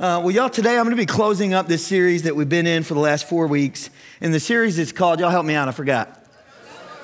Uh, 0.00 0.18
well, 0.18 0.30
y'all, 0.30 0.48
today 0.48 0.78
I'm 0.78 0.84
going 0.84 0.96
to 0.96 1.02
be 1.02 1.04
closing 1.04 1.52
up 1.52 1.68
this 1.68 1.86
series 1.86 2.22
that 2.22 2.34
we've 2.34 2.48
been 2.48 2.66
in 2.66 2.84
for 2.84 2.94
the 2.94 3.00
last 3.00 3.28
four 3.28 3.46
weeks. 3.46 3.90
And 4.22 4.32
the 4.32 4.40
series 4.40 4.78
is 4.78 4.92
called, 4.92 5.20
y'all 5.20 5.28
help 5.28 5.44
me 5.44 5.52
out, 5.52 5.68
I 5.68 5.72
forgot. 5.72 6.24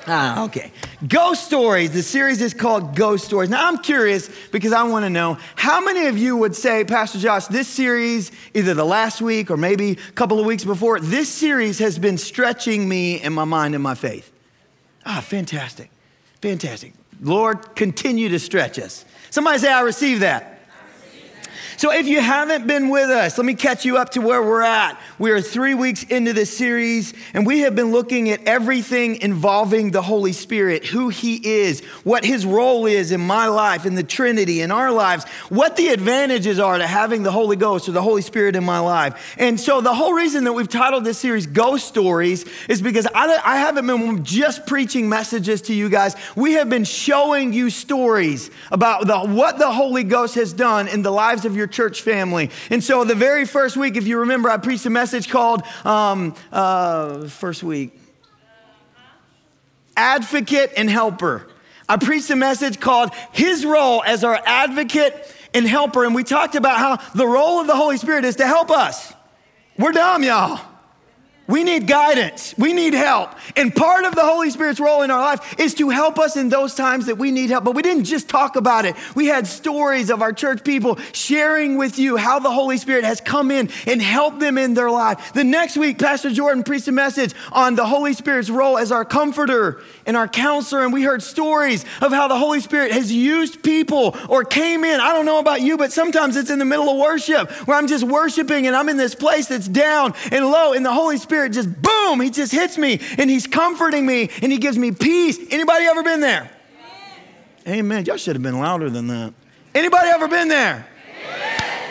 Ah, 0.07 0.45
okay. 0.45 0.72
Ghost 1.06 1.45
Stories. 1.45 1.90
The 1.90 2.03
series 2.03 2.40
is 2.40 2.54
called 2.54 2.96
Ghost 2.96 3.27
Stories. 3.27 3.51
Now, 3.51 3.69
I'm 3.69 3.77
curious 3.77 4.30
because 4.51 4.72
I 4.72 4.85
want 4.85 5.04
to 5.04 5.11
know 5.11 5.37
how 5.56 5.85
many 5.85 6.06
of 6.06 6.17
you 6.17 6.38
would 6.38 6.56
say, 6.56 6.85
Pastor 6.85 7.19
Josh, 7.19 7.48
this 7.48 7.69
series, 7.69 8.32
either 8.54 8.72
the 8.72 8.86
last 8.86 9.20
week 9.20 9.50
or 9.50 9.58
maybe 9.58 9.90
a 9.90 10.12
couple 10.12 10.40
of 10.40 10.46
weeks 10.46 10.64
before, 10.64 10.98
this 10.98 11.28
series 11.28 11.78
has 11.80 11.98
been 11.98 12.16
stretching 12.16 12.88
me 12.88 13.20
in 13.20 13.34
my 13.34 13.44
mind 13.44 13.74
and 13.74 13.82
my 13.82 13.94
faith. 13.94 14.32
Ah, 15.04 15.20
fantastic. 15.20 15.90
Fantastic. 16.40 16.94
Lord, 17.20 17.76
continue 17.76 18.30
to 18.30 18.38
stretch 18.38 18.78
us. 18.78 19.04
Somebody 19.28 19.58
say, 19.58 19.70
I 19.70 19.82
receive 19.82 20.20
that. 20.20 20.55
So, 21.79 21.93
if 21.93 22.06
you 22.06 22.22
haven't 22.22 22.66
been 22.66 22.88
with 22.88 23.11
us, 23.11 23.36
let 23.36 23.45
me 23.45 23.52
catch 23.52 23.84
you 23.84 23.98
up 23.98 24.11
to 24.12 24.22
where 24.22 24.42
we're 24.42 24.62
at. 24.62 24.98
We 25.19 25.30
are 25.30 25.42
three 25.42 25.74
weeks 25.74 26.05
into 26.05 26.32
this 26.32 26.56
series, 26.56 27.12
and 27.34 27.46
we 27.46 27.60
have 27.60 27.77
been 27.77 27.92
looking 27.92 28.30
at 28.30 28.42
everything 28.45 29.16
involving 29.16 29.91
the 29.91 30.01
Holy 30.01 30.32
Spirit 30.32 30.87
who 30.87 31.10
He 31.10 31.37
is, 31.37 31.80
what 32.02 32.24
His 32.24 32.46
role 32.46 32.87
is 32.87 33.12
in 33.12 33.20
my 33.20 33.48
life, 33.48 33.84
in 33.84 33.95
the 33.95 34.02
Trinity, 34.02 34.62
in 34.62 34.70
our 34.70 34.91
lives, 34.91 35.27
what 35.51 35.77
the 35.77 35.88
advantages 35.88 36.59
are 36.59 36.78
to 36.78 36.87
having 36.87 37.23
the 37.23 37.30
Holy 37.30 37.56
Ghost 37.56 37.90
or 37.90 37.93
the 37.93 38.01
Holy 38.01 38.23
Spirit 38.23 38.56
in 38.56 38.65
my 38.65 38.79
life. 38.79 39.34
And 39.37 39.60
so, 39.60 39.82
the 39.82 39.95
whole 39.95 40.15
reason 40.15 40.45
that 40.45 40.54
we've 40.54 40.70
titled 40.70 41.04
this 41.04 41.18
series 41.18 41.46
Ghost 41.46 41.87
Stories 41.87 42.46
is 42.70 42.80
because 42.80 43.06
I, 43.15 43.38
I 43.45 43.59
haven't 43.59 43.87
been 43.87 44.24
just 44.24 44.66
preaching 44.66 45.10
messages 45.10 45.60
to 45.62 45.74
you 45.74 45.90
guys. 45.90 46.16
We 46.37 46.54
have 46.54 46.70
been 46.70 46.84
showing 46.84 47.52
you 47.52 47.68
stories 47.68 48.51
about 48.73 49.06
the, 49.06 49.18
what 49.20 49.59
the 49.59 49.70
Holy 49.70 50.04
Ghost 50.04 50.37
has 50.37 50.54
done 50.54 50.88
in 50.88 51.02
the 51.02 51.12
lives 51.12 51.45
of 51.45 51.54
your 51.54 51.66
your 51.66 51.73
church 51.73 52.02
family. 52.02 52.51
And 52.70 52.83
so, 52.83 53.05
the 53.05 53.15
very 53.15 53.45
first 53.45 53.77
week, 53.77 53.97
if 53.97 54.07
you 54.07 54.20
remember, 54.20 54.48
I 54.48 54.57
preached 54.57 54.87
a 54.87 54.91
message 54.91 55.29
called 55.29 55.62
um, 55.84 56.34
uh, 56.52 57.27
First 57.29 57.63
Week 57.63 57.99
Advocate 59.96 60.73
and 60.77 60.88
Helper. 60.88 61.49
I 61.88 61.96
preached 61.96 62.30
a 62.30 62.37
message 62.37 62.80
called 62.80 63.10
His 63.32 63.65
Role 63.65 64.03
as 64.05 64.25
Our 64.25 64.41
Advocate 64.44 65.34
and 65.55 65.66
Helper. 65.66 66.05
And 66.05 66.15
we 66.15 66.25
talked 66.25 66.55
about 66.55 66.78
how 66.78 66.97
the 67.15 67.27
role 67.27 67.60
of 67.60 67.66
the 67.66 67.77
Holy 67.77 67.97
Spirit 67.97 68.25
is 68.25 68.37
to 68.37 68.47
help 68.47 68.71
us. 68.71 69.12
We're 69.78 69.93
dumb, 69.93 70.22
y'all. 70.22 70.60
We 71.49 71.62
need 71.62 71.87
guidance. 71.87 72.55
We 72.59 72.72
need 72.72 72.93
help. 72.93 73.31
And 73.55 73.75
part 73.75 74.05
of 74.05 74.16
the 74.16 74.25
Holy 74.25 74.50
Spirit's 74.50 74.81
role 74.81 75.03
in 75.03 75.12
our 75.12 75.21
life 75.21 75.61
is 75.61 75.75
to 75.75 75.91
help 75.91 76.19
us 76.19 76.37
in 76.37 76.49
those 76.49 76.75
times 76.75 77.06
that 77.06 77.19
we 77.19 77.31
need 77.31 77.50
help. 77.50 77.62
But 77.62 77.77
we 77.77 77.83
didn't 77.83 78.05
just 78.05 78.28
talk 78.28 78.56
about 78.56 78.84
it. 78.84 78.97
We 79.15 79.27
had 79.27 79.47
stories 79.47 80.11
of 80.11 80.22
our 80.22 80.33
church 80.33 80.65
people 80.65 80.99
sharing 81.12 81.77
with 81.77 82.00
you 82.00 82.17
how 82.17 82.41
the 82.41 82.50
Holy 82.50 82.78
Spirit 82.78 83.05
has 83.05 83.21
come 83.21 83.53
in 83.53 83.71
and 83.87 84.03
helped 84.03 84.41
them 84.41 84.59
in 84.59 84.75
their 84.75 84.91
life. 84.91 85.33
The 85.34 85.44
next 85.44 85.77
week, 85.77 85.99
Pastor 86.00 86.31
Jordan 86.31 86.65
preached 86.65 86.89
a 86.89 86.93
message 86.93 87.33
on 87.53 87.77
the 87.77 87.87
Holy 87.87 88.12
Spirit's 88.12 88.50
role 88.50 88.77
as 88.77 88.91
our 88.91 89.05
comforter 89.05 89.83
and 90.05 90.17
our 90.17 90.27
counselor. 90.27 90.83
And 90.83 90.93
we 90.93 91.05
heard 91.05 91.22
stories 91.22 91.84
of 92.03 92.11
how 92.11 92.27
the 92.27 92.37
Holy 92.39 92.59
Spirit 92.61 92.91
has 92.91 93.12
used 93.12 93.62
people 93.62 94.17
or 94.28 94.43
came 94.43 94.83
in. 94.83 95.00
I 95.00 95.12
don't 95.12 95.27
know 95.27 95.39
about 95.39 95.61
you, 95.61 95.77
but 95.77 95.93
sometimes 95.93 96.37
it's 96.37 96.50
in 96.50 96.59
the 96.59 96.65
middle 96.65 96.91
of 96.91 96.97
worship 96.97 97.50
where 97.69 97.77
I'm 97.77 97.87
just 97.87 98.03
worshiping 98.03 98.67
and 98.67 98.75
I'm 98.75 98.89
in 98.89 98.97
this 98.97 99.15
place 99.15 99.47
that's 99.47 99.69
down 99.69 100.15
and 100.33 100.44
low, 100.50 100.72
and 100.72 100.84
the 100.84 100.93
Holy 100.93 101.19
Spirit 101.19 101.35
Spirit 101.37 101.53
just 101.53 101.82
boom, 101.82 102.19
he 102.22 102.31
just 102.31 102.50
hits 102.50 102.78
me 102.78 102.98
and 103.19 103.28
he's 103.28 103.47
comforting 103.47 104.06
me 104.06 104.31
and 104.41 104.50
he 104.50 104.56
gives 104.56 104.78
me 104.78 104.91
peace. 104.91 105.38
Anybody 105.50 105.84
ever 105.84 106.03
been 106.03 106.20
there? 106.20 106.50
Amen. 107.66 107.78
Amen. 107.78 108.04
Y'all 108.06 108.16
should 108.16 108.37
have 108.37 108.43
been 108.43 108.59
louder 108.59 108.88
than 108.88 109.06
that. 109.09 109.34
Anybody 109.75 110.09
ever 110.09 110.28
been 110.28 110.48
there? 110.48 110.87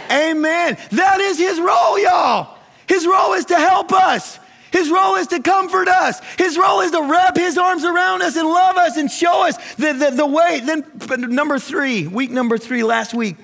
Amen. 0.10 0.32
Amen. 0.32 0.78
That 0.94 1.20
is 1.20 1.38
his 1.38 1.60
role, 1.60 2.00
y'all. 2.00 2.58
His 2.88 3.06
role 3.06 3.34
is 3.34 3.46
to 3.46 3.56
help 3.56 3.94
us. 3.94 4.40
His 4.72 4.90
role 4.90 5.14
is 5.14 5.28
to 5.28 5.40
comfort 5.40 5.90
us. 5.90 6.20
His 6.40 6.58
role 6.58 6.82
is 6.82 6.90
to 6.90 7.04
wrap 7.04 7.38
his 7.38 7.56
arms 7.60 7.86
around 7.86 8.24
us 8.24 8.36
and 8.38 8.48
love 8.48 8.78
us 8.78 8.98
and 8.98 9.12
show 9.12 9.46
us 9.46 9.58
the, 9.76 9.94
the, 9.94 10.10
the 10.10 10.26
way. 10.26 10.60
Then, 10.66 10.84
number 11.36 11.60
three, 11.60 12.08
week 12.08 12.32
number 12.32 12.58
three, 12.58 12.82
last 12.82 13.14
week, 13.14 13.36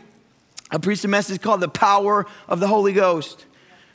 I 0.72 0.80
preached 0.80 1.06
a 1.06 1.08
message 1.08 1.42
called 1.42 1.62
The 1.62 1.70
Power 1.70 2.26
of 2.47 2.59
the 2.59 2.68
Holy 2.68 2.92
Ghost. 2.92 3.46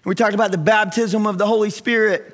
We 0.06 0.14
talked 0.14 0.34
about 0.34 0.52
the 0.52 0.58
baptism 0.58 1.26
of 1.26 1.36
the 1.36 1.46
Holy 1.46 1.68
Spirit. 1.68 2.32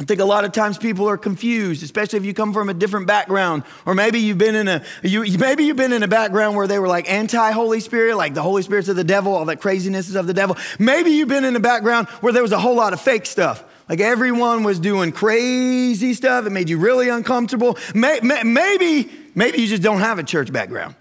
I 0.00 0.04
think 0.04 0.20
a 0.20 0.24
lot 0.24 0.44
of 0.44 0.50
times 0.50 0.78
people 0.78 1.08
are 1.08 1.16
confused, 1.16 1.84
especially 1.84 2.18
if 2.18 2.24
you 2.24 2.34
come 2.34 2.52
from 2.52 2.68
a 2.68 2.74
different 2.74 3.06
background, 3.06 3.62
or 3.86 3.94
maybe 3.94 4.18
you've 4.18 4.38
been 4.38 4.56
in 4.56 4.66
a 4.66 4.84
you, 5.04 5.24
maybe 5.38 5.62
you've 5.62 5.76
been 5.76 5.92
in 5.92 6.02
a 6.02 6.08
background 6.08 6.56
where 6.56 6.66
they 6.66 6.80
were 6.80 6.88
like 6.88 7.08
anti 7.08 7.52
Holy 7.52 7.78
Spirit, 7.78 8.16
like 8.16 8.34
the 8.34 8.42
Holy 8.42 8.62
Spirit's 8.62 8.88
of 8.88 8.96
the 8.96 9.04
devil, 9.04 9.32
all 9.32 9.44
that 9.44 9.60
craziness 9.60 10.08
is 10.08 10.16
of 10.16 10.26
the 10.26 10.34
devil. 10.34 10.56
Maybe 10.80 11.10
you've 11.10 11.28
been 11.28 11.44
in 11.44 11.54
a 11.54 11.60
background 11.60 12.08
where 12.20 12.32
there 12.32 12.42
was 12.42 12.52
a 12.52 12.58
whole 12.58 12.74
lot 12.74 12.92
of 12.92 13.00
fake 13.00 13.26
stuff. 13.26 13.62
Like 13.88 14.00
everyone 14.00 14.64
was 14.64 14.80
doing 14.80 15.12
crazy 15.12 16.14
stuff. 16.14 16.46
It 16.46 16.50
made 16.50 16.68
you 16.68 16.78
really 16.78 17.08
uncomfortable. 17.10 17.78
Maybe, 17.94 19.08
maybe 19.34 19.60
you 19.60 19.68
just 19.68 19.82
don't 19.82 20.00
have 20.00 20.18
a 20.18 20.24
church 20.24 20.52
background. 20.52 20.96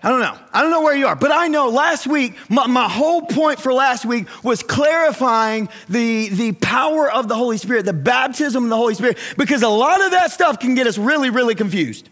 I 0.00 0.10
don't 0.10 0.20
know. 0.20 0.38
I 0.52 0.62
don't 0.62 0.70
know 0.70 0.82
where 0.82 0.94
you 0.94 1.08
are, 1.08 1.16
but 1.16 1.32
I 1.32 1.48
know 1.48 1.70
last 1.70 2.06
week, 2.06 2.36
my, 2.48 2.68
my, 2.68 2.88
whole 2.88 3.22
point 3.22 3.58
for 3.58 3.72
last 3.72 4.04
week 4.04 4.28
was 4.44 4.62
clarifying 4.62 5.68
the, 5.88 6.28
the 6.28 6.52
power 6.52 7.10
of 7.10 7.26
the 7.26 7.34
Holy 7.34 7.56
Spirit, 7.56 7.84
the 7.84 7.92
baptism 7.92 8.62
of 8.62 8.70
the 8.70 8.76
Holy 8.76 8.94
Spirit, 8.94 9.18
because 9.36 9.62
a 9.62 9.68
lot 9.68 10.00
of 10.00 10.12
that 10.12 10.30
stuff 10.30 10.60
can 10.60 10.76
get 10.76 10.86
us 10.86 10.98
really, 10.98 11.30
really 11.30 11.56
confused. 11.56 12.08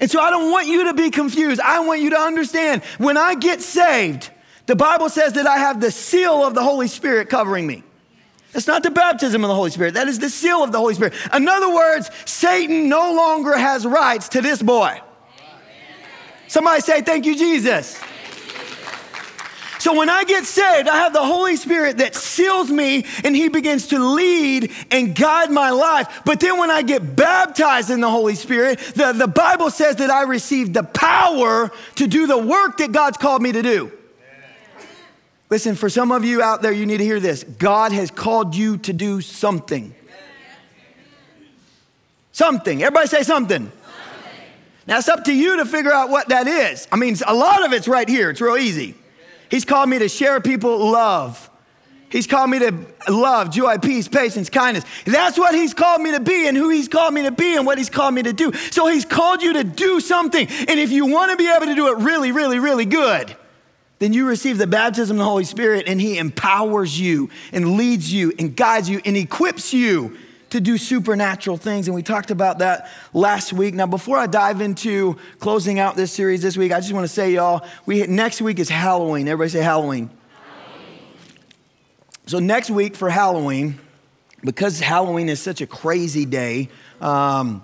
And 0.00 0.10
so 0.10 0.20
I 0.20 0.30
don't 0.30 0.50
want 0.50 0.66
you 0.66 0.86
to 0.86 0.94
be 0.94 1.10
confused. 1.10 1.60
I 1.60 1.80
want 1.80 2.00
you 2.00 2.10
to 2.10 2.18
understand 2.18 2.82
when 2.98 3.16
I 3.16 3.36
get 3.36 3.60
saved, 3.62 4.30
the 4.66 4.74
Bible 4.74 5.08
says 5.08 5.34
that 5.34 5.46
I 5.46 5.58
have 5.58 5.80
the 5.80 5.92
seal 5.92 6.44
of 6.44 6.54
the 6.54 6.64
Holy 6.64 6.88
Spirit 6.88 7.28
covering 7.28 7.66
me. 7.66 7.84
That's 8.52 8.66
not 8.66 8.82
the 8.82 8.90
baptism 8.90 9.44
of 9.44 9.48
the 9.48 9.54
Holy 9.54 9.70
Spirit. 9.70 9.94
That 9.94 10.08
is 10.08 10.18
the 10.18 10.30
seal 10.30 10.64
of 10.64 10.72
the 10.72 10.78
Holy 10.78 10.94
Spirit. 10.94 11.14
In 11.32 11.48
other 11.48 11.72
words, 11.72 12.10
Satan 12.24 12.88
no 12.88 13.14
longer 13.14 13.56
has 13.56 13.86
rights 13.86 14.30
to 14.30 14.40
this 14.40 14.60
boy. 14.60 15.00
Somebody 16.50 16.80
say, 16.80 17.00
Thank 17.00 17.26
you, 17.26 17.36
Jesus. 17.36 17.96
So 19.78 19.96
when 19.96 20.10
I 20.10 20.24
get 20.24 20.44
saved, 20.44 20.88
I 20.88 20.96
have 20.96 21.12
the 21.12 21.24
Holy 21.24 21.54
Spirit 21.54 21.98
that 21.98 22.16
seals 22.16 22.72
me 22.72 23.06
and 23.22 23.36
He 23.36 23.48
begins 23.48 23.86
to 23.88 24.00
lead 24.00 24.72
and 24.90 25.14
guide 25.14 25.52
my 25.52 25.70
life. 25.70 26.22
But 26.26 26.40
then 26.40 26.58
when 26.58 26.68
I 26.68 26.82
get 26.82 27.14
baptized 27.14 27.88
in 27.88 28.00
the 28.00 28.10
Holy 28.10 28.34
Spirit, 28.34 28.80
the, 28.96 29.12
the 29.12 29.28
Bible 29.28 29.70
says 29.70 29.96
that 29.96 30.10
I 30.10 30.22
receive 30.22 30.72
the 30.72 30.82
power 30.82 31.70
to 31.94 32.06
do 32.08 32.26
the 32.26 32.36
work 32.36 32.78
that 32.78 32.90
God's 32.90 33.16
called 33.16 33.42
me 33.42 33.52
to 33.52 33.62
do. 33.62 33.92
Listen, 35.50 35.76
for 35.76 35.88
some 35.88 36.10
of 36.10 36.24
you 36.24 36.42
out 36.42 36.62
there, 36.62 36.72
you 36.72 36.84
need 36.84 36.98
to 36.98 37.04
hear 37.04 37.20
this. 37.20 37.44
God 37.44 37.92
has 37.92 38.10
called 38.10 38.56
you 38.56 38.76
to 38.78 38.92
do 38.92 39.20
something. 39.20 39.94
Something. 42.32 42.82
Everybody 42.82 43.06
say 43.06 43.22
something. 43.22 43.70
Now 44.90 44.98
it's 44.98 45.08
up 45.08 45.22
to 45.26 45.32
you 45.32 45.58
to 45.58 45.64
figure 45.66 45.92
out 45.92 46.10
what 46.10 46.30
that 46.30 46.48
is. 46.48 46.88
I 46.90 46.96
mean, 46.96 47.16
a 47.24 47.32
lot 47.32 47.64
of 47.64 47.72
it's 47.72 47.86
right 47.86 48.08
here. 48.08 48.28
It's 48.28 48.40
real 48.40 48.56
easy. 48.56 48.96
He's 49.48 49.64
called 49.64 49.88
me 49.88 50.00
to 50.00 50.08
share 50.08 50.40
people 50.40 50.90
love. 50.90 51.48
He's 52.08 52.26
called 52.26 52.50
me 52.50 52.58
to 52.58 52.74
love, 53.08 53.50
joy, 53.50 53.78
peace, 53.78 54.08
patience, 54.08 54.50
kindness. 54.50 54.84
That's 55.04 55.38
what 55.38 55.54
he's 55.54 55.74
called 55.74 56.02
me 56.02 56.10
to 56.10 56.18
be 56.18 56.48
and 56.48 56.56
who 56.56 56.70
he's 56.70 56.88
called 56.88 57.14
me 57.14 57.22
to 57.22 57.30
be 57.30 57.54
and 57.54 57.64
what 57.64 57.78
he's 57.78 57.88
called 57.88 58.14
me 58.14 58.24
to 58.24 58.32
do. 58.32 58.52
So 58.72 58.88
he's 58.88 59.04
called 59.04 59.42
you 59.42 59.52
to 59.52 59.64
do 59.64 60.00
something. 60.00 60.48
And 60.48 60.80
if 60.80 60.90
you 60.90 61.06
want 61.06 61.30
to 61.30 61.36
be 61.36 61.48
able 61.48 61.66
to 61.66 61.74
do 61.76 61.92
it 61.92 61.98
really, 61.98 62.32
really, 62.32 62.58
really 62.58 62.84
good, 62.84 63.36
then 64.00 64.12
you 64.12 64.26
receive 64.26 64.58
the 64.58 64.66
baptism 64.66 65.18
of 65.18 65.18
the 65.18 65.24
Holy 65.24 65.44
Spirit 65.44 65.84
and 65.86 66.00
he 66.00 66.18
empowers 66.18 66.98
you 66.98 67.30
and 67.52 67.76
leads 67.76 68.12
you 68.12 68.32
and 68.40 68.56
guides 68.56 68.88
you 68.88 69.00
and 69.04 69.16
equips 69.16 69.72
you 69.72 70.18
to 70.50 70.60
do 70.60 70.76
supernatural 70.76 71.56
things. 71.56 71.88
And 71.88 71.94
we 71.94 72.02
talked 72.02 72.30
about 72.30 72.58
that 72.58 72.90
last 73.14 73.52
week. 73.52 73.74
Now, 73.74 73.86
before 73.86 74.18
I 74.18 74.26
dive 74.26 74.60
into 74.60 75.16
closing 75.38 75.78
out 75.78 75.96
this 75.96 76.12
series 76.12 76.42
this 76.42 76.56
week, 76.56 76.72
I 76.72 76.80
just 76.80 76.92
want 76.92 77.04
to 77.04 77.08
say, 77.08 77.32
y'all, 77.32 77.66
we, 77.86 78.06
next 78.06 78.42
week 78.42 78.58
is 78.58 78.68
Halloween. 78.68 79.28
Everybody 79.28 79.50
say 79.50 79.62
Halloween. 79.62 80.10
Halloween. 80.10 80.98
So, 82.26 82.38
next 82.38 82.70
week 82.70 82.96
for 82.96 83.08
Halloween, 83.08 83.78
because 84.42 84.80
Halloween 84.80 85.28
is 85.28 85.40
such 85.40 85.60
a 85.60 85.66
crazy 85.66 86.24
day, 86.24 86.68
um, 87.00 87.62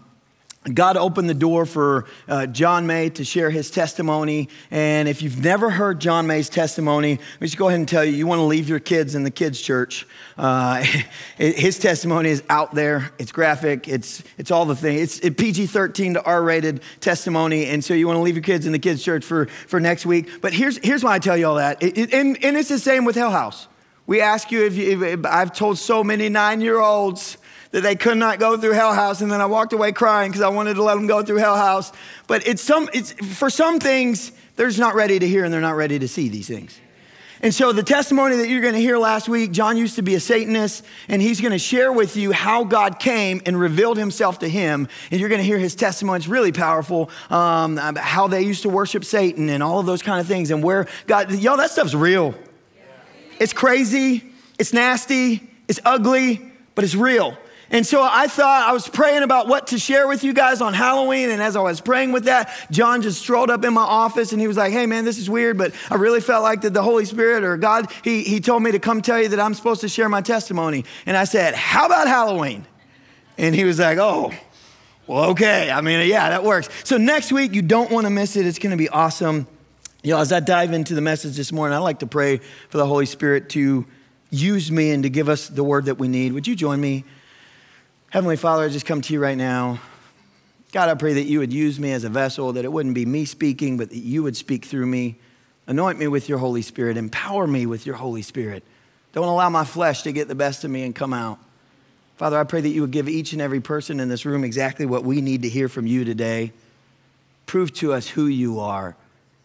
God 0.72 0.96
opened 0.96 1.30
the 1.30 1.34
door 1.34 1.64
for 1.64 2.06
uh, 2.28 2.46
John 2.46 2.86
May 2.86 3.10
to 3.10 3.24
share 3.24 3.50
his 3.50 3.70
testimony. 3.70 4.48
And 4.70 5.08
if 5.08 5.22
you've 5.22 5.42
never 5.42 5.70
heard 5.70 6.00
John 6.00 6.26
May's 6.26 6.48
testimony, 6.48 7.16
let 7.16 7.40
me 7.40 7.46
just 7.46 7.56
go 7.56 7.68
ahead 7.68 7.78
and 7.78 7.88
tell 7.88 8.04
you 8.04 8.12
you 8.12 8.26
want 8.26 8.40
to 8.40 8.44
leave 8.44 8.68
your 8.68 8.80
kids 8.80 9.14
in 9.14 9.22
the 9.22 9.30
kids' 9.30 9.60
church. 9.60 10.06
Uh, 10.36 10.84
his 11.36 11.78
testimony 11.78 12.30
is 12.30 12.42
out 12.48 12.74
there, 12.74 13.12
it's 13.18 13.32
graphic, 13.32 13.86
it's, 13.88 14.24
it's 14.38 14.50
all 14.50 14.64
the 14.66 14.76
things. 14.76 15.20
It's 15.20 15.36
PG 15.36 15.66
13 15.66 16.14
to 16.14 16.22
R 16.24 16.42
rated 16.42 16.82
testimony. 17.00 17.66
And 17.66 17.84
so 17.84 17.94
you 17.94 18.06
want 18.06 18.16
to 18.16 18.22
leave 18.22 18.36
your 18.36 18.42
kids 18.42 18.66
in 18.66 18.72
the 18.72 18.78
kids' 18.78 19.02
church 19.02 19.24
for, 19.24 19.46
for 19.46 19.78
next 19.78 20.04
week. 20.04 20.40
But 20.40 20.52
here's, 20.52 20.78
here's 20.78 21.04
why 21.04 21.14
I 21.14 21.18
tell 21.18 21.36
you 21.36 21.46
all 21.46 21.56
that. 21.56 21.82
It, 21.82 21.96
it, 21.96 22.14
and, 22.14 22.42
and 22.44 22.56
it's 22.56 22.68
the 22.68 22.78
same 22.78 23.04
with 23.04 23.14
Hell 23.14 23.30
House. 23.30 23.68
We 24.06 24.20
ask 24.20 24.52
you 24.52 24.64
if, 24.64 24.76
you, 24.76 25.04
if 25.04 25.26
I've 25.26 25.52
told 25.52 25.78
so 25.78 26.04
many 26.04 26.28
nine 26.28 26.60
year 26.60 26.80
olds 26.80 27.38
that 27.76 27.82
they 27.82 27.94
could 27.94 28.17
not 28.17 28.38
go 28.38 28.56
through 28.56 28.73
hell 28.73 28.94
house 28.94 29.20
and 29.20 29.31
then 29.31 29.43
i 29.43 29.44
walked 29.44 29.75
away 29.75 29.93
crying 29.93 30.31
because 30.31 30.40
i 30.40 30.49
wanted 30.49 30.75
to 30.75 30.82
let 30.82 30.94
them 30.94 31.06
go 31.06 31.23
through 31.23 31.37
hell 31.37 31.56
house 31.56 31.93
but 32.26 32.46
it's 32.46 32.62
some 32.62 32.88
it's 32.94 33.12
for 33.37 33.50
some 33.50 33.78
things 33.78 34.32
they're 34.56 34.69
just 34.69 34.81
not 34.81 34.94
ready 34.94 35.19
to 35.19 35.28
hear 35.28 35.44
and 35.44 35.52
they're 35.52 35.61
not 35.61 35.76
ready 35.76 35.99
to 35.99 36.08
see 36.08 36.31
these 36.31 36.49
things 36.49 36.81
And 37.43 37.55
so, 37.55 37.73
the 37.73 37.82
testimony 37.82 38.37
that 38.37 38.49
you're 38.49 38.62
going 38.62 38.73
to 38.73 38.81
hear 38.81 38.96
last 38.96 39.28
week, 39.28 39.52
John 39.52 39.76
used 39.76 39.96
to 39.96 40.02
be 40.02 40.14
a 40.14 40.20
Satanist, 40.20 40.82
and 41.06 41.20
he's 41.20 41.43
going 41.43 41.52
to 41.52 41.58
share 41.58 41.93
with 41.93 42.17
you 42.17 42.32
how 42.32 42.64
God 42.64 42.99
came 42.99 43.43
and 43.44 43.61
revealed 43.61 43.99
himself 43.99 44.38
to 44.38 44.49
him. 44.49 44.88
And 45.11 45.20
you're 45.20 45.28
going 45.28 45.43
to 45.43 45.44
hear 45.44 45.58
his 45.58 45.75
testimony. 45.75 46.17
It's 46.17 46.28
really 46.28 46.52
powerful. 46.52 47.11
Um, 47.28 47.76
how 47.76 48.26
they 48.26 48.40
used 48.40 48.62
to 48.62 48.70
worship 48.70 49.05
Satan 49.05 49.50
and 49.50 49.62
all 49.62 49.78
of 49.78 49.84
those 49.84 50.02
kind 50.02 50.19
of 50.19 50.26
things, 50.26 50.50
and 50.50 50.62
where 50.64 50.88
God, 51.06 51.31
y'all, 51.31 51.58
that 51.58 51.70
stuff's 51.70 51.94
real. 51.94 52.34
It's 53.38 53.52
crazy, 53.52 54.25
it's 54.58 54.73
nasty, 54.73 55.46
it's 55.69 55.81
ugly, 55.84 56.40
but 56.75 56.84
it's 56.84 56.94
real. 56.94 57.37
And 57.70 57.84
so 57.84 58.00
I 58.02 58.28
thought 58.28 58.68
I 58.68 58.72
was 58.72 58.88
praying 58.88 59.22
about 59.22 59.48
what 59.48 59.68
to 59.68 59.78
share 59.78 60.06
with 60.06 60.22
you 60.22 60.32
guys 60.32 60.60
on 60.60 60.72
Halloween. 60.72 61.30
And 61.30 61.42
as 61.42 61.56
I 61.56 61.60
was 61.60 61.80
praying 61.80 62.12
with 62.12 62.24
that, 62.24 62.50
John 62.70 63.02
just 63.02 63.20
strolled 63.20 63.50
up 63.50 63.64
in 63.64 63.74
my 63.74 63.82
office 63.82 64.32
and 64.32 64.40
he 64.40 64.46
was 64.46 64.56
like, 64.56 64.72
Hey, 64.72 64.86
man, 64.86 65.04
this 65.04 65.18
is 65.18 65.28
weird, 65.28 65.58
but 65.58 65.72
I 65.90 65.96
really 65.96 66.20
felt 66.20 66.44
like 66.44 66.60
that 66.60 66.74
the 66.74 66.82
Holy 66.82 67.04
Spirit 67.04 67.42
or 67.42 67.56
God, 67.56 67.90
he, 68.04 68.22
he 68.22 68.40
told 68.40 68.62
me 68.62 68.72
to 68.72 68.78
come 68.78 69.02
tell 69.02 69.20
you 69.20 69.28
that 69.28 69.40
I'm 69.40 69.54
supposed 69.54 69.80
to 69.80 69.88
share 69.88 70.08
my 70.08 70.20
testimony. 70.20 70.84
And 71.06 71.16
I 71.16 71.24
said, 71.24 71.54
How 71.54 71.86
about 71.86 72.06
Halloween? 72.06 72.66
And 73.36 73.54
he 73.54 73.64
was 73.64 73.80
like, 73.80 73.98
Oh, 73.98 74.32
well, 75.08 75.30
okay. 75.30 75.70
I 75.70 75.80
mean, 75.80 76.08
yeah, 76.08 76.30
that 76.30 76.44
works. 76.44 76.68
So 76.84 76.96
next 76.96 77.32
week, 77.32 77.52
you 77.52 77.62
don't 77.62 77.90
want 77.90 78.06
to 78.06 78.10
miss 78.10 78.36
it. 78.36 78.46
It's 78.46 78.58
going 78.58 78.72
to 78.72 78.76
be 78.76 78.88
awesome. 78.88 79.46
You 80.02 80.12
know, 80.12 80.18
as 80.18 80.32
I 80.32 80.40
dive 80.40 80.72
into 80.72 80.94
the 80.94 81.00
message 81.00 81.36
this 81.36 81.50
morning, 81.50 81.74
I 81.74 81.78
like 81.78 82.00
to 82.00 82.06
pray 82.06 82.38
for 82.68 82.78
the 82.78 82.86
Holy 82.86 83.06
Spirit 83.06 83.48
to 83.50 83.86
use 84.30 84.70
me 84.70 84.90
and 84.90 85.02
to 85.02 85.10
give 85.10 85.28
us 85.28 85.48
the 85.48 85.64
word 85.64 85.86
that 85.86 85.98
we 85.98 86.08
need. 86.08 86.32
Would 86.32 86.46
you 86.46 86.54
join 86.54 86.80
me? 86.80 87.04
Heavenly 88.10 88.36
Father, 88.36 88.64
I 88.64 88.68
just 88.68 88.86
come 88.86 89.00
to 89.02 89.12
you 89.12 89.20
right 89.20 89.36
now. 89.36 89.80
God, 90.70 90.88
I 90.88 90.94
pray 90.94 91.14
that 91.14 91.24
you 91.24 91.40
would 91.40 91.52
use 91.52 91.80
me 91.80 91.90
as 91.90 92.04
a 92.04 92.08
vessel, 92.08 92.52
that 92.52 92.64
it 92.64 92.70
wouldn't 92.70 92.94
be 92.94 93.04
me 93.04 93.24
speaking, 93.24 93.76
but 93.76 93.90
that 93.90 93.98
you 93.98 94.22
would 94.22 94.36
speak 94.36 94.64
through 94.64 94.86
me. 94.86 95.16
Anoint 95.66 95.98
me 95.98 96.06
with 96.06 96.28
your 96.28 96.38
Holy 96.38 96.62
Spirit. 96.62 96.96
Empower 96.96 97.48
me 97.48 97.66
with 97.66 97.84
your 97.84 97.96
Holy 97.96 98.22
Spirit. 98.22 98.62
Don't 99.12 99.26
allow 99.26 99.48
my 99.48 99.64
flesh 99.64 100.02
to 100.02 100.12
get 100.12 100.28
the 100.28 100.36
best 100.36 100.62
of 100.62 100.70
me 100.70 100.84
and 100.84 100.94
come 100.94 101.12
out. 101.12 101.40
Father, 102.16 102.38
I 102.38 102.44
pray 102.44 102.60
that 102.60 102.68
you 102.68 102.82
would 102.82 102.92
give 102.92 103.08
each 103.08 103.32
and 103.32 103.42
every 103.42 103.60
person 103.60 103.98
in 103.98 104.08
this 104.08 104.24
room 104.24 104.44
exactly 104.44 104.86
what 104.86 105.02
we 105.02 105.20
need 105.20 105.42
to 105.42 105.48
hear 105.48 105.68
from 105.68 105.86
you 105.86 106.04
today. 106.04 106.52
Prove 107.46 107.72
to 107.74 107.92
us 107.92 108.08
who 108.08 108.26
you 108.26 108.60
are 108.60 108.96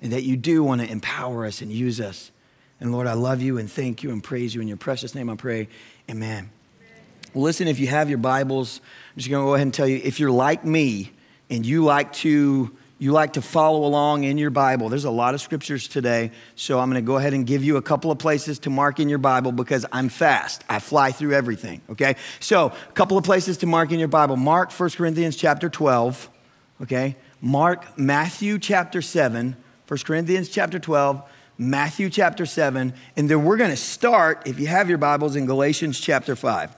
and 0.02 0.12
that 0.14 0.24
you 0.24 0.38
do 0.38 0.64
want 0.64 0.82
to 0.82 0.90
empower 0.90 1.46
us 1.46 1.62
and 1.62 1.72
use 1.72 2.00
us. 2.00 2.32
And 2.80 2.92
Lord, 2.92 3.08
I 3.08 3.14
love 3.14 3.42
you 3.42 3.58
and 3.58 3.72
thank 3.72 4.04
you 4.04 4.12
and 4.12 4.24
praise 4.24 4.54
you. 4.54 4.62
In 4.62 4.68
your 4.68 4.78
precious 4.78 5.16
name 5.16 5.30
I 5.30 5.36
pray. 5.36 5.68
Amen. 6.10 6.52
Well, 7.34 7.44
listen, 7.44 7.70
if 7.70 7.80
you 7.80 7.88
have 7.88 8.10
your 8.10 8.18
Bibles, 8.18 8.82
I'm 9.14 9.18
just 9.18 9.30
going 9.30 9.42
to 9.42 9.46
go 9.46 9.56
ahead 9.56 9.66
and 9.66 9.74
tell 9.74 9.88
you 9.88 10.02
if 10.04 10.20
you're 10.20 10.32
like 10.32 10.66
me 10.66 11.12
and 11.50 11.66
you 11.66 11.84
like 11.86 12.12
to 12.14 12.76
you 13.00 13.14
like 13.14 13.34
to 13.34 13.42
follow 13.42 13.86
along 13.86 14.26
in 14.26 14.38
your 14.38 14.52
Bible. 14.52 14.90
There's 14.90 15.06
a 15.06 15.12
lot 15.12 15.34
of 15.34 15.42
scriptures 15.42 15.88
today, 15.88 16.30
so 16.56 16.80
I'm 16.80 16.92
going 16.92 17.04
to 17.04 17.08
go 17.08 17.18
ahead 17.18 17.34
and 17.34 17.48
give 17.48 17.64
you 17.64 17.78
a 17.78 17.82
couple 17.82 18.12
of 18.12 18.20
places 18.20 18.60
to 18.60 18.70
mark 18.70 19.00
in 19.00 19.10
your 19.10 19.18
Bible 19.18 19.52
because 19.52 19.88
I'm 19.92 20.08
fast. 20.08 20.64
I 20.70 20.78
fly 20.78 21.12
through 21.12 21.34
everything, 21.34 21.82
okay? 21.90 22.16
So, 22.40 22.68
a 22.68 22.92
couple 22.94 23.18
of 23.18 23.24
places 23.24 23.58
to 23.60 23.66
mark 23.66 23.92
in 23.92 23.98
your 23.98 24.08
Bible. 24.08 24.36
Mark 24.36 24.72
1 24.72 24.90
Corinthians 24.92 25.36
chapter 25.36 25.68
12, 25.68 26.30
okay? 26.84 27.16
Mark 27.42 27.98
Matthew 27.98 28.60
chapter 28.60 29.02
7, 29.02 29.56
1 29.88 30.00
Corinthians 30.06 30.50
chapter 30.50 30.78
12, 30.78 31.24
Matthew 31.58 32.08
chapter 32.12 32.46
7, 32.46 32.94
and 33.16 33.30
then 33.30 33.44
we're 33.44 33.58
going 33.58 33.72
to 33.72 33.76
start, 33.76 34.44
if 34.46 34.60
you 34.60 34.68
have 34.68 34.90
your 34.90 35.00
Bibles, 35.00 35.36
in 35.36 35.48
Galatians 35.48 36.00
chapter 36.00 36.36
5. 36.36 36.76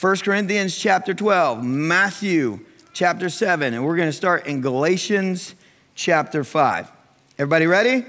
1 0.00 0.16
Corinthians 0.18 0.76
chapter 0.76 1.14
12, 1.14 1.62
Matthew 1.62 2.58
chapter 2.92 3.28
7, 3.28 3.74
and 3.74 3.84
we're 3.84 3.94
going 3.94 4.08
to 4.08 4.12
start 4.12 4.44
in 4.44 4.60
Galatians 4.60 5.54
chapter 5.94 6.42
5. 6.42 6.90
Everybody 7.38 7.66
ready? 7.68 8.04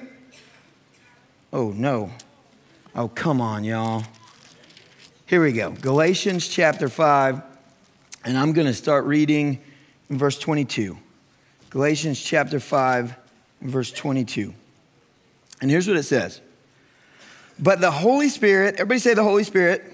Oh, 1.54 1.70
no. 1.70 2.10
Oh, 2.96 3.08
come 3.08 3.40
on, 3.40 3.64
y'all. 3.64 4.04
Here 5.28 5.44
we 5.44 5.52
go. 5.52 5.72
Galatians 5.74 6.48
chapter 6.48 6.90
5, 6.90 7.44
and 8.26 8.36
I'm 8.36 8.54
going 8.54 8.68
to 8.68 8.74
start 8.74 9.06
reading 9.06 9.62
in 10.10 10.18
verse 10.18 10.40
22. 10.40 10.98
Galatians 11.70 12.20
chapter 12.20 12.60
5, 12.60 13.16
verse 13.62 13.92
22. 13.92 14.56
And 15.62 15.70
here's 15.70 15.88
what 15.88 15.98
it 15.98 16.04
says 16.04 16.42
But 17.60 17.80
the 17.80 17.92
Holy 17.92 18.30
Spirit, 18.30 18.74
everybody 18.76 19.00
say 19.00 19.14
the 19.14 19.24
Holy 19.24 19.44
Spirit 19.44 19.92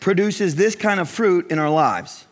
produces 0.00 0.56
this 0.56 0.74
kind 0.74 0.98
of 0.98 1.08
fruit 1.08 1.50
in 1.50 1.58
our 1.58 1.70
lives 1.70 2.26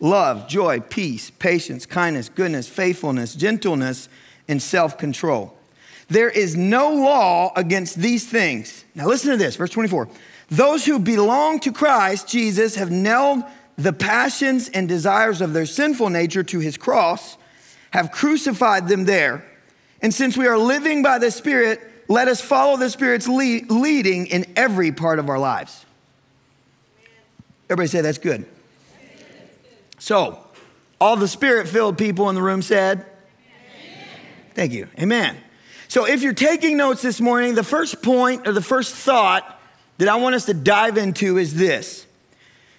love, 0.00 0.48
joy, 0.48 0.80
peace, 0.80 1.30
patience, 1.30 1.86
kindness, 1.86 2.28
goodness, 2.28 2.68
faithfulness, 2.68 3.34
gentleness, 3.34 4.08
and 4.48 4.60
self 4.60 4.98
control. 4.98 5.56
There 6.08 6.28
is 6.28 6.56
no 6.56 6.90
law 6.92 7.52
against 7.56 7.96
these 7.96 8.26
things. 8.26 8.84
Now, 8.94 9.06
listen 9.06 9.30
to 9.30 9.36
this, 9.36 9.56
verse 9.56 9.70
24. 9.70 10.08
Those 10.50 10.84
who 10.84 10.98
belong 10.98 11.60
to 11.60 11.72
Christ 11.72 12.28
Jesus 12.28 12.74
have 12.74 12.90
nailed 12.90 13.44
the 13.78 13.92
passions 13.92 14.68
and 14.68 14.86
desires 14.88 15.40
of 15.40 15.54
their 15.54 15.64
sinful 15.64 16.10
nature 16.10 16.42
to 16.42 16.58
his 16.58 16.76
cross, 16.76 17.38
have 17.90 18.12
crucified 18.12 18.88
them 18.88 19.04
there. 19.04 19.44
And 20.02 20.12
since 20.12 20.36
we 20.36 20.46
are 20.46 20.58
living 20.58 21.02
by 21.02 21.18
the 21.18 21.30
Spirit, 21.30 21.80
let 22.08 22.28
us 22.28 22.40
follow 22.40 22.76
the 22.76 22.90
Spirit's 22.90 23.28
lead, 23.28 23.70
leading 23.70 24.26
in 24.26 24.44
every 24.56 24.92
part 24.92 25.18
of 25.18 25.28
our 25.30 25.38
lives. 25.38 25.86
Everybody 27.72 27.88
say 27.88 28.02
that's 28.02 28.18
good. 28.18 28.44
So, 29.98 30.38
all 31.00 31.16
the 31.16 31.26
spirit 31.26 31.66
filled 31.66 31.96
people 31.96 32.28
in 32.28 32.34
the 32.34 32.42
room 32.42 32.60
said, 32.60 32.98
Amen. 32.98 34.08
Thank 34.52 34.72
you. 34.72 34.88
Amen. 34.98 35.38
So, 35.88 36.06
if 36.06 36.22
you're 36.22 36.34
taking 36.34 36.76
notes 36.76 37.00
this 37.00 37.18
morning, 37.18 37.54
the 37.54 37.64
first 37.64 38.02
point 38.02 38.46
or 38.46 38.52
the 38.52 38.60
first 38.60 38.94
thought 38.94 39.58
that 39.96 40.06
I 40.06 40.16
want 40.16 40.34
us 40.34 40.44
to 40.46 40.54
dive 40.54 40.98
into 40.98 41.38
is 41.38 41.54
this 41.54 42.06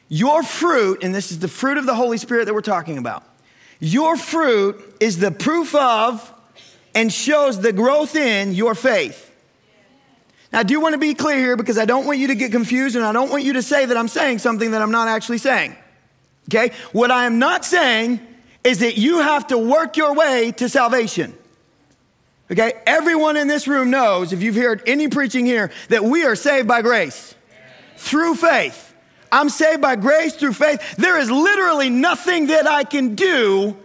Your 0.10 0.44
fruit, 0.44 1.04
and 1.04 1.16
this 1.16 1.32
is 1.32 1.40
the 1.40 1.48
fruit 1.48 1.80
of 1.80 1.88
the 1.88 1.96
Holy 1.96 2.20
Spirit 2.20 2.46
that 2.46 2.54
we're 2.54 2.62
talking 2.62 3.00
about, 3.00 3.24
your 3.80 4.16
fruit 4.16 4.80
is 5.00 5.18
the 5.18 5.32
proof 5.32 5.74
of 5.74 6.32
and 6.94 7.12
shows 7.12 7.60
the 7.60 7.74
growth 7.74 8.16
in 8.16 8.54
your 8.54 8.76
faith. 8.76 9.33
Now, 10.54 10.60
I 10.60 10.64
do 10.64 10.80
want 10.80 10.94
to 10.94 11.00
be 11.00 11.16
clear 11.16 11.40
here 11.40 11.58
because 11.58 11.80
I 11.80 11.86
don't 11.86 12.06
want 12.06 12.20
you 12.20 12.28
to 12.28 12.36
get 12.36 12.52
confused 12.52 12.96
and 12.96 13.04
I 13.04 13.12
don't 13.12 13.32
want 13.32 13.44
you 13.44 13.54
to 13.54 13.64
say 13.64 13.88
that 13.88 13.98
I'm 13.98 14.08
saying 14.08 14.38
something 14.38 14.72
that 14.72 14.84
I'm 14.84 14.92
not 14.92 15.08
actually 15.08 15.40
saying. 15.40 15.76
Okay? 16.48 16.72
What 16.92 17.10
I 17.10 17.26
am 17.26 17.40
not 17.40 17.66
saying 17.66 18.20
is 18.64 18.80
that 18.80 18.96
you 18.96 19.20
have 19.20 19.48
to 19.48 19.58
work 19.58 19.98
your 19.98 20.14
way 20.14 20.52
to 20.58 20.70
salvation. 20.70 21.36
Okay? 22.52 22.74
Everyone 22.86 23.36
in 23.36 23.48
this 23.48 23.68
room 23.68 23.90
knows, 23.90 24.32
if 24.32 24.44
you've 24.44 24.56
heard 24.56 24.84
any 24.86 25.08
preaching 25.08 25.48
here, 25.48 25.72
that 25.90 26.04
we 26.04 26.24
are 26.24 26.36
saved 26.36 26.68
by 26.68 26.84
grace 26.84 27.34
through 27.98 28.36
faith. 28.36 28.94
I'm 29.32 29.50
saved 29.50 29.82
by 29.82 29.96
grace 29.96 30.36
through 30.36 30.54
faith. 30.54 30.98
There 30.98 31.18
is 31.18 31.32
literally 31.32 31.90
nothing 31.90 32.48
that 32.48 32.68
I 32.68 32.84
can 32.84 33.16
do 33.16 33.76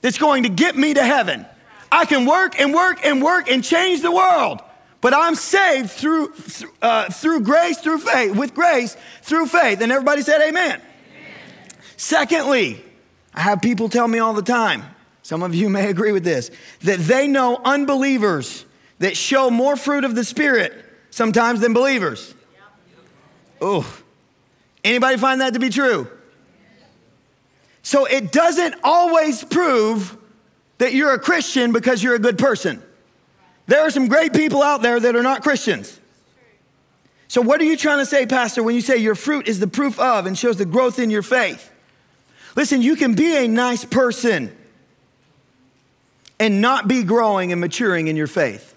that's 0.00 0.18
going 0.18 0.42
to 0.42 0.48
get 0.48 0.74
me 0.74 0.94
to 0.94 1.04
heaven. 1.04 1.46
I 1.92 2.06
can 2.06 2.26
work 2.26 2.58
and 2.58 2.74
work 2.74 3.06
and 3.06 3.22
work 3.22 3.48
and 3.48 3.62
change 3.62 4.02
the 4.02 4.10
world. 4.10 4.60
But 5.02 5.12
I'm 5.14 5.34
saved 5.34 5.90
through, 5.90 6.32
uh, 6.80 7.10
through 7.10 7.40
grace, 7.40 7.78
through 7.78 7.98
faith, 7.98 8.36
with 8.36 8.54
grace, 8.54 8.96
through 9.22 9.46
faith. 9.46 9.80
And 9.80 9.90
everybody 9.90 10.22
said 10.22 10.40
amen. 10.40 10.80
amen. 10.80 10.80
Secondly, 11.96 12.82
I 13.34 13.40
have 13.40 13.60
people 13.60 13.88
tell 13.88 14.06
me 14.06 14.20
all 14.20 14.32
the 14.32 14.42
time, 14.42 14.84
some 15.22 15.42
of 15.42 15.56
you 15.56 15.68
may 15.68 15.90
agree 15.90 16.12
with 16.12 16.22
this, 16.22 16.52
that 16.82 17.00
they 17.00 17.26
know 17.26 17.60
unbelievers 17.64 18.64
that 19.00 19.16
show 19.16 19.50
more 19.50 19.74
fruit 19.74 20.04
of 20.04 20.14
the 20.14 20.22
Spirit 20.22 20.72
sometimes 21.10 21.60
than 21.60 21.72
believers. 21.72 22.32
Oh, 23.60 23.84
anybody 24.84 25.16
find 25.16 25.40
that 25.40 25.54
to 25.54 25.58
be 25.58 25.68
true? 25.68 26.08
So 27.82 28.04
it 28.04 28.30
doesn't 28.30 28.76
always 28.84 29.42
prove 29.42 30.16
that 30.78 30.94
you're 30.94 31.12
a 31.12 31.18
Christian 31.18 31.72
because 31.72 32.04
you're 32.04 32.14
a 32.14 32.20
good 32.20 32.38
person. 32.38 32.80
There 33.66 33.80
are 33.80 33.90
some 33.90 34.08
great 34.08 34.32
people 34.32 34.62
out 34.62 34.82
there 34.82 34.98
that 34.98 35.16
are 35.16 35.22
not 35.22 35.42
Christians. 35.42 35.98
So, 37.28 37.40
what 37.40 37.60
are 37.60 37.64
you 37.64 37.76
trying 37.76 37.98
to 37.98 38.06
say, 38.06 38.26
Pastor, 38.26 38.62
when 38.62 38.74
you 38.74 38.80
say 38.80 38.98
your 38.98 39.14
fruit 39.14 39.48
is 39.48 39.58
the 39.58 39.66
proof 39.66 39.98
of 39.98 40.26
and 40.26 40.36
shows 40.36 40.58
the 40.58 40.66
growth 40.66 40.98
in 40.98 41.10
your 41.10 41.22
faith? 41.22 41.70
Listen, 42.56 42.82
you 42.82 42.96
can 42.96 43.14
be 43.14 43.36
a 43.36 43.48
nice 43.48 43.84
person 43.84 44.54
and 46.38 46.60
not 46.60 46.88
be 46.88 47.02
growing 47.02 47.52
and 47.52 47.60
maturing 47.60 48.08
in 48.08 48.16
your 48.16 48.26
faith. 48.26 48.76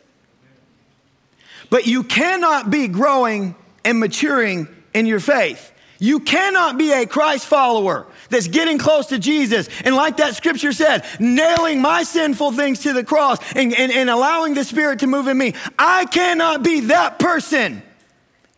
But 1.69 1.87
you 1.87 2.03
cannot 2.03 2.69
be 2.69 2.87
growing 2.87 3.55
and 3.83 3.99
maturing 3.99 4.67
in 4.93 5.05
your 5.05 5.19
faith. 5.19 5.71
You 5.99 6.19
cannot 6.19 6.77
be 6.77 6.91
a 6.91 7.05
Christ 7.05 7.45
follower 7.47 8.05
that's 8.29 8.47
getting 8.47 8.77
close 8.77 9.07
to 9.07 9.19
Jesus. 9.19 9.69
And 9.83 9.95
like 9.95 10.17
that 10.17 10.35
scripture 10.35 10.73
said, 10.73 11.05
nailing 11.19 11.81
my 11.81 12.03
sinful 12.03 12.53
things 12.53 12.79
to 12.81 12.93
the 12.93 13.03
cross 13.03 13.39
and, 13.53 13.73
and, 13.73 13.91
and 13.91 14.09
allowing 14.09 14.53
the 14.53 14.63
Spirit 14.63 14.99
to 14.99 15.07
move 15.07 15.27
in 15.27 15.37
me. 15.37 15.53
I 15.77 16.05
cannot 16.05 16.63
be 16.63 16.81
that 16.81 17.19
person 17.19 17.83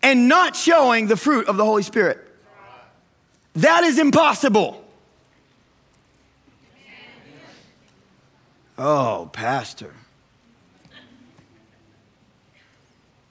and 0.02 0.28
not 0.28 0.56
showing 0.56 1.08
the 1.08 1.18
fruit 1.18 1.48
of 1.48 1.58
the 1.58 1.66
Holy 1.66 1.84
Spirit. 1.84 2.24
That 3.56 3.84
is 3.84 3.98
impossible. 3.98 4.84
Oh, 8.78 9.30
Pastor. 9.34 9.94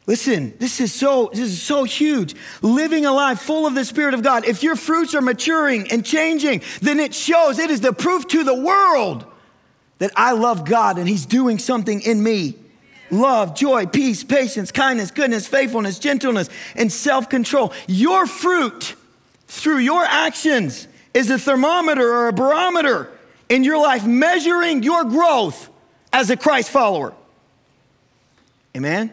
Listen, 0.07 0.55
this 0.59 0.81
is 0.81 0.93
so 0.93 1.31
this 1.33 1.41
is 1.41 1.61
so 1.61 1.83
huge. 1.83 2.37
Living 2.63 3.07
a 3.07 3.13
life 3.13 3.41
full 3.41 3.67
of 3.67 3.75
the 3.75 3.85
spirit 3.85 4.15
of 4.15 4.23
God. 4.23 4.45
If 4.45 4.63
your 4.63 4.77
fruits 4.77 5.15
are 5.15 5.21
maturing 5.21 5.91
and 5.91 6.05
changing, 6.05 6.63
then 6.81 7.01
it 7.01 7.13
shows 7.13 7.59
it 7.59 7.71
is 7.71 7.81
the 7.81 7.93
proof 7.93 8.27
to 8.29 8.45
the 8.45 8.55
world 8.55 9.25
that 9.99 10.13
I 10.15 10.33
love 10.33 10.65
God 10.65 10.99
and 10.99 11.09
he's 11.09 11.27
doing 11.27 11.59
something 11.59 12.01
in 12.03 12.23
me. 12.23 12.55
Love, 13.11 13.57
joy, 13.57 13.87
peace, 13.87 14.23
patience, 14.23 14.71
kindness, 14.71 15.11
goodness, 15.11 15.47
faithfulness, 15.47 15.99
gentleness, 15.99 16.49
and 16.75 16.93
self-control. 16.93 17.73
Your 17.87 18.27
fruit 18.27 18.95
through 19.47 19.79
your 19.79 20.05
actions 20.05 20.87
is 21.15 21.31
a 21.31 21.39
thermometer 21.39 22.09
or 22.09 22.29
a 22.29 22.33
barometer 22.33 23.11
in 23.49 23.65
your 23.65 23.79
life 23.79 24.05
measuring 24.05 24.83
your 24.83 25.05
growth 25.05 25.71
as 26.13 26.31
a 26.31 26.37
Christ 26.37 26.71
follower. 26.71 27.15
Amen? 28.77 29.13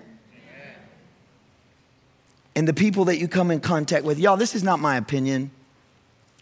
And 2.55 2.67
the 2.67 2.74
people 2.74 3.05
that 3.05 3.17
you 3.17 3.27
come 3.27 3.51
in 3.51 3.60
contact 3.60 4.05
with, 4.05 4.19
y'all, 4.19 4.38
this 4.38 4.55
is 4.55 4.63
not 4.63 4.79
my 4.79 4.98
opinion. 4.98 5.51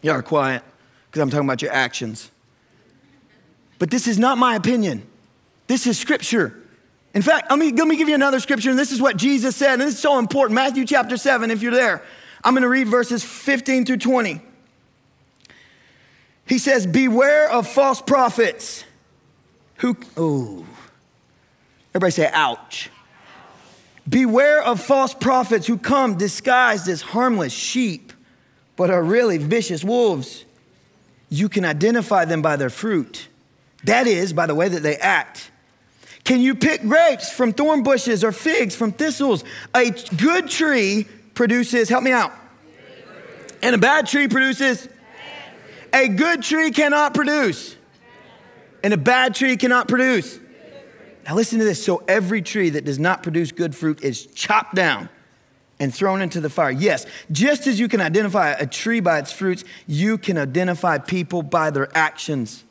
Y'all 0.02 0.16
are 0.16 0.22
quiet 0.22 0.62
because 1.06 1.22
I'm 1.22 1.30
talking 1.30 1.46
about 1.46 1.62
your 1.62 1.72
actions. 1.72 2.30
But 3.78 3.90
this 3.90 4.06
is 4.06 4.18
not 4.18 4.38
my 4.38 4.54
opinion. 4.54 5.06
This 5.66 5.86
is 5.86 5.98
scripture. 5.98 6.54
In 7.14 7.22
fact, 7.22 7.50
let 7.50 7.58
me, 7.58 7.72
let 7.72 7.86
me 7.86 7.96
give 7.96 8.08
you 8.08 8.14
another 8.14 8.40
scripture, 8.40 8.70
and 8.70 8.78
this 8.78 8.92
is 8.92 9.00
what 9.00 9.16
Jesus 9.16 9.56
said, 9.56 9.74
and 9.74 9.82
this 9.82 9.94
is 9.94 10.00
so 10.00 10.18
important. 10.18 10.54
Matthew 10.54 10.84
chapter 10.84 11.16
7, 11.16 11.50
if 11.50 11.62
you're 11.62 11.72
there. 11.72 12.02
I'm 12.44 12.54
gonna 12.54 12.68
read 12.68 12.88
verses 12.88 13.22
15 13.22 13.84
through 13.84 13.98
20. 13.98 14.40
He 16.46 16.58
says, 16.58 16.86
Beware 16.86 17.50
of 17.50 17.68
false 17.68 18.02
prophets 18.02 18.84
who, 19.76 19.96
oh, 20.16 20.66
everybody 21.94 22.12
say, 22.12 22.30
ouch. 22.32 22.90
Beware 24.08 24.62
of 24.62 24.80
false 24.80 25.14
prophets 25.14 25.66
who 25.66 25.78
come 25.78 26.18
disguised 26.18 26.88
as 26.88 27.02
harmless 27.02 27.52
sheep, 27.52 28.12
but 28.76 28.90
are 28.90 29.02
really 29.02 29.38
vicious 29.38 29.84
wolves. 29.84 30.44
You 31.28 31.48
can 31.48 31.64
identify 31.64 32.24
them 32.24 32.42
by 32.42 32.56
their 32.56 32.70
fruit. 32.70 33.28
That 33.84 34.06
is, 34.06 34.32
by 34.32 34.46
the 34.46 34.54
way 34.54 34.68
that 34.68 34.82
they 34.82 34.96
act. 34.96 35.50
Can 36.24 36.40
you 36.40 36.54
pick 36.54 36.82
grapes 36.82 37.32
from 37.32 37.52
thorn 37.52 37.82
bushes 37.82 38.22
or 38.22 38.32
figs 38.32 38.76
from 38.76 38.92
thistles? 38.92 39.44
A 39.74 39.90
good 40.16 40.48
tree 40.48 41.06
produces, 41.34 41.88
help 41.88 42.04
me 42.04 42.12
out. 42.12 42.32
And 43.62 43.74
a 43.74 43.78
bad 43.78 44.06
tree 44.06 44.28
produces? 44.28 44.88
A 45.92 46.08
good 46.08 46.42
tree 46.42 46.70
cannot 46.70 47.14
produce. 47.14 47.76
And 48.82 48.92
a 48.92 48.96
bad 48.96 49.34
tree 49.34 49.56
cannot 49.56 49.88
produce. 49.88 50.38
Now, 51.24 51.34
listen 51.34 51.58
to 51.58 51.64
this. 51.64 51.84
So, 51.84 52.02
every 52.08 52.42
tree 52.42 52.70
that 52.70 52.84
does 52.84 52.98
not 52.98 53.22
produce 53.22 53.52
good 53.52 53.74
fruit 53.74 54.02
is 54.02 54.26
chopped 54.26 54.74
down 54.74 55.08
and 55.78 55.94
thrown 55.94 56.22
into 56.22 56.40
the 56.40 56.50
fire. 56.50 56.70
Yes, 56.70 57.06
just 57.30 57.66
as 57.66 57.78
you 57.78 57.88
can 57.88 58.00
identify 58.00 58.50
a 58.50 58.66
tree 58.66 59.00
by 59.00 59.18
its 59.18 59.32
fruits, 59.32 59.64
you 59.86 60.18
can 60.18 60.38
identify 60.38 60.98
people 60.98 61.42
by 61.42 61.70
their 61.70 61.88
actions. 61.96 62.64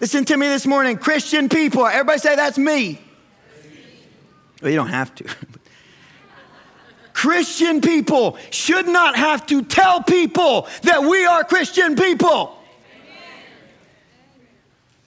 Listen 0.00 0.24
to 0.26 0.36
me 0.36 0.48
this 0.48 0.66
morning, 0.66 0.96
Christian 0.96 1.48
people. 1.48 1.86
Everybody 1.86 2.18
say, 2.18 2.36
That's 2.36 2.58
me. 2.58 3.00
Well, 4.60 4.70
you 4.70 4.76
don't 4.76 4.88
have 4.88 5.14
to. 5.16 5.24
Christian 7.12 7.80
people 7.80 8.36
should 8.50 8.86
not 8.86 9.16
have 9.16 9.46
to 9.46 9.62
tell 9.62 10.02
people 10.02 10.68
that 10.82 11.02
we 11.02 11.24
are 11.24 11.44
Christian 11.44 11.96
people. 11.96 12.58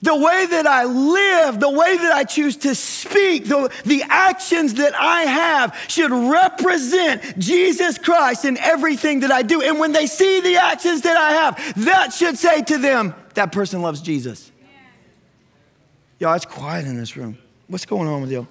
The 0.00 0.14
way 0.14 0.46
that 0.46 0.66
I 0.66 0.84
live, 0.84 1.58
the 1.58 1.70
way 1.70 1.96
that 1.96 2.12
I 2.12 2.22
choose 2.22 2.56
to 2.58 2.74
speak, 2.74 3.46
the, 3.46 3.72
the 3.84 4.04
actions 4.08 4.74
that 4.74 4.94
I 4.94 5.22
have 5.22 5.76
should 5.88 6.12
represent 6.12 7.36
Jesus 7.38 7.98
Christ 7.98 8.44
in 8.44 8.56
everything 8.58 9.20
that 9.20 9.32
I 9.32 9.42
do. 9.42 9.60
And 9.60 9.80
when 9.80 9.90
they 9.90 10.06
see 10.06 10.40
the 10.40 10.56
actions 10.56 11.00
that 11.02 11.16
I 11.16 11.32
have, 11.32 11.84
that 11.84 12.12
should 12.12 12.38
say 12.38 12.62
to 12.62 12.78
them, 12.78 13.12
that 13.34 13.50
person 13.50 13.82
loves 13.82 14.00
Jesus. 14.00 14.52
Y'all, 16.20 16.34
it's 16.34 16.44
quiet 16.44 16.86
in 16.86 16.96
this 16.96 17.16
room. 17.16 17.36
What's 17.66 17.86
going 17.86 18.08
on 18.08 18.20
with 18.20 18.30
you? 18.30 18.46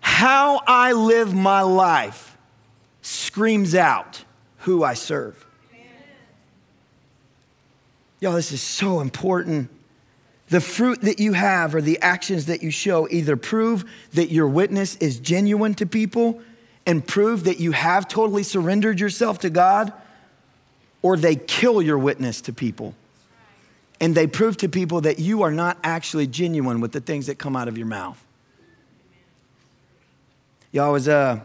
How 0.00 0.60
I 0.66 0.92
live 0.92 1.32
my 1.34 1.62
life 1.62 2.36
screams 3.02 3.74
out 3.74 4.24
who 4.58 4.82
I 4.82 4.94
serve. 4.94 5.46
Y'all, 8.20 8.34
this 8.34 8.52
is 8.52 8.62
so 8.62 9.00
important. 9.00 9.70
The 10.48 10.60
fruit 10.60 11.02
that 11.02 11.20
you 11.20 11.34
have 11.34 11.74
or 11.74 11.80
the 11.80 12.00
actions 12.00 12.46
that 12.46 12.62
you 12.62 12.70
show 12.70 13.08
either 13.10 13.36
prove 13.36 13.84
that 14.14 14.30
your 14.30 14.48
witness 14.48 14.96
is 14.96 15.18
genuine 15.18 15.74
to 15.74 15.86
people 15.86 16.40
and 16.86 17.06
prove 17.06 17.44
that 17.44 17.60
you 17.60 17.72
have 17.72 18.08
totally 18.08 18.42
surrendered 18.42 18.98
yourself 18.98 19.40
to 19.40 19.50
God, 19.50 19.92
or 21.02 21.18
they 21.18 21.36
kill 21.36 21.82
your 21.82 21.98
witness 21.98 22.40
to 22.40 22.52
people. 22.52 22.94
And 24.00 24.14
they 24.14 24.26
prove 24.26 24.56
to 24.58 24.68
people 24.68 25.02
that 25.02 25.18
you 25.18 25.42
are 25.42 25.50
not 25.50 25.76
actually 25.84 26.26
genuine 26.26 26.80
with 26.80 26.92
the 26.92 27.00
things 27.00 27.26
that 27.26 27.34
come 27.38 27.56
out 27.56 27.68
of 27.68 27.76
your 27.76 27.86
mouth. 27.86 28.24
Y'all, 30.72 30.86
I 30.86 30.88
was, 30.90 31.08
uh, 31.08 31.40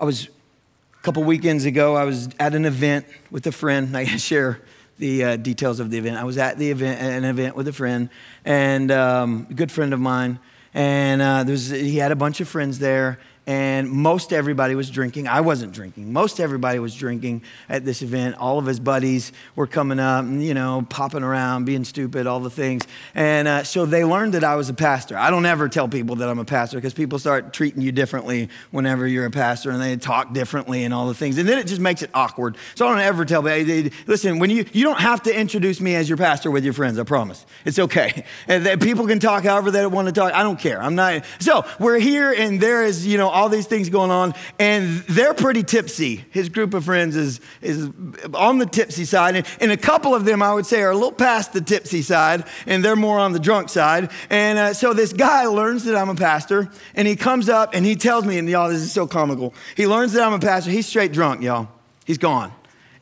I 0.00 0.04
was 0.04 0.24
a 0.26 1.02
couple 1.02 1.22
weekends 1.22 1.64
ago, 1.64 1.94
I 1.94 2.04
was 2.04 2.28
at 2.40 2.54
an 2.54 2.64
event 2.64 3.06
with 3.30 3.46
a 3.46 3.52
friend. 3.52 3.96
I 3.96 4.04
share 4.04 4.60
the 4.98 5.24
uh, 5.24 5.36
details 5.36 5.80
of 5.80 5.90
the 5.90 5.98
event. 5.98 6.16
I 6.16 6.24
was 6.24 6.38
at 6.38 6.58
the 6.58 6.70
event, 6.70 7.00
an 7.00 7.24
event 7.24 7.56
with 7.56 7.68
a 7.68 7.72
friend, 7.72 8.08
and 8.44 8.90
um, 8.90 9.46
a 9.50 9.54
good 9.54 9.72
friend 9.72 9.92
of 9.92 10.00
mine. 10.00 10.38
And 10.72 11.22
uh, 11.22 11.44
there 11.44 11.52
was, 11.52 11.70
he 11.70 11.98
had 11.98 12.12
a 12.12 12.16
bunch 12.16 12.40
of 12.40 12.48
friends 12.48 12.78
there, 12.78 13.18
and 13.46 13.90
most 13.90 14.32
everybody 14.32 14.74
was 14.74 14.88
drinking. 14.88 15.28
I 15.28 15.42
wasn't 15.42 15.72
drinking. 15.72 16.12
Most 16.12 16.40
everybody 16.40 16.78
was 16.78 16.94
drinking 16.94 17.42
at 17.68 17.84
this 17.84 18.00
event. 18.00 18.36
All 18.38 18.58
of 18.58 18.64
his 18.64 18.80
buddies 18.80 19.32
were 19.54 19.66
coming 19.66 19.98
up, 19.98 20.24
and, 20.24 20.42
you 20.42 20.54
know, 20.54 20.86
popping 20.88 21.22
around, 21.22 21.66
being 21.66 21.84
stupid, 21.84 22.26
all 22.26 22.40
the 22.40 22.50
things. 22.50 22.86
And 23.14 23.46
uh, 23.46 23.64
so 23.64 23.84
they 23.84 24.02
learned 24.02 24.32
that 24.34 24.44
I 24.44 24.54
was 24.56 24.70
a 24.70 24.74
pastor. 24.74 25.18
I 25.18 25.28
don't 25.28 25.44
ever 25.44 25.68
tell 25.68 25.88
people 25.88 26.16
that 26.16 26.28
I'm 26.28 26.38
a 26.38 26.44
pastor 26.44 26.78
because 26.78 26.94
people 26.94 27.18
start 27.18 27.52
treating 27.52 27.82
you 27.82 27.92
differently 27.92 28.48
whenever 28.70 29.06
you're 29.06 29.26
a 29.26 29.30
pastor, 29.30 29.70
and 29.70 29.80
they 29.80 29.96
talk 29.96 30.32
differently 30.32 30.84
and 30.84 30.94
all 30.94 31.06
the 31.06 31.14
things. 31.14 31.36
And 31.36 31.46
then 31.46 31.58
it 31.58 31.66
just 31.66 31.80
makes 31.80 32.00
it 32.00 32.10
awkward. 32.14 32.56
So 32.74 32.86
I 32.86 32.90
don't 32.90 33.00
ever 33.00 33.26
tell 33.26 33.42
people, 33.42 33.90
listen, 34.06 34.38
when 34.38 34.48
you 34.48 34.64
you 34.72 34.84
don't 34.84 35.00
have 35.00 35.22
to 35.24 35.38
introduce 35.38 35.80
me 35.82 35.94
as 35.96 36.08
your 36.08 36.16
pastor 36.16 36.50
with 36.50 36.64
your 36.64 36.72
friends. 36.72 36.98
I 36.98 37.02
promise. 37.02 37.44
It's 37.64 37.78
okay. 37.78 38.24
And 38.46 38.80
people 38.80 39.06
can 39.06 39.20
talk 39.20 39.44
however 39.44 39.70
they 39.70 39.86
want 39.86 40.06
to 40.08 40.12
talk. 40.12 40.34
I 40.34 40.42
don't 40.42 40.58
care. 40.58 40.82
I'm 40.82 40.94
not. 40.94 41.24
So 41.38 41.64
we're 41.78 41.98
here, 41.98 42.32
and 42.32 42.60
there 42.60 42.84
is, 42.84 43.06
you 43.06 43.16
know 43.16 43.30
all 43.34 43.48
these 43.48 43.66
things 43.66 43.90
going 43.90 44.10
on, 44.10 44.32
and 44.58 45.00
they're 45.08 45.34
pretty 45.34 45.64
tipsy. 45.64 46.24
His 46.30 46.48
group 46.48 46.72
of 46.72 46.84
friends 46.84 47.16
is, 47.16 47.40
is 47.60 47.90
on 48.32 48.58
the 48.58 48.66
tipsy 48.66 49.04
side, 49.04 49.34
and, 49.36 49.46
and 49.60 49.72
a 49.72 49.76
couple 49.76 50.14
of 50.14 50.24
them, 50.24 50.42
I 50.42 50.54
would 50.54 50.64
say, 50.64 50.80
are 50.82 50.92
a 50.92 50.94
little 50.94 51.12
past 51.12 51.52
the 51.52 51.60
tipsy 51.60 52.00
side, 52.00 52.44
and 52.66 52.84
they're 52.84 52.96
more 52.96 53.18
on 53.18 53.32
the 53.32 53.40
drunk 53.40 53.68
side. 53.68 54.10
And 54.30 54.58
uh, 54.58 54.72
so 54.72 54.94
this 54.94 55.12
guy 55.12 55.46
learns 55.46 55.84
that 55.84 55.96
I'm 55.96 56.08
a 56.08 56.14
pastor, 56.14 56.70
and 56.94 57.08
he 57.08 57.16
comes 57.16 57.48
up 57.48 57.74
and 57.74 57.84
he 57.84 57.96
tells 57.96 58.24
me, 58.24 58.38
and 58.38 58.48
y'all, 58.48 58.68
this 58.68 58.82
is 58.82 58.92
so 58.92 59.06
comical. 59.06 59.52
He 59.76 59.86
learns 59.86 60.12
that 60.12 60.22
I'm 60.22 60.32
a 60.32 60.38
pastor. 60.38 60.70
He's 60.70 60.86
straight 60.86 61.12
drunk, 61.12 61.42
y'all. 61.42 61.68
He's 62.04 62.18
gone. 62.18 62.52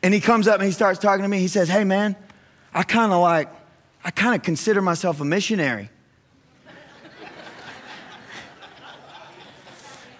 And 0.01 0.13
he 0.13 0.19
comes 0.19 0.47
up 0.47 0.55
and 0.55 0.65
he 0.65 0.71
starts 0.71 0.99
talking 0.99 1.23
to 1.23 1.29
me. 1.29 1.39
He 1.39 1.47
says, 1.47 1.69
Hey, 1.69 1.83
man, 1.83 2.15
I 2.73 2.83
kind 2.83 3.13
of 3.13 3.21
like, 3.21 3.49
I 4.03 4.11
kind 4.11 4.35
of 4.35 4.41
consider 4.41 4.81
myself 4.81 5.21
a 5.21 5.25
missionary. 5.25 5.89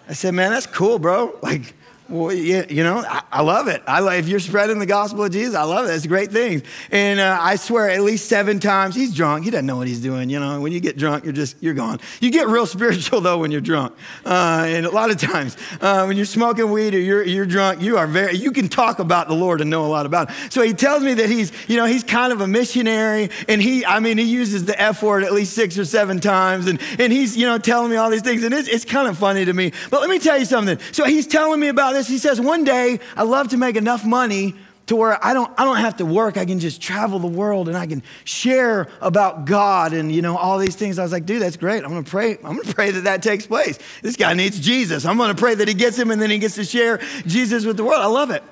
I 0.08 0.14
said, 0.14 0.34
man, 0.34 0.52
that's 0.52 0.66
cool, 0.68 1.00
bro. 1.00 1.38
Like, 1.42 1.74
well, 2.14 2.32
you, 2.32 2.64
you 2.70 2.84
know, 2.84 3.00
I, 3.00 3.24
I, 3.32 3.42
love 3.42 3.68
it. 3.68 3.82
I 3.88 4.00
love, 4.00 4.14
if 4.14 4.28
you're 4.28 4.40
spreading 4.40 4.78
the 4.78 4.86
gospel 4.86 5.24
of 5.24 5.32
Jesus, 5.32 5.56
I 5.56 5.64
love 5.64 5.88
it. 5.88 5.94
It's 5.94 6.06
a 6.06 6.08
great 6.08 6.32
thing. 6.32 6.62
And 6.92 7.20
uh, 7.20 7.38
I 7.42 7.56
swear, 7.56 7.90
at 7.90 8.02
least 8.02 8.30
seven 8.30 8.60
times, 8.60 8.94
he's 8.94 9.16
drunk. 9.16 9.46
He 9.46 9.50
doesn't 9.50 9.66
know 9.66 9.78
what 9.78 9.88
he's 9.88 10.00
doing. 10.00 10.30
You 10.30 10.40
know, 10.40 10.62
when 10.62 10.72
you 10.72 10.80
get 10.80 10.96
drunk, 10.96 11.24
you're 11.24 11.34
just, 11.34 11.62
you're 11.62 11.74
gone. 11.74 12.00
You 12.22 12.30
get 12.30 12.48
real 12.48 12.66
spiritual, 12.68 13.22
though, 13.22 13.40
when 13.40 13.52
you're 13.52 13.62
drunk. 13.62 13.96
Uh, 14.24 14.66
and 14.68 14.86
a 14.86 14.92
lot 14.92 15.10
of 15.10 15.18
times, 15.18 15.58
uh, 15.82 16.06
when 16.06 16.16
you're 16.16 16.28
smoking 16.28 16.72
weed 16.72 16.94
or 16.94 17.00
you're, 17.00 17.24
you're 17.24 17.48
drunk, 17.48 17.82
you 17.82 17.98
are 17.98 18.06
very, 18.06 18.38
you 18.38 18.52
can 18.52 18.70
talk 18.70 19.00
about 19.00 19.28
the 19.28 19.36
Lord 19.36 19.60
and 19.60 19.72
know 19.72 19.86
a 19.86 19.88
lot 19.88 20.06
about 20.06 20.30
it. 20.30 20.54
So 20.54 20.62
he 20.62 20.74
tells 20.74 21.02
me 21.02 21.16
that 21.16 21.30
he's, 21.30 21.52
you 21.68 21.78
know, 21.78 21.86
he's 21.86 22.04
kind 22.04 22.32
of 22.32 22.42
a 22.42 22.48
missionary. 22.48 23.32
And 23.50 23.60
he, 23.60 23.86
I 23.86 24.00
mean, 24.00 24.20
he 24.20 24.26
uses 24.26 24.66
the 24.66 24.80
F 24.80 25.02
word 25.02 25.24
at 25.24 25.34
least 25.34 25.54
six 25.54 25.80
or 25.80 25.86
seven 25.86 26.20
times. 26.20 26.68
And, 26.68 26.80
and 27.00 27.12
he's, 27.12 27.36
you 27.36 27.48
know, 27.48 27.58
telling 27.58 27.90
me 27.90 27.98
all 27.98 28.12
these 28.12 28.22
things. 28.22 28.44
And 28.44 28.54
it's, 28.54 28.68
it's 28.68 28.86
kind 28.86 29.08
of 29.08 29.18
funny 29.18 29.46
to 29.46 29.54
me. 29.54 29.72
But 29.90 30.02
let 30.02 30.12
me 30.12 30.20
tell 30.20 30.38
you 30.38 30.46
something. 30.46 30.78
So 30.92 31.06
he's 31.06 31.26
telling 31.26 31.60
me 31.60 31.70
about 31.70 31.94
this. 31.94 32.03
He 32.08 32.18
says, 32.18 32.40
one 32.40 32.64
day 32.64 33.00
I 33.16 33.24
love 33.24 33.50
to 33.50 33.58
make 33.58 33.76
enough 33.76 34.06
money 34.06 34.56
to 34.88 34.96
where 34.96 35.24
I 35.26 35.34
don't, 35.34 35.52
I 35.58 35.64
don't 35.64 35.78
have 35.78 35.98
to 35.98 36.06
work. 36.06 36.36
I 36.36 36.46
can 36.46 36.60
just 36.60 36.82
travel 36.82 37.18
the 37.20 37.28
world 37.28 37.70
and 37.70 37.78
I 37.78 37.88
can 37.88 38.04
share 38.26 38.90
about 39.00 39.46
God 39.46 39.94
and, 39.94 40.12
you 40.12 40.22
know, 40.22 40.36
all 40.38 40.58
these 40.58 40.76
things. 40.76 41.00
I 41.00 41.04
was 41.04 41.12
like, 41.12 41.26
dude, 41.26 41.42
that's 41.42 41.56
great. 41.56 41.84
I'm 41.84 41.92
going 41.92 42.04
to 42.04 42.10
pray. 42.12 42.38
I'm 42.38 42.56
going 42.56 42.68
to 42.68 42.74
pray 42.74 42.92
that 42.92 43.06
that 43.06 43.24
takes 43.24 43.48
place. 43.48 43.80
This 44.02 44.18
guy 44.18 44.34
needs 44.34 44.60
Jesus. 44.60 45.06
I'm 45.06 45.18
going 45.18 45.34
to 45.34 45.40
pray 45.40 45.56
that 45.56 45.68
he 45.68 45.74
gets 45.74 45.98
him 45.98 46.12
and 46.12 46.22
then 46.22 46.30
he 46.30 46.38
gets 46.38 46.56
to 46.56 46.66
share 46.66 47.00
Jesus 47.26 47.66
with 47.66 47.78
the 47.78 47.84
world. 47.84 48.02
I 48.02 48.08
love 48.08 48.30
it. 48.30 48.44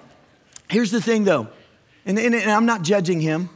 Here's 0.70 0.92
the 0.92 1.02
thing 1.02 1.26
though, 1.26 1.50
and, 2.06 2.18
and, 2.18 2.34
and 2.34 2.50
I'm 2.50 2.66
not 2.66 2.82
judging 2.82 3.20
him, 3.20 3.50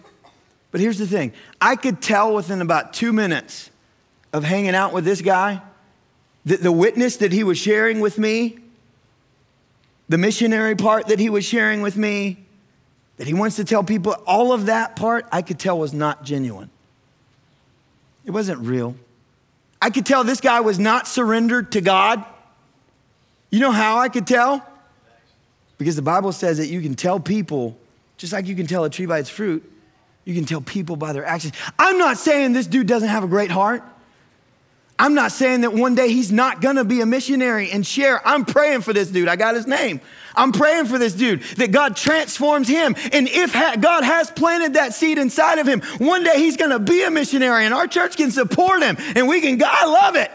but 0.71 0.81
here's 0.81 0.97
the 0.97 1.07
thing. 1.07 1.31
I 1.61 1.77
could 1.77 2.01
tell 2.01 2.35
within 2.35 2.59
about 2.59 2.91
two 2.91 3.13
minutes 3.13 3.71
of 4.33 4.43
hanging 4.43 4.75
out 4.75 4.91
with 4.91 5.05
this 5.05 5.21
guy 5.21 5.61
the, 6.43 6.57
the 6.57 6.71
witness 6.71 7.17
that 7.17 7.31
he 7.31 7.43
was 7.43 7.57
sharing 7.57 8.01
with 8.01 8.19
me, 8.19 8.59
the 10.09 10.17
missionary 10.17 10.75
part 10.75 11.07
that 11.07 11.19
he 11.19 11.29
was 11.29 11.45
sharing 11.45 11.81
with 11.81 11.97
me, 11.97 12.37
that 13.17 13.27
he 13.27 13.33
wants 13.33 13.55
to 13.55 13.63
tell 13.63 13.83
people, 13.83 14.13
all 14.27 14.51
of 14.51 14.67
that 14.67 14.95
part 14.95 15.25
I 15.31 15.41
could 15.41 15.59
tell 15.59 15.79
was 15.79 15.93
not 15.93 16.23
genuine. 16.23 16.69
It 18.25 18.31
wasn't 18.31 18.59
real. 18.59 18.95
I 19.81 19.89
could 19.89 20.05
tell 20.05 20.23
this 20.23 20.41
guy 20.41 20.61
was 20.61 20.79
not 20.79 21.07
surrendered 21.07 21.71
to 21.73 21.81
God. 21.81 22.23
You 23.51 23.59
know 23.59 23.71
how 23.71 23.99
I 23.99 24.09
could 24.09 24.27
tell? 24.27 24.65
Because 25.77 25.95
the 25.95 26.01
Bible 26.01 26.31
says 26.31 26.57
that 26.57 26.67
you 26.67 26.81
can 26.81 26.95
tell 26.95 27.19
people, 27.19 27.77
just 28.17 28.33
like 28.33 28.47
you 28.47 28.55
can 28.55 28.67
tell 28.67 28.83
a 28.83 28.89
tree 28.89 29.05
by 29.05 29.19
its 29.19 29.29
fruit, 29.29 29.69
you 30.23 30.33
can 30.33 30.45
tell 30.45 30.61
people 30.61 30.95
by 30.95 31.13
their 31.13 31.25
actions. 31.25 31.53
I'm 31.77 31.97
not 31.97 32.17
saying 32.17 32.53
this 32.53 32.67
dude 32.67 32.87
doesn't 32.87 33.09
have 33.09 33.23
a 33.23 33.27
great 33.27 33.51
heart. 33.51 33.83
I'm 34.97 35.13
not 35.13 35.33
saying 35.33 35.61
that 35.61 35.73
one 35.73 35.93
day 35.93 36.09
he's 36.09 36.31
not 36.31 36.61
gonna 36.61 36.85
be 36.85 37.01
a 37.01 37.05
missionary 37.05 37.69
and 37.69 37.85
share. 37.85 38.25
I'm 38.25 38.45
praying 38.45 38.81
for 38.81 38.93
this 38.93 39.09
dude. 39.09 39.27
I 39.27 39.35
got 39.35 39.55
his 39.55 39.67
name. 39.67 39.99
I'm 40.35 40.53
praying 40.53 40.85
for 40.85 40.97
this 40.97 41.13
dude 41.13 41.43
that 41.57 41.71
God 41.71 41.97
transforms 41.97 42.69
him. 42.69 42.95
And 43.11 43.27
if 43.27 43.53
ha- 43.53 43.75
God 43.79 44.05
has 44.05 44.31
planted 44.31 44.75
that 44.75 44.93
seed 44.93 45.17
inside 45.17 45.59
of 45.59 45.67
him, 45.67 45.81
one 45.97 46.23
day 46.23 46.37
he's 46.37 46.55
gonna 46.55 46.79
be 46.79 47.03
a 47.03 47.11
missionary 47.11 47.65
and 47.65 47.73
our 47.73 47.87
church 47.87 48.15
can 48.15 48.31
support 48.31 48.83
him 48.83 48.95
and 49.15 49.27
we 49.27 49.41
can, 49.41 49.61
I 49.65 49.85
love 49.85 50.15
it. 50.15 50.31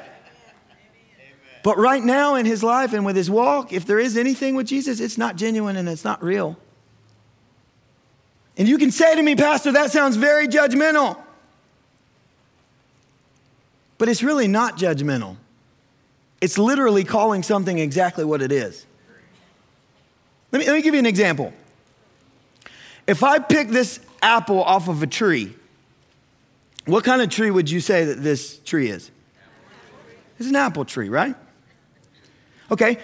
But 1.62 1.78
right 1.78 2.02
now 2.02 2.34
in 2.34 2.44
his 2.44 2.62
life 2.62 2.92
and 2.92 3.04
with 3.04 3.16
his 3.16 3.30
walk, 3.30 3.72
if 3.72 3.86
there 3.86 3.98
is 3.98 4.16
anything 4.16 4.56
with 4.56 4.66
Jesus, 4.66 5.00
it's 5.00 5.16
not 5.16 5.36
genuine 5.36 5.76
and 5.76 5.88
it's 5.88 6.04
not 6.04 6.22
real. 6.22 6.58
And 8.58 8.68
you 8.68 8.76
can 8.76 8.90
say 8.90 9.14
to 9.14 9.22
me, 9.22 9.36
Pastor, 9.36 9.72
that 9.72 9.90
sounds 9.90 10.16
very 10.16 10.48
judgmental. 10.48 11.18
But 14.00 14.08
it's 14.08 14.22
really 14.22 14.48
not 14.48 14.78
judgmental. 14.78 15.36
It's 16.40 16.56
literally 16.56 17.04
calling 17.04 17.42
something 17.42 17.78
exactly 17.78 18.24
what 18.24 18.40
it 18.40 18.50
is. 18.50 18.86
Let 20.52 20.60
me, 20.60 20.66
let 20.66 20.74
me 20.74 20.80
give 20.80 20.94
you 20.94 21.00
an 21.00 21.06
example. 21.06 21.52
If 23.06 23.22
I 23.22 23.40
pick 23.40 23.68
this 23.68 24.00
apple 24.22 24.62
off 24.62 24.88
of 24.88 25.02
a 25.02 25.06
tree, 25.06 25.54
what 26.86 27.04
kind 27.04 27.20
of 27.20 27.28
tree 27.28 27.50
would 27.50 27.68
you 27.68 27.78
say 27.80 28.06
that 28.06 28.22
this 28.22 28.58
tree 28.60 28.88
is? 28.88 29.10
It's 30.38 30.48
an 30.48 30.56
apple 30.56 30.86
tree, 30.86 31.10
right? 31.10 31.36
Okay, 32.70 32.96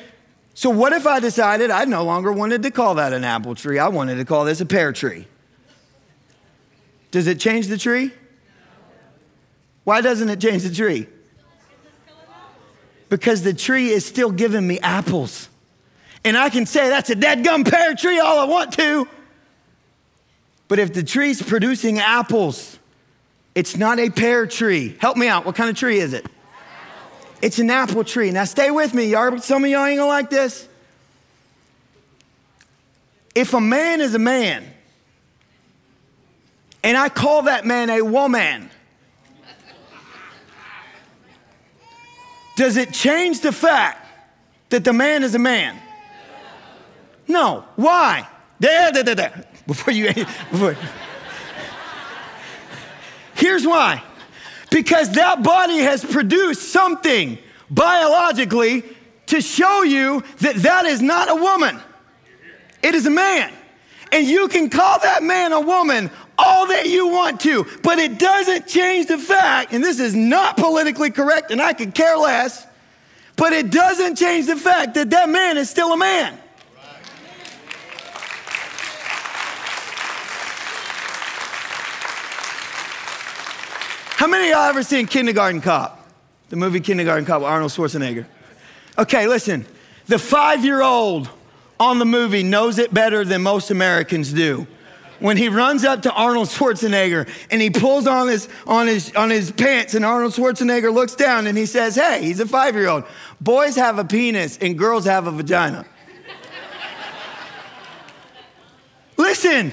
so 0.54 0.70
what 0.70 0.94
if 0.94 1.06
I 1.06 1.20
decided 1.20 1.70
I 1.70 1.84
no 1.84 2.04
longer 2.04 2.32
wanted 2.32 2.62
to 2.62 2.70
call 2.70 2.94
that 2.94 3.12
an 3.12 3.22
apple 3.22 3.54
tree? 3.54 3.78
I 3.78 3.88
wanted 3.88 4.14
to 4.14 4.24
call 4.24 4.46
this 4.46 4.62
a 4.62 4.66
pear 4.66 4.94
tree. 4.94 5.26
Does 7.10 7.26
it 7.26 7.38
change 7.38 7.66
the 7.66 7.76
tree? 7.76 8.12
Why 9.86 10.00
doesn't 10.00 10.28
it 10.28 10.40
change 10.40 10.64
the 10.64 10.74
tree? 10.74 11.06
Because 13.08 13.44
the 13.44 13.54
tree 13.54 13.90
is 13.90 14.04
still 14.04 14.32
giving 14.32 14.66
me 14.66 14.80
apples. 14.80 15.48
And 16.24 16.36
I 16.36 16.48
can 16.48 16.66
say 16.66 16.88
that's 16.88 17.08
a 17.08 17.14
dead 17.14 17.44
gum 17.44 17.62
pear 17.62 17.94
tree 17.94 18.18
all 18.18 18.40
I 18.40 18.46
want 18.46 18.72
to. 18.72 19.06
But 20.66 20.80
if 20.80 20.92
the 20.92 21.04
tree's 21.04 21.40
producing 21.40 22.00
apples, 22.00 22.80
it's 23.54 23.76
not 23.76 24.00
a 24.00 24.10
pear 24.10 24.48
tree. 24.48 24.96
Help 24.98 25.16
me 25.16 25.28
out. 25.28 25.46
What 25.46 25.54
kind 25.54 25.70
of 25.70 25.76
tree 25.76 26.00
is 26.00 26.14
it? 26.14 26.26
It's 27.40 27.60
an 27.60 27.70
apple 27.70 28.02
tree. 28.02 28.32
Now 28.32 28.42
stay 28.42 28.72
with 28.72 28.92
me. 28.92 29.04
Y'all, 29.04 29.38
some 29.38 29.62
of 29.62 29.70
y'all 29.70 29.84
ain't 29.84 29.98
gonna 29.98 30.08
like 30.08 30.30
this. 30.30 30.66
If 33.36 33.54
a 33.54 33.60
man 33.60 34.00
is 34.00 34.16
a 34.16 34.18
man, 34.18 34.64
and 36.82 36.98
I 36.98 37.08
call 37.08 37.42
that 37.42 37.64
man 37.64 37.88
a 37.88 38.02
woman, 38.02 38.68
Does 42.56 42.76
it 42.76 42.92
change 42.92 43.40
the 43.40 43.52
fact 43.52 44.04
that 44.70 44.82
the 44.82 44.92
man 44.92 45.22
is 45.22 45.34
a 45.34 45.38
man? 45.38 45.78
No. 47.28 47.64
Why? 47.76 48.26
There, 48.58 48.90
there, 48.92 49.02
there, 49.02 49.14
there. 49.14 49.44
Before 49.66 49.92
you, 49.92 50.12
before. 50.50 50.76
Here's 53.34 53.66
why. 53.66 54.02
Because 54.70 55.10
that 55.12 55.42
body 55.42 55.78
has 55.78 56.04
produced 56.04 56.72
something 56.72 57.38
biologically 57.70 58.84
to 59.26 59.40
show 59.40 59.82
you 59.82 60.22
that 60.38 60.56
that 60.56 60.86
is 60.86 61.02
not 61.02 61.30
a 61.30 61.34
woman. 61.34 61.78
It 62.82 62.94
is 62.94 63.06
a 63.06 63.10
man. 63.10 63.52
And 64.12 64.26
you 64.26 64.48
can 64.48 64.70
call 64.70 64.98
that 65.00 65.22
man 65.22 65.52
a 65.52 65.60
woman 65.60 66.10
all 66.38 66.66
that 66.68 66.86
you 66.86 67.08
want 67.08 67.40
to, 67.40 67.66
but 67.82 67.98
it 67.98 68.18
doesn't 68.18 68.66
change 68.66 69.06
the 69.06 69.18
fact, 69.18 69.72
and 69.72 69.82
this 69.82 70.00
is 70.00 70.14
not 70.14 70.56
politically 70.56 71.10
correct, 71.10 71.50
and 71.50 71.60
I 71.60 71.72
could 71.72 71.94
care 71.94 72.16
less, 72.16 72.66
but 73.36 73.52
it 73.52 73.70
doesn't 73.70 74.16
change 74.16 74.46
the 74.46 74.56
fact 74.56 74.94
that 74.94 75.10
that 75.10 75.28
man 75.28 75.56
is 75.56 75.70
still 75.70 75.92
a 75.92 75.96
man. 75.96 76.38
How 84.16 84.26
many 84.26 84.46
of 84.46 84.50
y'all 84.52 84.68
ever 84.68 84.82
seen 84.82 85.06
Kindergarten 85.06 85.60
Cop? 85.60 86.10
The 86.48 86.56
movie 86.56 86.80
Kindergarten 86.80 87.26
Cop 87.26 87.42
with 87.42 87.50
Arnold 87.50 87.70
Schwarzenegger. 87.70 88.24
Okay, 88.98 89.26
listen. 89.26 89.66
The 90.06 90.18
five 90.18 90.64
year 90.64 90.80
old 90.80 91.28
on 91.78 91.98
the 91.98 92.06
movie 92.06 92.42
knows 92.42 92.78
it 92.78 92.94
better 92.94 93.24
than 93.24 93.42
most 93.42 93.70
Americans 93.70 94.32
do 94.32 94.66
when 95.20 95.36
he 95.36 95.48
runs 95.48 95.84
up 95.84 96.02
to 96.02 96.12
Arnold 96.12 96.48
Schwarzenegger 96.48 97.28
and 97.50 97.60
he 97.60 97.70
pulls 97.70 98.06
on 98.06 98.28
his, 98.28 98.48
on 98.66 98.86
his, 98.86 99.14
on 99.14 99.30
his 99.30 99.50
pants, 99.50 99.94
and 99.94 100.04
Arnold 100.04 100.32
Schwarzenegger 100.32 100.92
looks 100.92 101.14
down 101.14 101.46
and 101.46 101.56
he 101.56 101.66
says, 101.66 101.96
Hey, 101.96 102.22
he's 102.22 102.40
a 102.40 102.46
five 102.46 102.74
year 102.74 102.88
old. 102.88 103.04
Boys 103.40 103.76
have 103.76 103.98
a 103.98 104.04
penis 104.04 104.58
and 104.58 104.78
girls 104.78 105.04
have 105.04 105.26
a 105.26 105.30
vagina. 105.30 105.86
Listen, 109.16 109.72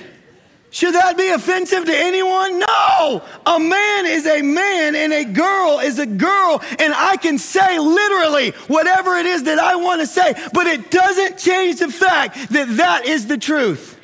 should 0.73 0.95
that 0.95 1.17
be 1.17 1.29
offensive 1.29 1.86
to 1.86 1.95
anyone? 1.95 2.58
No. 2.58 3.21
A 3.45 3.60
man 3.60 4.06
is 4.08 4.25
a 4.25 4.41
man 4.41 4.95
and 4.95 5.13
a 5.13 5.23
girl 5.23 5.79
is 5.79 5.99
a 5.99 6.06
girl. 6.08 6.63
And 6.79 6.93
I 6.93 7.15
can 7.17 7.38
say 7.38 7.77
literally 7.77 8.51
whatever 8.67 9.15
it 9.17 9.27
is 9.27 9.43
that 9.43 9.60
I 9.60 9.75
want 9.75 10.01
to 10.01 10.08
say, 10.08 10.34
but 10.51 10.65
it 10.65 10.89
doesn't 10.89 11.38
change 11.38 11.79
the 11.79 11.89
fact 11.89 12.49
that 12.49 12.77
that 12.77 13.06
is 13.06 13.27
the 13.27 13.38
truth. 13.38 13.99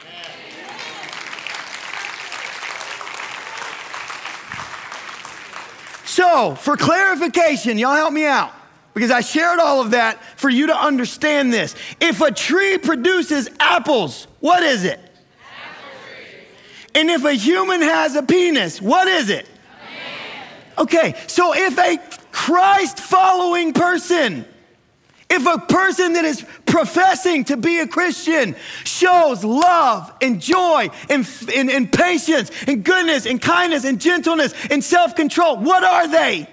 So, 6.20 6.54
for 6.54 6.76
clarification, 6.76 7.78
y'all 7.78 7.96
help 7.96 8.12
me 8.12 8.26
out 8.26 8.52
because 8.94 9.10
I 9.10 9.22
shared 9.22 9.58
all 9.58 9.80
of 9.80 9.92
that 9.92 10.22
for 10.36 10.50
you 10.50 10.68
to 10.68 10.76
understand 10.76 11.54
this. 11.54 11.76
If 12.02 12.20
a 12.20 12.30
tree 12.30 12.78
produces 12.78 13.50
apples, 13.58 14.28
what 14.42 14.62
is 14.62 14.84
it? 14.84 15.00
And 16.94 17.10
if 17.10 17.24
a 17.24 17.32
human 17.32 17.82
has 17.82 18.18
a 18.18 18.24
penis, 18.24 18.82
what 18.82 19.08
is 19.08 19.30
it? 19.30 19.48
Okay, 20.78 21.16
so 21.28 21.54
if 21.56 21.80
a 21.80 21.98
Christ 22.34 23.00
following 23.00 23.72
person 23.72 24.44
if 25.30 25.46
a 25.46 25.60
person 25.60 26.14
that 26.14 26.26
is 26.26 26.44
professing 26.66 27.44
to 27.46 27.58
be 27.58 27.80
a 27.80 27.88
Christian 27.88 28.56
shows 28.84 29.44
love 29.44 30.12
and 30.22 30.42
joy 30.42 30.90
and, 31.10 31.30
and, 31.56 31.70
and 31.70 31.92
patience 31.92 32.52
and 32.68 32.84
goodness 32.84 33.28
and 33.28 33.40
kindness 33.40 33.86
and 33.86 34.02
gentleness 34.02 34.54
and 34.72 34.84
self 34.84 35.16
control, 35.16 35.58
what 35.58 35.84
are 35.84 36.08
they? 36.08 36.48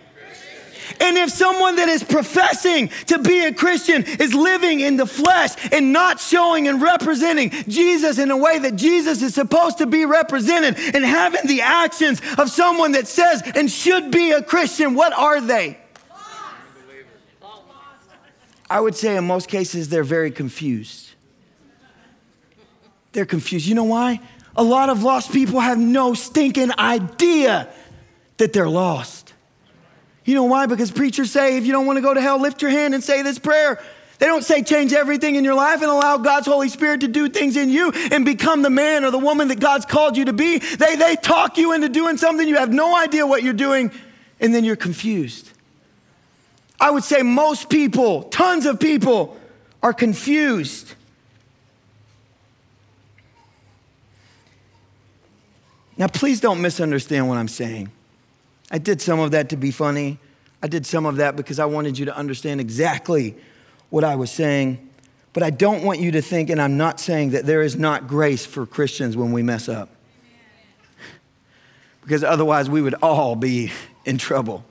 And 1.00 1.16
if 1.16 1.30
someone 1.30 1.76
that 1.76 1.88
is 1.88 2.02
professing 2.04 2.88
to 3.06 3.18
be 3.18 3.44
a 3.44 3.52
Christian 3.52 4.04
is 4.04 4.34
living 4.34 4.80
in 4.80 4.96
the 4.96 5.06
flesh 5.06 5.50
and 5.72 5.92
not 5.92 6.20
showing 6.20 6.68
and 6.68 6.80
representing 6.80 7.50
Jesus 7.50 8.18
in 8.18 8.30
a 8.30 8.36
way 8.36 8.58
that 8.58 8.76
Jesus 8.76 9.20
is 9.22 9.34
supposed 9.34 9.78
to 9.78 9.86
be 9.86 10.04
represented 10.04 10.76
and 10.94 11.04
having 11.04 11.46
the 11.46 11.62
actions 11.62 12.20
of 12.38 12.50
someone 12.50 12.92
that 12.92 13.08
says 13.08 13.42
and 13.54 13.70
should 13.70 14.10
be 14.10 14.30
a 14.30 14.42
Christian, 14.42 14.94
what 14.94 15.12
are 15.12 15.40
they? 15.40 15.78
I 18.68 18.80
would 18.80 18.96
say 18.96 19.16
in 19.16 19.24
most 19.26 19.48
cases, 19.48 19.88
they're 19.88 20.04
very 20.04 20.30
confused. 20.30 21.10
They're 23.12 23.26
confused. 23.26 23.66
You 23.66 23.74
know 23.74 23.84
why? 23.84 24.20
A 24.56 24.62
lot 24.62 24.88
of 24.88 25.02
lost 25.02 25.32
people 25.32 25.60
have 25.60 25.78
no 25.78 26.14
stinking 26.14 26.72
idea 26.78 27.68
that 28.38 28.52
they're 28.52 28.68
lost. 28.68 29.32
You 30.24 30.34
know 30.34 30.44
why? 30.44 30.66
Because 30.66 30.90
preachers 30.90 31.30
say, 31.30 31.56
if 31.56 31.66
you 31.66 31.72
don't 31.72 31.86
want 31.86 31.98
to 31.98 32.02
go 32.02 32.12
to 32.12 32.20
hell, 32.20 32.40
lift 32.40 32.60
your 32.60 32.70
hand 32.70 32.94
and 32.94 33.02
say 33.02 33.22
this 33.22 33.38
prayer. 33.38 33.80
They 34.18 34.26
don't 34.26 34.44
say 34.44 34.62
change 34.62 34.92
everything 34.92 35.36
in 35.36 35.44
your 35.44 35.54
life 35.54 35.82
and 35.82 35.90
allow 35.90 36.16
God's 36.18 36.46
Holy 36.46 36.68
Spirit 36.68 37.00
to 37.02 37.08
do 37.08 37.28
things 37.28 37.56
in 37.56 37.70
you 37.70 37.92
and 38.10 38.24
become 38.24 38.62
the 38.62 38.70
man 38.70 39.04
or 39.04 39.10
the 39.10 39.18
woman 39.18 39.48
that 39.48 39.60
God's 39.60 39.84
called 39.84 40.16
you 40.16 40.24
to 40.24 40.32
be. 40.32 40.58
They, 40.58 40.96
they 40.96 41.16
talk 41.16 41.58
you 41.58 41.72
into 41.72 41.88
doing 41.88 42.16
something, 42.16 42.48
you 42.48 42.56
have 42.56 42.72
no 42.72 42.96
idea 42.96 43.26
what 43.26 43.42
you're 43.42 43.52
doing, 43.52 43.92
and 44.40 44.54
then 44.54 44.64
you're 44.64 44.74
confused. 44.74 45.50
I 46.80 46.90
would 46.90 47.04
say 47.04 47.22
most 47.22 47.68
people, 47.68 48.24
tons 48.24 48.66
of 48.66 48.78
people, 48.78 49.36
are 49.82 49.92
confused. 49.92 50.94
Now, 55.96 56.08
please 56.08 56.40
don't 56.40 56.60
misunderstand 56.60 57.28
what 57.28 57.38
I'm 57.38 57.48
saying. 57.48 57.90
I 58.70 58.78
did 58.78 59.00
some 59.00 59.20
of 59.20 59.30
that 59.30 59.48
to 59.50 59.56
be 59.56 59.70
funny. 59.70 60.18
I 60.62 60.66
did 60.66 60.84
some 60.84 61.06
of 61.06 61.16
that 61.16 61.36
because 61.36 61.58
I 61.58 61.64
wanted 61.64 61.98
you 61.98 62.06
to 62.06 62.16
understand 62.16 62.60
exactly 62.60 63.34
what 63.88 64.04
I 64.04 64.16
was 64.16 64.30
saying. 64.30 64.90
But 65.32 65.42
I 65.42 65.50
don't 65.50 65.84
want 65.84 66.00
you 66.00 66.10
to 66.12 66.22
think, 66.22 66.50
and 66.50 66.60
I'm 66.60 66.76
not 66.76 66.98
saying 66.98 67.30
that 67.30 67.46
there 67.46 67.62
is 67.62 67.76
not 67.76 68.08
grace 68.08 68.44
for 68.44 68.66
Christians 68.66 69.16
when 69.16 69.32
we 69.32 69.42
mess 69.42 69.68
up. 69.68 69.90
Because 72.02 72.24
otherwise, 72.24 72.68
we 72.70 72.82
would 72.82 72.94
all 73.02 73.36
be 73.36 73.72
in 74.04 74.18
trouble. 74.18 74.64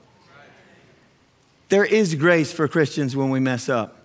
There 1.68 1.84
is 1.84 2.14
grace 2.14 2.52
for 2.52 2.68
Christians 2.68 3.16
when 3.16 3.30
we 3.30 3.40
mess 3.40 3.68
up. 3.68 3.96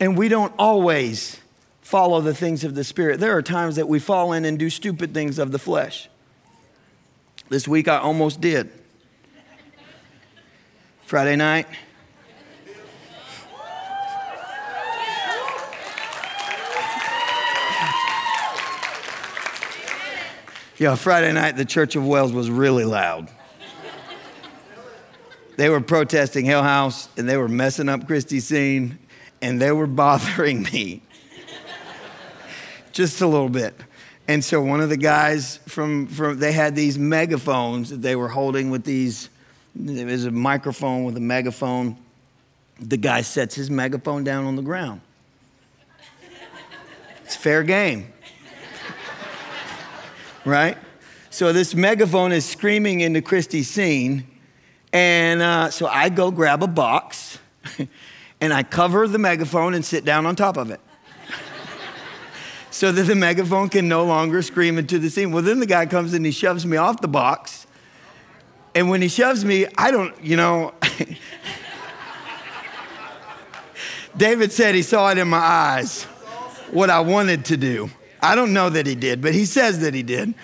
And 0.00 0.16
we 0.16 0.28
don't 0.28 0.52
always 0.58 1.40
follow 1.80 2.20
the 2.20 2.34
things 2.34 2.64
of 2.64 2.74
the 2.74 2.84
Spirit. 2.84 3.20
There 3.20 3.36
are 3.36 3.42
times 3.42 3.76
that 3.76 3.88
we 3.88 3.98
fall 3.98 4.32
in 4.32 4.44
and 4.44 4.58
do 4.58 4.70
stupid 4.70 5.14
things 5.14 5.38
of 5.38 5.52
the 5.52 5.58
flesh. 5.58 6.08
This 7.48 7.68
week 7.68 7.88
I 7.88 7.98
almost 7.98 8.40
did. 8.40 8.70
Friday 11.04 11.36
night. 11.36 11.66
Yeah, 20.78 20.94
Friday 20.94 21.32
night, 21.32 21.56
the 21.56 21.64
Church 21.64 21.96
of 21.96 22.06
Wells 22.06 22.32
was 22.32 22.50
really 22.50 22.84
loud. 22.84 23.30
They 25.56 25.70
were 25.70 25.80
protesting 25.80 26.44
Hell 26.44 26.62
House 26.62 27.08
and 27.16 27.28
they 27.28 27.36
were 27.36 27.48
messing 27.48 27.88
up 27.88 28.06
Christie's 28.06 28.46
scene 28.46 28.98
and 29.40 29.60
they 29.60 29.72
were 29.72 29.86
bothering 29.86 30.62
me 30.62 31.02
just 32.92 33.20
a 33.20 33.26
little 33.26 33.48
bit. 33.48 33.74
And 34.28 34.44
so 34.44 34.60
one 34.60 34.80
of 34.80 34.88
the 34.88 34.96
guys 34.96 35.58
from, 35.68 36.06
from 36.08 36.38
they 36.38 36.52
had 36.52 36.74
these 36.74 36.98
megaphones 36.98 37.90
that 37.90 38.02
they 38.02 38.16
were 38.16 38.28
holding 38.28 38.70
with 38.70 38.84
these, 38.84 39.28
it 39.78 40.06
was 40.06 40.24
a 40.24 40.30
microphone 40.30 41.04
with 41.04 41.16
a 41.16 41.20
megaphone. 41.20 41.96
The 42.80 42.96
guy 42.96 43.22
sets 43.22 43.54
his 43.54 43.70
megaphone 43.70 44.24
down 44.24 44.46
on 44.46 44.56
the 44.56 44.62
ground. 44.62 45.00
It's 47.24 47.36
fair 47.36 47.62
game. 47.62 48.12
right? 50.44 50.76
So 51.30 51.52
this 51.52 51.74
megaphone 51.74 52.32
is 52.32 52.44
screaming 52.44 53.00
into 53.00 53.20
Christie's 53.20 53.68
scene. 53.68 54.26
And 54.92 55.42
uh, 55.42 55.70
so 55.70 55.86
I 55.86 56.08
go 56.08 56.30
grab 56.30 56.62
a 56.62 56.66
box 56.66 57.38
and 58.40 58.52
I 58.52 58.62
cover 58.62 59.08
the 59.08 59.18
megaphone 59.18 59.74
and 59.74 59.84
sit 59.84 60.04
down 60.04 60.26
on 60.26 60.36
top 60.36 60.56
of 60.56 60.70
it. 60.70 60.80
so 62.70 62.92
that 62.92 63.02
the 63.02 63.14
megaphone 63.14 63.68
can 63.68 63.88
no 63.88 64.04
longer 64.04 64.42
scream 64.42 64.78
into 64.78 64.98
the 64.98 65.10
scene. 65.10 65.32
Well, 65.32 65.42
then 65.42 65.60
the 65.60 65.66
guy 65.66 65.86
comes 65.86 66.14
and 66.14 66.24
he 66.24 66.32
shoves 66.32 66.64
me 66.64 66.76
off 66.76 67.00
the 67.00 67.08
box. 67.08 67.66
And 68.74 68.90
when 68.90 69.00
he 69.00 69.08
shoves 69.08 69.44
me, 69.44 69.66
I 69.78 69.90
don't, 69.90 70.14
you 70.22 70.36
know, 70.36 70.74
David 74.16 74.52
said 74.52 74.74
he 74.74 74.82
saw 74.82 75.10
it 75.10 75.18
in 75.18 75.28
my 75.28 75.38
eyes, 75.38 76.04
what 76.70 76.90
I 76.90 77.00
wanted 77.00 77.46
to 77.46 77.56
do. 77.56 77.90
I 78.20 78.34
don't 78.34 78.52
know 78.52 78.70
that 78.70 78.86
he 78.86 78.94
did, 78.94 79.20
but 79.20 79.34
he 79.34 79.44
says 79.44 79.80
that 79.80 79.94
he 79.94 80.02
did. 80.02 80.34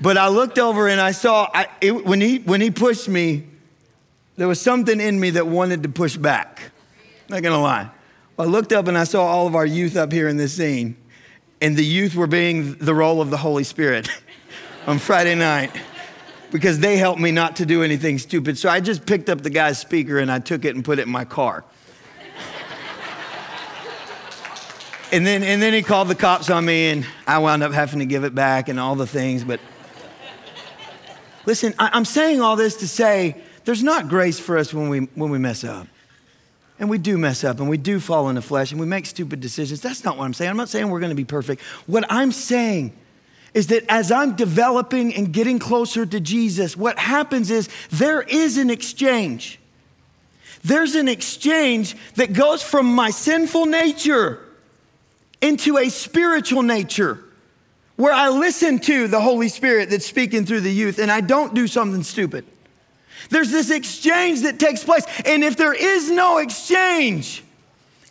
But 0.00 0.16
I 0.16 0.28
looked 0.28 0.58
over 0.58 0.88
and 0.88 1.00
I 1.00 1.12
saw 1.12 1.48
I, 1.54 1.66
it, 1.80 2.04
when, 2.04 2.20
he, 2.20 2.38
when 2.38 2.60
he 2.60 2.70
pushed 2.70 3.08
me, 3.08 3.44
there 4.36 4.48
was 4.48 4.60
something 4.60 5.00
in 5.00 5.20
me 5.20 5.30
that 5.30 5.46
wanted 5.46 5.82
to 5.82 5.88
push 5.88 6.16
back. 6.16 6.70
Not 7.28 7.42
gonna 7.42 7.60
lie. 7.60 7.90
I 8.38 8.44
looked 8.44 8.72
up 8.72 8.88
and 8.88 8.98
I 8.98 9.04
saw 9.04 9.24
all 9.24 9.46
of 9.46 9.54
our 9.54 9.66
youth 9.66 9.96
up 9.96 10.10
here 10.10 10.26
in 10.26 10.36
this 10.36 10.54
scene, 10.54 10.96
and 11.60 11.76
the 11.76 11.84
youth 11.84 12.14
were 12.14 12.26
being 12.26 12.74
the 12.76 12.94
role 12.94 13.20
of 13.20 13.30
the 13.30 13.36
Holy 13.36 13.62
Spirit 13.62 14.08
on 14.86 14.98
Friday 14.98 15.34
night 15.34 15.70
because 16.50 16.80
they 16.80 16.96
helped 16.96 17.20
me 17.20 17.30
not 17.30 17.56
to 17.56 17.66
do 17.66 17.82
anything 17.82 18.18
stupid. 18.18 18.58
So 18.58 18.68
I 18.68 18.80
just 18.80 19.06
picked 19.06 19.28
up 19.28 19.42
the 19.42 19.50
guy's 19.50 19.78
speaker 19.78 20.18
and 20.18 20.30
I 20.30 20.38
took 20.38 20.64
it 20.64 20.74
and 20.74 20.84
put 20.84 20.98
it 20.98 21.02
in 21.02 21.12
my 21.12 21.24
car. 21.24 21.64
and 25.12 25.26
then, 25.26 25.42
and 25.42 25.62
then 25.62 25.72
he 25.72 25.82
called 25.82 26.08
the 26.08 26.14
cops 26.14 26.50
on 26.50 26.64
me, 26.64 26.90
and 26.90 27.06
I 27.26 27.38
wound 27.38 27.62
up 27.62 27.72
having 27.72 28.00
to 28.00 28.06
give 28.06 28.24
it 28.24 28.34
back 28.34 28.68
and 28.68 28.80
all 28.80 28.96
the 28.96 29.06
things. 29.06 29.44
But 29.44 29.60
listen, 31.46 31.74
I'm 31.78 32.06
saying 32.06 32.40
all 32.40 32.56
this 32.56 32.76
to 32.76 32.88
say 32.88 33.42
there's 33.64 33.82
not 33.82 34.08
grace 34.08 34.38
for 34.38 34.58
us 34.58 34.72
when 34.74 34.88
we, 34.88 35.00
when 35.00 35.30
we 35.30 35.38
mess 35.38 35.64
up. 35.64 35.86
And 36.78 36.90
we 36.90 36.98
do 36.98 37.16
mess 37.16 37.44
up 37.44 37.60
and 37.60 37.68
we 37.68 37.76
do 37.76 38.00
fall 38.00 38.28
in 38.28 38.34
the 38.34 38.42
flesh 38.42 38.72
and 38.72 38.80
we 38.80 38.86
make 38.86 39.06
stupid 39.06 39.40
decisions. 39.40 39.80
That's 39.80 40.04
not 40.04 40.18
what 40.18 40.24
I'm 40.24 40.34
saying. 40.34 40.50
I'm 40.50 40.56
not 40.56 40.68
saying 40.68 40.88
we're 40.90 41.00
going 41.00 41.10
to 41.10 41.16
be 41.16 41.24
perfect. 41.24 41.62
What 41.86 42.04
I'm 42.08 42.32
saying 42.32 42.92
is 43.54 43.68
that 43.68 43.84
as 43.88 44.10
I'm 44.10 44.34
developing 44.34 45.14
and 45.14 45.32
getting 45.32 45.58
closer 45.58 46.04
to 46.04 46.18
Jesus, 46.18 46.76
what 46.76 46.98
happens 46.98 47.50
is 47.50 47.68
there 47.90 48.22
is 48.22 48.56
an 48.56 48.70
exchange. 48.70 49.60
There's 50.64 50.94
an 50.94 51.08
exchange 51.08 51.96
that 52.14 52.32
goes 52.32 52.62
from 52.62 52.86
my 52.86 53.10
sinful 53.10 53.66
nature 53.66 54.40
into 55.40 55.76
a 55.76 55.88
spiritual 55.88 56.62
nature 56.62 57.22
where 57.96 58.12
I 58.12 58.30
listen 58.30 58.78
to 58.80 59.06
the 59.08 59.20
Holy 59.20 59.48
Spirit 59.48 59.90
that's 59.90 60.06
speaking 60.06 60.46
through 60.46 60.60
the 60.60 60.72
youth 60.72 60.98
and 60.98 61.10
I 61.10 61.20
don't 61.20 61.54
do 61.54 61.66
something 61.66 62.02
stupid. 62.02 62.46
There's 63.30 63.50
this 63.50 63.70
exchange 63.70 64.42
that 64.42 64.58
takes 64.58 64.84
place. 64.84 65.04
And 65.24 65.42
if 65.44 65.56
there 65.56 65.74
is 65.74 66.10
no 66.10 66.38
exchange, 66.38 67.42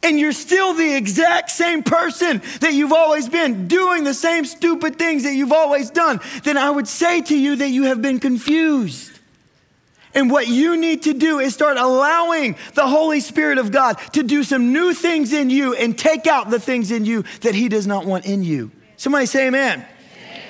and 0.03 0.19
you're 0.19 0.31
still 0.31 0.73
the 0.73 0.95
exact 0.95 1.51
same 1.51 1.83
person 1.83 2.41
that 2.61 2.73
you've 2.73 2.93
always 2.93 3.29
been, 3.29 3.67
doing 3.67 4.03
the 4.03 4.13
same 4.13 4.45
stupid 4.45 4.97
things 4.97 5.23
that 5.23 5.33
you've 5.33 5.51
always 5.51 5.89
done, 5.89 6.19
then 6.43 6.57
I 6.57 6.71
would 6.71 6.87
say 6.87 7.21
to 7.21 7.37
you 7.37 7.57
that 7.57 7.69
you 7.69 7.83
have 7.83 8.01
been 8.01 8.19
confused. 8.19 9.11
And 10.13 10.29
what 10.29 10.47
you 10.47 10.75
need 10.75 11.03
to 11.03 11.13
do 11.13 11.39
is 11.39 11.53
start 11.53 11.77
allowing 11.77 12.57
the 12.73 12.85
Holy 12.87 13.21
Spirit 13.21 13.57
of 13.57 13.71
God 13.71 13.97
to 14.13 14.23
do 14.23 14.43
some 14.43 14.73
new 14.73 14.93
things 14.93 15.31
in 15.31 15.49
you 15.49 15.73
and 15.75 15.97
take 15.97 16.27
out 16.27 16.49
the 16.49 16.59
things 16.59 16.91
in 16.91 17.05
you 17.05 17.23
that 17.41 17.55
He 17.55 17.69
does 17.69 17.87
not 17.87 18.05
want 18.05 18.25
in 18.25 18.43
you. 18.43 18.71
Somebody 18.97 19.25
say 19.25 19.47
amen. 19.47 19.79
amen. 19.79 20.43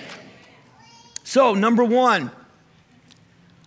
So, 1.24 1.54
number 1.54 1.84
one, 1.84 2.32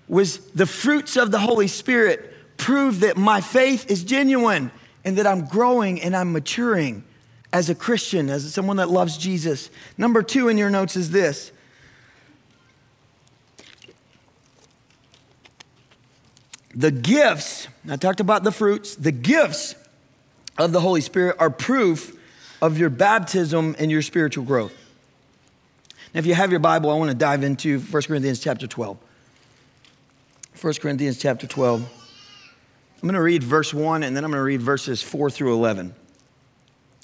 was 0.08 0.38
the 0.52 0.66
fruits 0.66 1.16
of 1.16 1.30
the 1.30 1.38
Holy 1.38 1.68
Spirit 1.68 2.56
prove 2.56 3.00
that 3.00 3.16
my 3.16 3.40
faith 3.40 3.90
is 3.90 4.04
genuine 4.04 4.70
and 5.04 5.18
that 5.18 5.26
I'm 5.26 5.46
growing 5.46 6.00
and 6.02 6.16
I'm 6.16 6.32
maturing 6.32 7.04
as 7.52 7.70
a 7.70 7.74
Christian, 7.74 8.30
as 8.30 8.52
someone 8.52 8.78
that 8.78 8.90
loves 8.90 9.16
Jesus. 9.16 9.70
Number 9.96 10.22
two 10.22 10.48
in 10.48 10.58
your 10.58 10.70
notes 10.70 10.96
is 10.96 11.10
this. 11.10 11.52
The 16.74 16.90
gifts, 16.90 17.68
I 17.88 17.96
talked 17.96 18.18
about 18.18 18.42
the 18.42 18.50
fruits, 18.50 18.96
the 18.96 19.12
gifts 19.12 19.76
of 20.58 20.72
the 20.72 20.80
Holy 20.80 21.00
Spirit 21.00 21.36
are 21.38 21.50
proof 21.50 22.18
of 22.60 22.78
your 22.78 22.90
baptism 22.90 23.76
and 23.78 23.90
your 23.90 24.02
spiritual 24.02 24.44
growth. 24.44 24.74
Now, 26.12 26.18
if 26.18 26.26
you 26.26 26.34
have 26.34 26.50
your 26.50 26.60
Bible, 26.60 26.90
I 26.90 26.94
want 26.94 27.10
to 27.10 27.16
dive 27.16 27.44
into 27.44 27.78
1 27.78 28.02
Corinthians 28.02 28.40
chapter 28.40 28.66
12. 28.66 28.98
1 30.60 30.74
Corinthians 30.74 31.18
chapter 31.18 31.48
12. 31.48 31.82
I'm 31.82 33.00
going 33.00 33.14
to 33.14 33.20
read 33.20 33.42
verse 33.42 33.74
1 33.74 34.04
and 34.04 34.16
then 34.16 34.24
I'm 34.24 34.30
going 34.30 34.40
to 34.40 34.44
read 34.44 34.62
verses 34.62 35.02
4 35.02 35.28
through 35.28 35.52
11. 35.52 35.94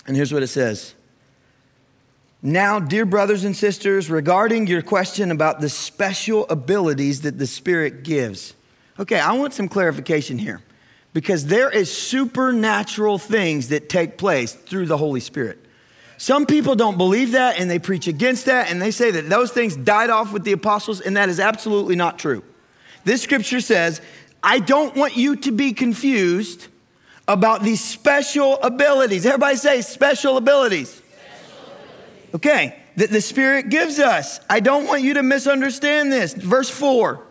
And 0.06 0.16
here's 0.16 0.32
what 0.32 0.42
it 0.42 0.46
says 0.46 0.94
Now, 2.42 2.78
dear 2.78 3.04
brothers 3.04 3.44
and 3.44 3.56
sisters, 3.56 4.08
regarding 4.08 4.68
your 4.68 4.82
question 4.82 5.32
about 5.32 5.60
the 5.60 5.68
special 5.68 6.46
abilities 6.48 7.22
that 7.22 7.38
the 7.38 7.46
Spirit 7.46 8.04
gives. 8.04 8.54
Okay, 9.00 9.18
I 9.18 9.32
want 9.32 9.52
some 9.52 9.68
clarification 9.68 10.38
here 10.38 10.62
because 11.12 11.46
there 11.46 11.70
is 11.70 11.92
supernatural 11.92 13.18
things 13.18 13.68
that 13.68 13.88
take 13.88 14.16
place 14.16 14.52
through 14.52 14.86
the 14.86 14.96
Holy 14.96 15.20
Spirit. 15.20 15.58
Some 16.18 16.46
people 16.46 16.76
don't 16.76 16.98
believe 16.98 17.32
that 17.32 17.58
and 17.58 17.68
they 17.68 17.78
preach 17.80 18.06
against 18.06 18.46
that 18.46 18.70
and 18.70 18.80
they 18.80 18.92
say 18.92 19.10
that 19.10 19.28
those 19.28 19.50
things 19.50 19.74
died 19.74 20.10
off 20.10 20.32
with 20.32 20.44
the 20.44 20.52
apostles, 20.52 21.00
and 21.00 21.16
that 21.16 21.28
is 21.28 21.40
absolutely 21.40 21.96
not 21.96 22.16
true. 22.18 22.44
This 23.04 23.22
scripture 23.22 23.60
says, 23.60 24.00
I 24.42 24.58
don't 24.58 24.96
want 24.96 25.16
you 25.16 25.36
to 25.36 25.52
be 25.52 25.72
confused 25.72 26.68
about 27.28 27.62
these 27.62 27.82
special 27.82 28.60
abilities. 28.60 29.26
Everybody 29.26 29.56
say 29.56 29.82
special 29.82 30.36
abilities. 30.36 30.90
Special 30.90 31.72
abilities. 31.72 32.34
Okay, 32.34 32.76
that 32.96 33.10
the 33.10 33.20
Spirit 33.20 33.68
gives 33.68 33.98
us. 33.98 34.40
I 34.48 34.60
don't 34.60 34.86
want 34.86 35.02
you 35.02 35.14
to 35.14 35.22
misunderstand 35.22 36.12
this. 36.12 36.34
Verse 36.34 36.70
4 36.70 37.22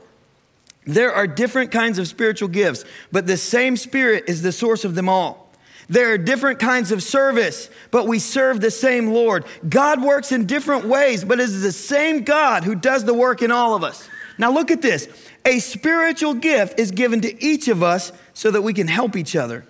There 0.85 1.13
are 1.13 1.27
different 1.27 1.71
kinds 1.71 1.99
of 1.99 2.07
spiritual 2.07 2.49
gifts, 2.49 2.85
but 3.11 3.27
the 3.27 3.37
same 3.37 3.75
Spirit 3.75 4.25
is 4.27 4.41
the 4.41 4.51
source 4.51 4.85
of 4.85 4.95
them 4.95 5.09
all. 5.09 5.49
There 5.89 6.13
are 6.13 6.19
different 6.19 6.59
kinds 6.59 6.91
of 6.91 7.01
service, 7.01 7.67
but 7.89 8.07
we 8.07 8.19
serve 8.19 8.61
the 8.61 8.69
same 8.69 9.07
Lord. 9.07 9.45
God 9.67 10.03
works 10.03 10.31
in 10.31 10.45
different 10.45 10.85
ways, 10.85 11.25
but 11.25 11.39
it 11.39 11.43
is 11.43 11.63
the 11.63 11.71
same 11.71 12.23
God 12.23 12.63
who 12.63 12.75
does 12.75 13.05
the 13.05 13.13
work 13.13 13.41
in 13.41 13.51
all 13.51 13.75
of 13.75 13.83
us. 13.83 14.07
Now, 14.37 14.51
look 14.51 14.69
at 14.71 14.83
this. 14.83 15.07
A 15.45 15.59
spiritual 15.59 16.33
gift 16.33 16.79
is 16.79 16.91
given 16.91 17.21
to 17.21 17.43
each 17.43 17.67
of 17.67 17.81
us 17.81 18.11
so 18.33 18.51
that 18.51 18.61
we 18.61 18.73
can 18.73 18.87
help 18.87 19.15
each 19.15 19.35
other. 19.35 19.65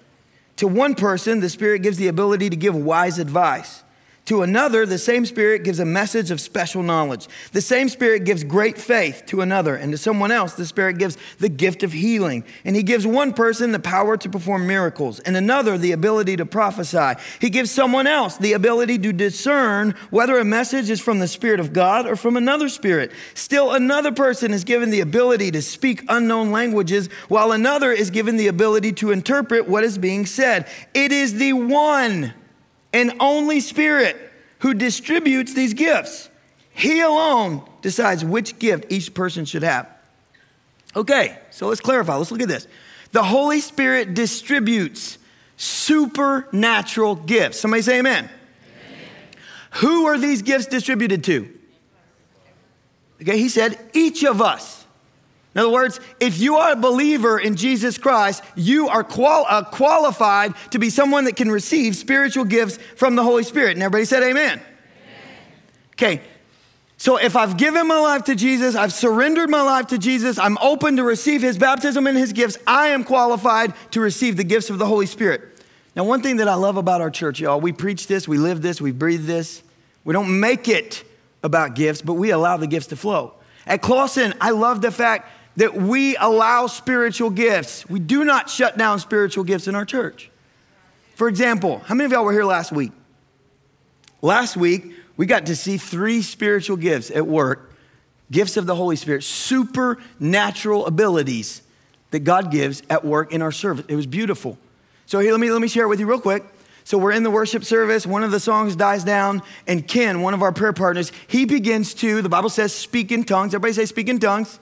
To 0.57 0.67
one 0.67 0.95
person, 0.95 1.39
the 1.39 1.49
Spirit 1.49 1.83
gives 1.83 1.97
the 1.97 2.07
ability 2.07 2.49
to 2.49 2.55
give 2.55 2.75
wise 2.75 3.17
advice. 3.17 3.83
To 4.29 4.43
another, 4.43 4.85
the 4.85 4.99
same 4.99 5.25
Spirit 5.25 5.63
gives 5.63 5.79
a 5.79 5.85
message 5.85 6.29
of 6.29 6.39
special 6.39 6.83
knowledge. 6.83 7.27
The 7.51 7.61
same 7.61 7.89
Spirit 7.89 8.25
gives 8.25 8.43
great 8.43 8.77
faith 8.77 9.23
to 9.25 9.41
another. 9.41 9.75
And 9.75 9.91
to 9.91 9.97
someone 9.97 10.29
else, 10.31 10.53
the 10.53 10.67
Spirit 10.67 10.99
gives 10.99 11.17
the 11.39 11.49
gift 11.49 11.81
of 11.81 11.91
healing. 11.91 12.43
And 12.63 12.75
He 12.75 12.83
gives 12.83 13.07
one 13.07 13.33
person 13.33 13.71
the 13.71 13.79
power 13.79 14.17
to 14.17 14.29
perform 14.29 14.67
miracles, 14.67 15.19
and 15.21 15.35
another 15.35 15.79
the 15.79 15.93
ability 15.93 16.37
to 16.37 16.45
prophesy. 16.45 17.19
He 17.41 17.49
gives 17.49 17.71
someone 17.71 18.05
else 18.05 18.37
the 18.37 18.53
ability 18.53 18.99
to 18.99 19.11
discern 19.11 19.95
whether 20.11 20.37
a 20.37 20.45
message 20.45 20.91
is 20.91 21.01
from 21.01 21.17
the 21.17 21.27
Spirit 21.27 21.59
of 21.59 21.73
God 21.73 22.05
or 22.05 22.15
from 22.15 22.37
another 22.37 22.69
Spirit. 22.69 23.11
Still, 23.33 23.71
another 23.71 24.11
person 24.11 24.53
is 24.53 24.63
given 24.63 24.91
the 24.91 25.01
ability 25.01 25.49
to 25.49 25.63
speak 25.63 26.03
unknown 26.07 26.51
languages, 26.51 27.09
while 27.29 27.51
another 27.51 27.91
is 27.91 28.11
given 28.11 28.37
the 28.37 28.45
ability 28.45 28.91
to 28.91 29.09
interpret 29.09 29.67
what 29.67 29.83
is 29.83 29.97
being 29.97 30.27
said. 30.27 30.67
It 30.93 31.11
is 31.11 31.33
the 31.33 31.53
one 31.53 32.35
and 32.93 33.13
only 33.19 33.59
Spirit 33.59 34.17
who 34.59 34.73
distributes 34.73 35.53
these 35.53 35.73
gifts. 35.73 36.29
He 36.71 37.01
alone 37.01 37.63
decides 37.81 38.23
which 38.23 38.59
gift 38.59 38.91
each 38.91 39.13
person 39.13 39.45
should 39.45 39.63
have. 39.63 39.89
Okay, 40.95 41.37
so 41.51 41.67
let's 41.67 41.81
clarify. 41.81 42.15
Let's 42.15 42.31
look 42.31 42.41
at 42.41 42.47
this. 42.47 42.67
The 43.11 43.23
Holy 43.23 43.59
Spirit 43.59 44.13
distributes 44.13 45.17
supernatural 45.57 47.15
gifts. 47.15 47.59
Somebody 47.59 47.81
say 47.81 47.99
amen. 47.99 48.25
amen. 48.25 48.99
Who 49.75 50.05
are 50.05 50.17
these 50.17 50.41
gifts 50.41 50.67
distributed 50.67 51.23
to? 51.25 51.53
Okay, 53.21 53.37
he 53.37 53.49
said, 53.49 53.77
each 53.93 54.23
of 54.23 54.41
us. 54.41 54.78
In 55.55 55.61
other 55.61 55.69
words, 55.69 55.99
if 56.19 56.39
you 56.39 56.57
are 56.57 56.73
a 56.73 56.75
believer 56.75 57.39
in 57.39 57.55
Jesus 57.55 57.97
Christ, 57.97 58.43
you 58.55 58.87
are 58.87 59.03
qual- 59.03 59.45
uh, 59.49 59.63
qualified 59.63 60.53
to 60.71 60.79
be 60.79 60.89
someone 60.89 61.25
that 61.25 61.35
can 61.35 61.49
receive 61.49 61.95
spiritual 61.95 62.45
gifts 62.45 62.77
from 62.95 63.15
the 63.15 63.23
Holy 63.23 63.43
Spirit. 63.43 63.71
And 63.71 63.81
everybody 63.81 64.05
said 64.05 64.21
amen. 64.21 64.59
amen. 64.59 64.63
Okay, 65.93 66.21
so 66.97 67.17
if 67.17 67.35
I've 67.35 67.57
given 67.57 67.87
my 67.87 67.99
life 67.99 68.25
to 68.25 68.35
Jesus, 68.35 68.75
I've 68.75 68.93
surrendered 68.93 69.49
my 69.49 69.61
life 69.61 69.87
to 69.87 69.97
Jesus, 69.97 70.37
I'm 70.37 70.57
open 70.59 70.97
to 70.97 71.03
receive 71.03 71.41
his 71.41 71.57
baptism 71.57 72.05
and 72.05 72.17
his 72.17 72.31
gifts, 72.31 72.57
I 72.67 72.87
am 72.87 73.03
qualified 73.03 73.73
to 73.91 74.01
receive 74.01 74.37
the 74.37 74.43
gifts 74.43 74.69
of 74.69 74.77
the 74.77 74.85
Holy 74.85 75.05
Spirit. 75.07 75.41
Now, 75.95 76.03
one 76.03 76.21
thing 76.21 76.37
that 76.37 76.47
I 76.47 76.53
love 76.53 76.77
about 76.77 77.01
our 77.01 77.09
church, 77.09 77.39
y'all, 77.39 77.59
we 77.59 77.71
preach 77.71 78.07
this, 78.07 78.27
we 78.27 78.37
live 78.37 78.61
this, 78.61 78.79
we 78.79 78.91
breathe 78.91 79.25
this. 79.25 79.63
We 80.03 80.13
don't 80.13 80.39
make 80.39 80.67
it 80.67 81.03
about 81.43 81.75
gifts, 81.75 82.01
but 82.01 82.13
we 82.13 82.31
allow 82.31 82.57
the 82.57 82.67
gifts 82.67 82.87
to 82.87 82.95
flow. 82.95 83.33
At 83.65 83.81
Clawson, 83.81 84.33
I 84.41 84.51
love 84.51 84.81
the 84.81 84.91
fact 84.91 85.29
that 85.59 85.75
we 85.75 86.15
allow 86.15 86.67
spiritual 86.67 87.29
gifts. 87.29 87.87
We 87.89 87.99
do 87.99 88.23
not 88.23 88.49
shut 88.49 88.77
down 88.77 88.97
spiritual 88.99 89.43
gifts 89.43 89.67
in 89.67 89.75
our 89.75 89.83
church. 89.83 90.31
For 91.15 91.27
example, 91.27 91.79
how 91.79 91.95
many 91.95 92.05
of 92.05 92.13
y'all 92.13 92.23
were 92.23 92.31
here 92.31 92.45
last 92.45 92.71
week? 92.71 92.93
Last 94.21 94.55
week, 94.55 94.93
we 95.17 95.25
got 95.25 95.47
to 95.47 95.57
see 95.57 95.77
three 95.77 96.21
spiritual 96.21 96.77
gifts 96.77 97.11
at 97.11 97.27
work 97.27 97.73
gifts 98.31 98.55
of 98.55 98.67
the 98.67 98.75
Holy 98.75 98.95
Spirit, 98.95 99.23
supernatural 99.23 100.85
abilities 100.85 101.61
that 102.11 102.19
God 102.19 102.51
gives 102.51 102.81
at 102.89 103.03
work 103.03 103.33
in 103.33 103.41
our 103.41 103.51
service. 103.51 103.85
It 103.89 103.95
was 103.97 104.05
beautiful. 104.05 104.57
So, 105.07 105.19
here, 105.19 105.31
let 105.31 105.41
me, 105.41 105.51
let 105.51 105.61
me 105.61 105.67
share 105.67 105.85
it 105.85 105.87
with 105.89 105.99
you 105.99 106.05
real 106.05 106.21
quick. 106.21 106.45
So, 106.85 106.97
we're 106.97 107.11
in 107.11 107.23
the 107.23 107.31
worship 107.31 107.65
service, 107.65 108.07
one 108.07 108.23
of 108.23 108.31
the 108.31 108.39
songs 108.39 108.77
dies 108.77 109.03
down, 109.03 109.41
and 109.67 109.85
Ken, 109.85 110.21
one 110.21 110.33
of 110.33 110.41
our 110.41 110.53
prayer 110.53 110.71
partners, 110.71 111.11
he 111.27 111.43
begins 111.43 111.93
to, 111.95 112.21
the 112.21 112.29
Bible 112.29 112.49
says, 112.49 112.73
speak 112.73 113.11
in 113.11 113.25
tongues. 113.25 113.53
Everybody 113.53 113.73
say, 113.73 113.85
speak 113.85 114.07
in 114.07 114.19
tongues 114.19 114.57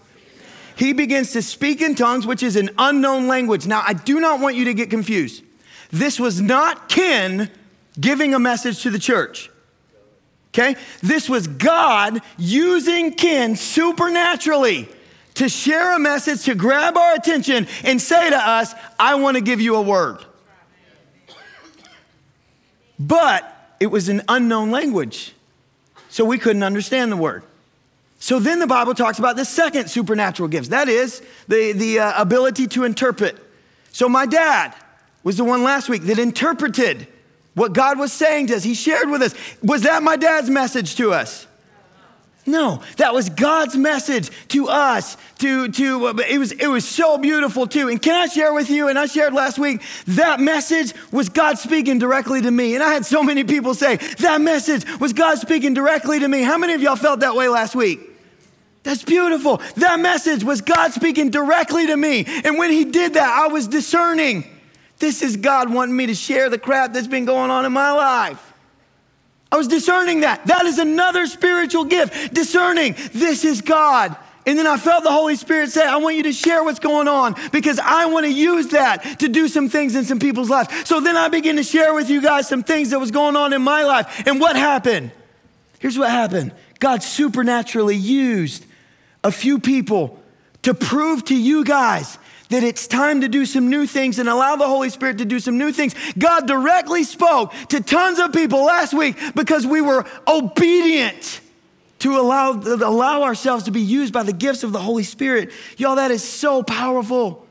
he 0.78 0.94
begins 0.94 1.32
to 1.32 1.42
speak 1.42 1.82
in 1.82 1.96
tongues, 1.96 2.28
which 2.28 2.44
is 2.44 2.56
an 2.56 2.70
unknown 2.78 3.28
language. 3.28 3.66
Now, 3.66 3.84
I 3.86 3.94
do 3.94 4.20
not 4.20 4.40
want 4.40 4.56
you 4.56 4.66
to 4.66 4.74
get 4.74 4.90
confused. 4.90 5.44
This 5.92 6.20
was 6.20 6.40
not 6.40 6.88
Ken 6.88 7.50
giving 8.00 8.34
a 8.34 8.40
message 8.40 8.84
to 8.84 8.92
the 8.92 9.00
church. 9.00 9.50
Okay? 10.50 10.76
This 11.02 11.30
was 11.30 11.48
God 11.48 12.22
using 12.38 13.14
Ken 13.14 13.56
supernaturally 13.56 14.88
to 15.36 15.50
share 15.50 15.96
a 15.96 16.00
message, 16.00 16.44
to 16.46 16.56
grab 16.56 16.96
our 16.96 17.14
attention 17.14 17.68
and 17.84 18.02
say 18.02 18.30
to 18.30 18.38
us, 18.38 18.74
I 19.00 19.16
want 19.16 19.36
to 19.36 19.42
give 19.42 19.60
you 19.62 19.76
a 19.76 19.82
word. 19.82 20.24
But 23.00 23.76
it 23.80 23.88
was 23.88 24.10
an 24.10 24.24
unknown 24.28 24.72
language, 24.72 25.34
so 26.10 26.26
we 26.26 26.38
couldn't 26.38 26.64
understand 26.64 27.12
the 27.12 27.18
word. 27.18 27.44
So 28.20 28.40
then 28.40 28.60
the 28.60 28.68
Bible 28.68 28.94
talks 28.94 29.20
about 29.20 29.36
the 29.36 29.46
second 29.46 29.90
supernatural 29.90 30.50
gifts. 30.50 30.70
That 30.70 30.90
is 30.90 31.22
the, 31.48 31.72
the 31.72 32.00
uh, 32.00 32.22
ability 32.22 32.68
to 32.68 32.84
interpret. 32.84 33.38
So 33.92 34.10
my 34.10 34.26
dad 34.26 34.74
was 35.24 35.38
the 35.38 35.44
one 35.44 35.64
last 35.64 35.90
week 35.90 36.04
that 36.04 36.20
interpreted 36.20 37.08
what 37.54 37.74
God 37.74 37.98
was 37.98 38.14
saying 38.14 38.48
to 38.48 38.56
us. 38.56 38.64
He 38.64 38.76
shared 38.76 39.10
with 39.10 39.22
us. 39.22 39.34
Was 39.64 39.82
that 39.84 40.04
my 40.04 40.16
dad's 40.16 40.50
message 40.50 40.96
to 40.98 41.12
us? 41.12 41.47
No, 42.48 42.82
that 42.96 43.14
was 43.14 43.28
God's 43.28 43.76
message 43.76 44.32
to 44.50 44.70
us. 44.70 45.18
To, 45.40 45.68
to 45.68 46.08
it 46.28 46.38
was 46.38 46.54
it 46.54 46.68
was 46.68 46.88
so 46.88 47.18
beautiful 47.18 47.68
too. 47.68 47.90
And 47.90 48.02
can 48.02 48.16
I 48.16 48.28
share 48.28 48.54
with 48.54 48.70
you? 48.70 48.88
And 48.88 48.98
I 48.98 49.06
shared 49.06 49.34
last 49.34 49.60
week 49.60 49.82
that 50.08 50.40
message 50.40 50.94
was 51.12 51.28
God 51.28 51.60
speaking 51.60 52.00
directly 52.00 52.42
to 52.42 52.50
me. 52.50 52.74
And 52.74 52.82
I 52.82 52.94
had 52.94 53.06
so 53.06 53.22
many 53.22 53.44
people 53.44 53.74
say 53.74 53.98
that 53.98 54.40
message 54.40 54.86
was 55.00 55.12
God 55.12 55.38
speaking 55.40 55.74
directly 55.74 56.20
to 56.20 56.28
me. 56.28 56.42
How 56.42 56.58
many 56.58 56.74
of 56.74 56.82
y'all 56.82 56.96
felt 56.96 57.20
that 57.20 57.36
way 57.36 57.50
last 57.50 57.76
week? 57.76 58.00
That's 58.84 59.04
beautiful. 59.04 59.58
That 59.76 60.00
message 60.00 60.46
was 60.46 60.62
God 60.62 60.94
speaking 60.94 61.30
directly 61.30 61.88
to 61.88 61.98
me. 61.98 62.24
And 62.46 62.58
when 62.58 62.72
He 62.72 62.86
did 62.86 63.16
that, 63.16 63.28
I 63.28 63.52
was 63.52 63.68
discerning. 63.68 64.46
This 65.00 65.22
is 65.22 65.36
God 65.36 65.72
wanting 65.72 65.98
me 65.98 66.06
to 66.06 66.16
share 66.16 66.50
the 66.50 66.58
crap 66.58 66.94
that's 66.94 67.08
been 67.08 67.26
going 67.26 67.52
on 67.52 67.66
in 67.66 67.74
my 67.74 67.92
life. 67.92 68.54
I 69.52 69.58
was 69.58 69.68
discerning 69.68 70.22
that. 70.22 70.46
That 70.48 70.66
is 70.66 70.78
another 70.78 71.26
spiritual 71.28 71.86
gift. 71.86 72.34
Discerning, 72.34 72.96
this 73.14 73.46
is 73.46 73.62
God. 73.62 74.16
And 74.46 74.58
then 74.58 74.66
I 74.66 74.78
felt 74.78 75.04
the 75.04 75.12
Holy 75.12 75.36
Spirit 75.36 75.72
say, 75.72 75.86
I 75.86 75.98
want 75.98 76.16
you 76.16 76.24
to 76.24 76.32
share 76.32 76.64
what's 76.64 76.80
going 76.80 77.10
on 77.10 77.36
because 77.52 77.80
I 77.80 78.06
want 78.06 78.26
to 78.26 78.32
use 78.32 78.70
that 78.70 79.20
to 79.20 79.28
do 79.28 79.50
some 79.50 79.68
things 79.68 79.94
in 79.94 80.06
some 80.06 80.20
people's 80.20 80.50
lives. 80.50 80.70
So 80.88 81.02
then 81.02 81.18
I 81.18 81.28
began 81.28 81.58
to 81.58 81.64
share 81.64 81.94
with 81.94 82.10
you 82.10 82.22
guys 82.22 82.48
some 82.48 82.64
things 82.64 82.92
that 82.92 83.00
was 83.00 83.12
going 83.12 83.36
on 83.36 83.52
in 83.52 83.62
my 83.62 83.84
life. 83.84 84.26
And 84.26 84.40
what 84.40 84.56
happened? 84.56 85.12
Here's 85.80 85.98
what 85.98 86.10
happened 86.10 86.54
God 86.80 87.04
supernaturally 87.04 87.98
used 87.98 88.66
a 89.22 89.32
few 89.32 89.60
people 89.60 90.18
to 90.64 90.74
prove 90.74 91.26
to 91.26 91.36
you 91.36 91.66
guys 91.66 92.18
that 92.50 92.64
it's 92.64 92.88
time 92.88 93.22
to 93.22 93.28
do 93.28 93.46
some 93.46 93.70
new 93.70 93.86
things 93.86 94.20
and 94.20 94.30
allow 94.30 94.56
the 94.56 94.68
Holy 94.68 94.90
Spirit 94.90 95.18
to 95.20 95.26
do 95.26 95.40
some 95.40 95.58
new 95.58 95.72
things. 95.72 95.96
God 96.18 96.48
directly 96.48 97.04
spoke 97.04 97.54
to 97.70 97.82
tons 97.82 98.20
of 98.20 98.34
people 98.34 98.64
last 98.64 98.94
week 98.94 99.18
because 99.36 99.66
we 99.68 99.82
were 99.82 100.06
obedient 100.28 101.42
to 102.00 102.18
allow, 102.18 102.52
allow 102.52 103.24
ourselves 103.24 103.64
to 103.66 103.72
be 103.72 103.82
used 103.82 104.14
by 104.14 104.24
the 104.24 104.34
gifts 104.34 104.64
of 104.64 104.72
the 104.72 104.80
Holy 104.80 105.04
Spirit. 105.04 105.52
Y'all, 105.78 105.96
that 105.96 106.12
is 106.12 106.24
so 106.24 106.64
powerful. 106.64 107.46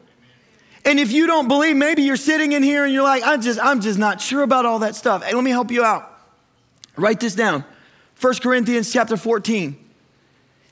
And 0.84 1.00
if 1.00 1.10
you 1.10 1.26
don't 1.26 1.48
believe, 1.48 1.76
maybe 1.76 2.02
you're 2.02 2.16
sitting 2.16 2.52
in 2.52 2.62
here 2.62 2.84
and 2.84 2.94
you're 2.94 3.02
like, 3.02 3.24
I'm 3.26 3.42
just, 3.42 3.58
I'm 3.60 3.80
just 3.80 3.98
not 3.98 4.20
sure 4.20 4.42
about 4.42 4.64
all 4.64 4.78
that 4.80 4.94
stuff. 4.94 5.24
Hey, 5.24 5.34
let 5.34 5.42
me 5.42 5.50
help 5.50 5.70
you 5.70 5.84
out. 5.84 6.12
Write 6.94 7.18
this 7.20 7.34
down. 7.34 7.64
1 8.20 8.34
Corinthians 8.36 8.92
chapter 8.92 9.16
14 9.16 9.85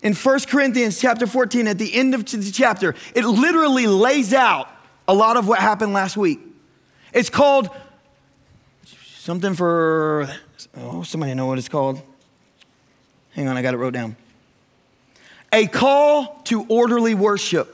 in 0.05 0.12
1 0.12 0.40
Corinthians 0.40 1.01
chapter 1.01 1.27
14, 1.27 1.67
at 1.67 1.79
the 1.79 1.93
end 1.95 2.14
of 2.14 2.27
the 2.27 2.53
chapter, 2.53 2.95
it 3.14 3.25
literally 3.25 3.87
lays 3.87 4.35
out 4.35 4.69
a 5.09 5.14
lot 5.14 5.38
of 5.38 5.49
what 5.49 5.59
happened 5.59 5.95
last 5.95 6.14
week. 6.17 6.40
It's 7.14 7.31
called 7.31 7.71
something 9.17 9.55
for, 9.55 10.29
oh, 10.77 11.03
somebody 11.03 11.33
know 11.33 11.47
what 11.47 11.57
it's 11.57 11.71
called? 11.71 12.03
Hang 13.31 13.49
on, 13.49 13.57
I 13.57 13.62
got 13.62 13.73
it 13.73 13.79
wrote 13.79 13.95
down. 13.95 14.14
A 15.51 15.67
call 15.67 16.43
to 16.45 16.67
orderly 16.69 17.14
worship. 17.14 17.74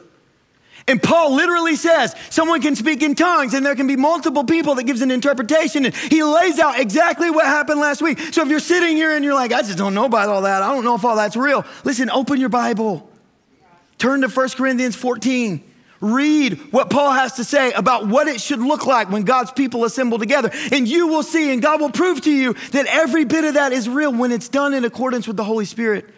And 0.88 1.02
Paul 1.02 1.34
literally 1.34 1.76
says 1.76 2.14
someone 2.30 2.60
can 2.60 2.74
speak 2.74 3.02
in 3.02 3.14
tongues 3.14 3.54
and 3.54 3.64
there 3.64 3.74
can 3.74 3.86
be 3.86 3.96
multiple 3.96 4.44
people 4.44 4.74
that 4.76 4.84
gives 4.84 5.02
an 5.02 5.10
interpretation. 5.10 5.84
And 5.84 5.94
he 5.94 6.22
lays 6.22 6.58
out 6.58 6.80
exactly 6.80 7.30
what 7.30 7.46
happened 7.46 7.80
last 7.80 8.02
week. 8.02 8.18
So 8.32 8.42
if 8.42 8.48
you're 8.48 8.60
sitting 8.60 8.96
here 8.96 9.14
and 9.14 9.24
you're 9.24 9.34
like, 9.34 9.52
I 9.52 9.62
just 9.62 9.78
don't 9.78 9.94
know 9.94 10.06
about 10.06 10.28
all 10.28 10.42
that, 10.42 10.62
I 10.62 10.72
don't 10.74 10.84
know 10.84 10.94
if 10.94 11.04
all 11.04 11.16
that's 11.16 11.36
real, 11.36 11.64
listen, 11.84 12.10
open 12.10 12.40
your 12.40 12.48
Bible. 12.48 13.08
Turn 13.98 14.22
to 14.22 14.28
1 14.28 14.48
Corinthians 14.50 14.96
14. 14.96 15.64
Read 16.00 16.72
what 16.72 16.88
Paul 16.88 17.12
has 17.12 17.34
to 17.34 17.44
say 17.44 17.72
about 17.72 18.08
what 18.08 18.26
it 18.26 18.40
should 18.40 18.60
look 18.60 18.86
like 18.86 19.10
when 19.10 19.24
God's 19.24 19.52
people 19.52 19.84
assemble 19.84 20.18
together. 20.18 20.50
And 20.72 20.88
you 20.88 21.08
will 21.08 21.22
see, 21.22 21.52
and 21.52 21.60
God 21.60 21.80
will 21.80 21.90
prove 21.90 22.22
to 22.22 22.32
you 22.32 22.54
that 22.72 22.86
every 22.86 23.26
bit 23.26 23.44
of 23.44 23.54
that 23.54 23.72
is 23.72 23.86
real 23.86 24.10
when 24.10 24.32
it's 24.32 24.48
done 24.48 24.72
in 24.72 24.86
accordance 24.86 25.26
with 25.26 25.36
the 25.36 25.44
Holy 25.44 25.66
Spirit. 25.66 26.08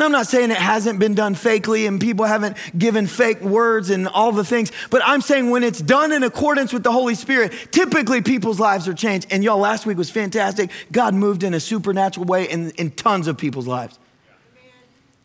Now, 0.00 0.06
I'm 0.06 0.12
not 0.12 0.28
saying 0.28 0.50
it 0.50 0.56
hasn't 0.56 0.98
been 0.98 1.14
done 1.14 1.34
fakely 1.34 1.86
and 1.86 2.00
people 2.00 2.24
haven't 2.24 2.56
given 2.78 3.06
fake 3.06 3.42
words 3.42 3.90
and 3.90 4.08
all 4.08 4.32
the 4.32 4.46
things, 4.46 4.72
but 4.88 5.02
I'm 5.04 5.20
saying 5.20 5.50
when 5.50 5.62
it's 5.62 5.78
done 5.78 6.10
in 6.10 6.22
accordance 6.22 6.72
with 6.72 6.82
the 6.82 6.90
Holy 6.90 7.14
Spirit, 7.14 7.52
typically 7.70 8.22
people's 8.22 8.58
lives 8.58 8.88
are 8.88 8.94
changed. 8.94 9.26
And 9.30 9.44
y'all, 9.44 9.58
last 9.58 9.84
week 9.84 9.98
was 9.98 10.08
fantastic. 10.08 10.70
God 10.90 11.12
moved 11.12 11.42
in 11.42 11.52
a 11.52 11.60
supernatural 11.60 12.24
way 12.24 12.48
in, 12.48 12.70
in 12.70 12.92
tons 12.92 13.28
of 13.28 13.36
people's 13.36 13.66
lives. 13.66 13.98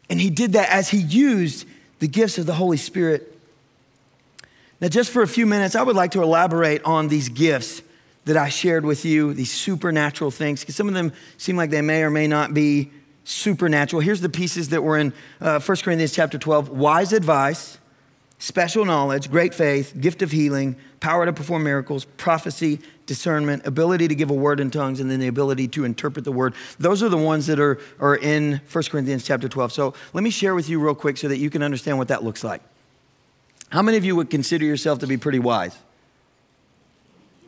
And 0.10 0.20
He 0.20 0.30
did 0.30 0.52
that 0.54 0.70
as 0.70 0.90
He 0.90 0.98
used 0.98 1.66
the 2.00 2.10
gifts 2.10 2.38
of 2.38 2.46
the 2.46 2.56
Holy 2.56 2.76
Spirit. 2.76 3.34
Now, 4.82 4.90
just 4.90 5.10
for 5.10 5.22
a 5.22 5.28
few 5.28 5.46
minutes, 5.46 5.76
I 5.76 5.84
would 5.84 5.96
like 5.96 6.12
to 6.12 6.22
elaborate 6.22 6.84
on 6.84 7.08
these 7.08 7.30
gifts 7.30 7.82
that 8.26 8.36
I 8.36 8.50
shared 8.50 8.84
with 8.84 9.06
you, 9.06 9.34
these 9.34 9.54
supernatural 9.54 10.32
things, 10.32 10.60
because 10.60 10.76
some 10.76 10.90
of 10.90 10.94
them 10.94 11.14
seem 11.38 11.56
like 11.56 11.70
they 11.70 11.82
may 11.82 12.04
or 12.04 12.10
may 12.10 12.28
not 12.28 12.54
be 12.54 12.92
supernatural. 13.26 14.02
Here's 14.02 14.22
the 14.22 14.30
pieces 14.30 14.70
that 14.70 14.82
were 14.82 14.98
in 14.98 15.12
uh, 15.42 15.60
1 15.60 15.78
Corinthians 15.80 16.14
chapter 16.14 16.38
12 16.38 16.70
wise 16.70 17.12
advice, 17.12 17.80
special 18.40 18.86
knowledge, 18.86 19.30
great 19.30 19.54
faith, 19.54 19.94
gift 20.00 20.22
of 20.22 20.32
healing, 20.32 20.78
power 21.00 21.26
to 21.26 21.34
perform 21.34 21.64
miracles, 21.64 22.06
prophecy, 22.18 22.80
discernment, 23.08 23.66
ability 23.66 24.08
to 24.08 24.16
give 24.16 24.30
a 24.30 24.34
word 24.34 24.60
in 24.60 24.72
tongues, 24.72 25.00
and 25.00 25.10
then 25.10 25.20
the 25.20 25.28
ability 25.28 25.68
to 25.70 25.84
interpret 25.84 26.24
the 26.24 26.32
word. 26.32 26.54
Those 26.80 27.04
are 27.04 27.10
the 27.10 27.18
ones 27.18 27.48
that 27.48 27.60
are, 27.60 27.80
are 28.00 28.16
in 28.16 28.62
1 28.72 28.84
Corinthians 28.86 29.26
chapter 29.26 29.50
12. 29.50 29.74
So 29.74 29.94
let 30.14 30.24
me 30.24 30.30
share 30.30 30.56
with 30.56 30.70
you 30.70 30.80
real 30.80 30.96
quick 30.96 31.18
so 31.18 31.28
that 31.28 31.38
you 31.38 31.50
can 31.50 31.64
understand 31.64 31.98
what 31.98 32.08
that 32.08 32.24
looks 32.24 32.44
like. 32.44 32.62
How 33.70 33.82
many 33.82 33.98
of 33.98 34.06
you 34.06 34.16
would 34.16 34.30
consider 34.30 34.66
yourself 34.66 35.00
to 35.00 35.08
be 35.08 35.18
pretty 35.18 35.40
wise? 35.40 35.76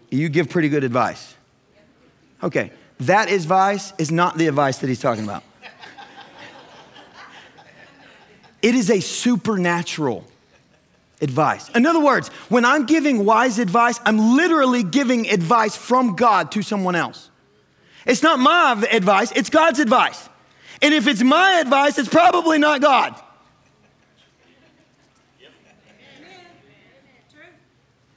You 0.10 0.30
give 0.30 0.50
pretty 0.50 0.70
good 0.70 0.84
advice. 0.84 1.36
Okay, 2.42 2.72
that 3.02 3.30
advice 3.32 3.94
is 3.98 4.12
not 4.12 4.38
the 4.38 4.48
advice 4.48 4.80
that 4.80 4.88
he's 4.88 5.00
talking 5.00 5.24
about. 5.24 5.44
It 8.62 8.76
is 8.76 8.89
a 8.89 9.00
supernatural 9.00 10.26
advice. 11.22 11.70
In 11.70 11.86
other 11.86 12.00
words, 12.00 12.30
when 12.50 12.65
I'm 12.65 12.86
giving 12.86 13.26
wise 13.26 13.60
advice, 13.60 14.00
I'm 14.06 14.36
literally 14.36 14.84
giving 14.84 15.30
advice 15.30 15.76
from 15.76 16.15
God 16.15 16.52
to 16.54 16.62
someone 16.62 16.96
else. 16.96 17.30
It's 18.06 18.24
not 18.24 18.39
my 18.39 18.88
advice, 18.91 19.32
it's 19.36 19.50
God's 19.50 19.80
advice. 19.80 20.30
And 20.82 20.93
if 20.93 21.08
it's 21.08 21.24
my 21.24 21.60
advice, 21.60 21.98
it's 21.98 22.10
probably 22.10 22.58
not 22.58 22.82
God. 22.82 23.15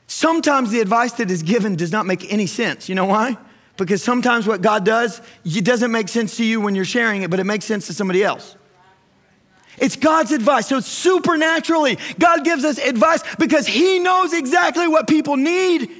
Sometimes 0.07 0.71
the 0.71 0.81
advice 0.81 1.13
that 1.13 1.31
is 1.31 1.43
given 1.43 1.77
does 1.77 1.93
not 1.93 2.05
make 2.05 2.31
any 2.31 2.47
sense. 2.47 2.89
You 2.89 2.95
know 2.95 3.07
why? 3.07 3.39
Because 3.79 4.03
sometimes 4.03 4.47
what 4.47 4.61
God 4.61 4.85
does, 4.85 5.23
it 5.45 5.65
doesn't 5.65 5.91
make 5.91 6.09
sense 6.09 6.37
to 6.37 6.45
you 6.45 6.61
when 6.61 6.75
you're 6.75 6.85
sharing 6.85 7.23
it, 7.23 7.31
but 7.31 7.41
it 7.41 7.45
makes 7.45 7.65
sense 7.65 7.87
to 7.87 7.95
somebody 7.95 8.23
else. 8.23 8.57
It's 9.81 9.97
God's 9.97 10.31
advice. 10.31 10.69
So 10.69 10.81
supernaturally, 10.81 11.99
God 12.19 12.45
gives 12.45 12.65
us 12.65 12.79
advice 12.79 13.23
because 13.37 13.67
He 13.67 13.99
knows 13.99 14.33
exactly 14.33 14.87
what 14.87 15.09
people 15.09 15.37
need. 15.37 15.91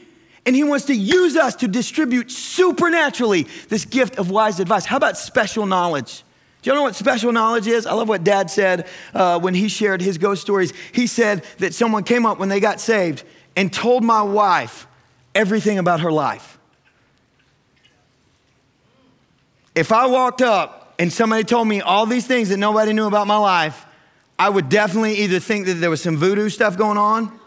And 0.47 0.55
He 0.55 0.65
wants 0.65 0.87
to 0.87 0.95
use 0.95 1.37
us 1.37 1.57
to 1.57 1.69
distribute 1.69 2.31
supernaturally 2.31 3.47
this 3.69 3.85
gift 3.85 4.19
of 4.19 4.31
wise 4.31 4.61
advice. 4.61 4.85
How 4.85 4.99
about 4.99 5.17
special 5.17 5.67
knowledge? 5.67 6.25
Do 6.63 6.71
you 6.71 6.77
know 6.77 6.83
what 6.83 6.95
special 6.95 7.33
knowledge 7.33 7.67
is? 7.67 7.87
I 7.87 7.95
love 7.95 8.09
what 8.09 8.23
dad 8.23 8.51
said 8.51 8.87
uh, 9.15 9.41
when 9.41 9.55
he 9.55 9.69
shared 9.69 10.03
his 10.03 10.19
ghost 10.19 10.43
stories. 10.43 10.75
He 10.93 11.07
said 11.07 11.43
that 11.59 11.73
someone 11.73 12.05
came 12.05 12.27
up 12.27 12.39
when 12.39 12.51
they 12.51 12.61
got 12.61 12.81
saved 12.81 13.25
and 13.57 13.73
told 13.73 14.05
my 14.05 14.21
wife 14.21 14.87
everything 15.35 15.79
about 15.79 16.01
her 16.01 16.13
life. 16.13 16.59
If 19.75 19.91
I 19.91 20.07
walked 20.07 20.43
up 20.43 20.80
and 21.01 21.11
somebody 21.11 21.45
told 21.45 21.67
me 21.67 21.81
all 21.81 22.05
these 22.05 22.27
things 22.27 22.51
that 22.51 22.59
nobody 22.59 22.93
knew 22.93 23.07
about 23.07 23.27
my 23.27 23.39
life, 23.39 23.87
I 24.39 24.51
would 24.51 24.69
definitely 24.69 25.15
either 25.15 25.41
think 25.41 25.65
that 25.65 25.75
there 25.75 25.89
was 25.89 26.03
some 26.03 26.19
voodoo 26.19 26.51
stuff 26.51 26.77
going 26.77 26.99
on 26.99 27.41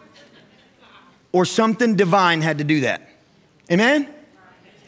or 1.31 1.45
something 1.45 1.95
divine 1.95 2.41
had 2.41 2.57
to 2.57 2.63
do 2.63 2.81
that. 2.81 3.07
Amen? 3.71 4.11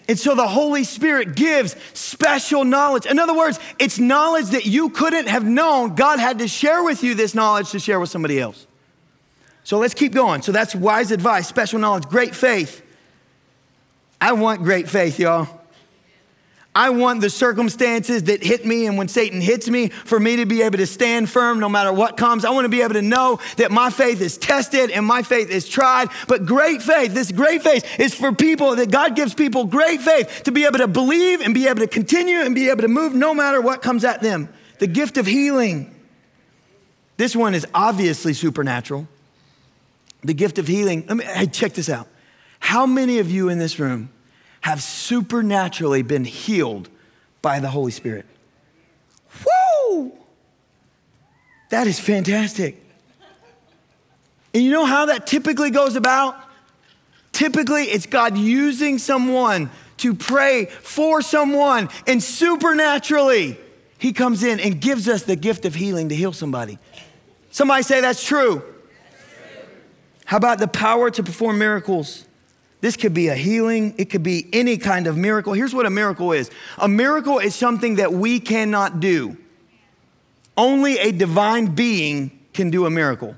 And 0.07 0.17
so 0.17 0.33
the 0.33 0.47
Holy 0.47 0.83
Spirit 0.83 1.35
gives 1.35 1.75
special 1.93 2.63
knowledge. 2.63 3.05
In 3.05 3.19
other 3.19 3.35
words, 3.37 3.59
it's 3.77 3.99
knowledge 3.99 4.47
that 4.47 4.65
you 4.65 4.89
couldn't 4.89 5.27
have 5.27 5.45
known. 5.45 5.93
God 5.93 6.17
had 6.19 6.39
to 6.39 6.47
share 6.47 6.83
with 6.83 7.03
you 7.03 7.13
this 7.13 7.35
knowledge 7.35 7.69
to 7.69 7.79
share 7.79 7.99
with 7.99 8.09
somebody 8.09 8.39
else. 8.39 8.65
So 9.63 9.77
let's 9.77 9.93
keep 9.93 10.11
going. 10.11 10.41
So 10.41 10.51
that's 10.51 10.73
wise 10.73 11.11
advice, 11.11 11.47
special 11.47 11.77
knowledge, 11.77 12.05
great 12.05 12.33
faith. 12.33 12.81
I 14.19 14.33
want 14.33 14.63
great 14.63 14.89
faith, 14.89 15.19
y'all. 15.19 15.61
I 16.77 16.89
want 16.89 17.21
the 17.21 17.29
circumstances 17.29 18.23
that 18.23 18.43
hit 18.43 18.65
me 18.65 18.85
and 18.85 18.97
when 18.97 19.07
Satan 19.07 19.39
hits 19.39 19.69
me 19.69 19.87
for 19.87 20.19
me 20.19 20.35
to 20.35 20.45
be 20.45 20.61
able 20.61 20.77
to 20.79 20.85
stand 20.85 21.29
firm 21.29 21.57
no 21.61 21.69
matter 21.69 21.93
what 21.93 22.17
comes. 22.17 22.43
I 22.43 22.49
want 22.49 22.65
to 22.65 22.69
be 22.69 22.81
able 22.81 22.95
to 22.95 23.01
know 23.01 23.39
that 23.55 23.71
my 23.71 23.89
faith 23.89 24.19
is 24.19 24.37
tested 24.37 24.91
and 24.91 25.05
my 25.05 25.21
faith 25.21 25.49
is 25.49 25.69
tried. 25.69 26.09
But 26.27 26.45
great 26.45 26.81
faith, 26.81 27.13
this 27.13 27.31
great 27.31 27.63
faith 27.63 27.97
is 27.97 28.13
for 28.13 28.33
people 28.33 28.75
that 28.75 28.91
God 28.91 29.15
gives 29.15 29.33
people 29.33 29.63
great 29.63 30.01
faith 30.01 30.41
to 30.43 30.51
be 30.51 30.65
able 30.65 30.79
to 30.79 30.87
believe 30.87 31.39
and 31.39 31.53
be 31.53 31.67
able 31.67 31.79
to 31.79 31.87
continue 31.87 32.39
and 32.39 32.53
be 32.53 32.67
able 32.69 32.81
to 32.81 32.89
move 32.89 33.15
no 33.15 33.33
matter 33.33 33.61
what 33.61 33.81
comes 33.81 34.03
at 34.03 34.21
them. 34.21 34.49
The 34.79 34.87
gift 34.87 35.15
of 35.17 35.25
healing. 35.25 35.95
This 37.15 37.37
one 37.37 37.53
is 37.55 37.65
obviously 37.73 38.33
supernatural. 38.33 39.07
The 40.25 40.33
gift 40.33 40.57
of 40.57 40.67
healing. 40.67 41.05
Let 41.07 41.17
me 41.17 41.23
hey, 41.23 41.45
check 41.45 41.71
this 41.71 41.87
out. 41.87 42.09
How 42.59 42.85
many 42.85 43.19
of 43.19 43.31
you 43.31 43.47
in 43.47 43.59
this 43.59 43.79
room 43.79 44.09
have 44.65 44.81
supernaturally 44.81 46.01
been 46.01 46.25
healed 46.25 46.89
by 47.43 47.59
the 47.59 47.67
Holy 47.67 47.91
Spirit. 47.91 48.25
Woo! 49.45 50.11
That 51.69 51.85
is 51.85 51.99
fantastic. 51.99 52.83
And 54.55 54.63
you 54.63 54.71
know 54.71 54.85
how 54.85 55.05
that 55.05 55.27
typically 55.27 55.69
goes 55.69 55.95
about? 55.95 56.35
Typically, 57.31 57.83
it's 57.83 58.07
God 58.07 58.39
using 58.39 58.97
someone 58.97 59.69
to 59.97 60.15
pray 60.15 60.65
for 60.65 61.21
someone, 61.21 61.87
and 62.07 62.23
supernaturally, 62.23 63.59
He 63.99 64.13
comes 64.13 64.43
in 64.43 64.59
and 64.59 64.81
gives 64.81 65.07
us 65.07 65.21
the 65.21 65.35
gift 65.35 65.65
of 65.65 65.75
healing 65.75 66.09
to 66.09 66.15
heal 66.15 66.33
somebody. 66.33 66.79
Somebody 67.51 67.83
say 67.83 68.01
that's 68.01 68.25
true. 68.25 68.55
That's 68.55 68.63
true. 68.63 69.69
How 70.25 70.37
about 70.37 70.57
the 70.57 70.67
power 70.67 71.11
to 71.11 71.21
perform 71.21 71.59
miracles? 71.59 72.25
This 72.81 72.97
could 72.97 73.13
be 73.13 73.29
a 73.29 73.35
healing, 73.35 73.95
it 73.97 74.09
could 74.09 74.23
be 74.23 74.47
any 74.53 74.77
kind 74.77 75.07
of 75.07 75.17
miracle. 75.17 75.53
Here's 75.53 75.73
what 75.73 75.85
a 75.85 75.89
miracle 75.89 76.31
is 76.31 76.51
a 76.77 76.87
miracle 76.87 77.39
is 77.39 77.55
something 77.55 77.95
that 77.95 78.13
we 78.13 78.39
cannot 78.39 78.99
do. 78.99 79.37
Only 80.57 80.97
a 80.99 81.11
divine 81.11 81.75
being 81.75 82.39
can 82.53 82.69
do 82.69 82.85
a 82.85 82.89
miracle. 82.89 83.35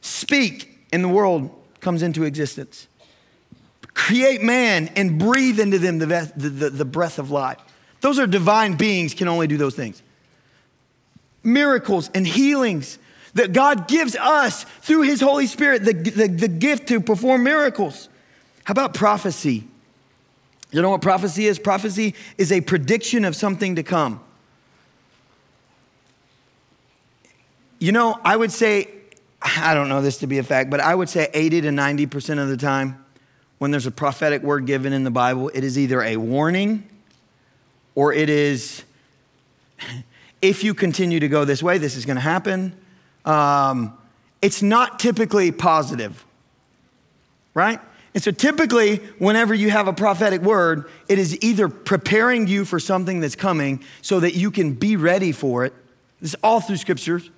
Speak, 0.00 0.86
and 0.92 1.02
the 1.02 1.08
world 1.08 1.50
comes 1.80 2.02
into 2.02 2.24
existence. 2.24 2.88
Create 3.94 4.42
man 4.42 4.88
and 4.94 5.18
breathe 5.18 5.58
into 5.58 5.78
them 5.78 5.98
the, 5.98 6.06
the, 6.36 6.70
the, 6.70 6.84
breath 6.84 7.18
of 7.18 7.30
life. 7.30 7.58
Those 8.02 8.18
are 8.18 8.26
divine 8.26 8.76
beings, 8.76 9.14
can 9.14 9.26
only 9.26 9.46
do 9.46 9.56
those 9.56 9.74
things. 9.74 10.02
Miracles 11.42 12.10
and 12.14 12.26
healings 12.26 12.98
that 13.34 13.52
God 13.52 13.88
gives 13.88 14.14
us 14.16 14.64
through 14.82 15.02
His 15.02 15.20
Holy 15.20 15.46
Spirit, 15.46 15.84
the, 15.84 15.92
the, 15.92 16.28
the 16.28 16.48
gift 16.48 16.88
to 16.88 17.00
perform 17.00 17.42
miracles. 17.42 18.08
How 18.66 18.72
about 18.72 18.94
prophecy? 18.94 19.62
You 20.72 20.82
know 20.82 20.90
what 20.90 21.00
prophecy 21.00 21.46
is? 21.46 21.56
Prophecy 21.56 22.16
is 22.36 22.50
a 22.50 22.60
prediction 22.60 23.24
of 23.24 23.36
something 23.36 23.76
to 23.76 23.84
come. 23.84 24.18
You 27.78 27.92
know, 27.92 28.18
I 28.24 28.36
would 28.36 28.50
say, 28.50 28.88
I 29.40 29.72
don't 29.72 29.88
know 29.88 30.02
this 30.02 30.18
to 30.18 30.26
be 30.26 30.38
a 30.38 30.42
fact, 30.42 30.68
but 30.68 30.80
I 30.80 30.96
would 30.96 31.08
say 31.08 31.28
80 31.32 31.60
to 31.60 31.68
90% 31.68 32.42
of 32.42 32.48
the 32.48 32.56
time, 32.56 33.04
when 33.58 33.70
there's 33.70 33.86
a 33.86 33.92
prophetic 33.92 34.42
word 34.42 34.66
given 34.66 34.92
in 34.92 35.04
the 35.04 35.12
Bible, 35.12 35.48
it 35.54 35.62
is 35.62 35.78
either 35.78 36.02
a 36.02 36.16
warning 36.16 36.88
or 37.94 38.12
it 38.12 38.28
is, 38.28 38.82
if 40.42 40.64
you 40.64 40.74
continue 40.74 41.20
to 41.20 41.28
go 41.28 41.44
this 41.44 41.62
way, 41.62 41.78
this 41.78 41.94
is 41.94 42.04
going 42.04 42.16
to 42.16 42.20
happen. 42.20 42.76
Um, 43.24 43.96
it's 44.42 44.60
not 44.60 44.98
typically 44.98 45.52
positive, 45.52 46.24
right? 47.54 47.80
And 48.16 48.24
so 48.24 48.30
typically, 48.30 48.96
whenever 49.18 49.54
you 49.54 49.68
have 49.68 49.88
a 49.88 49.92
prophetic 49.92 50.40
word, 50.40 50.88
it 51.06 51.18
is 51.18 51.36
either 51.42 51.68
preparing 51.68 52.46
you 52.46 52.64
for 52.64 52.80
something 52.80 53.20
that's 53.20 53.36
coming 53.36 53.84
so 54.00 54.20
that 54.20 54.32
you 54.32 54.50
can 54.50 54.72
be 54.72 54.96
ready 54.96 55.32
for 55.32 55.66
it. 55.66 55.74
This 56.22 56.30
is 56.30 56.36
all 56.42 56.62
through 56.62 56.78
scriptures. 56.78 57.28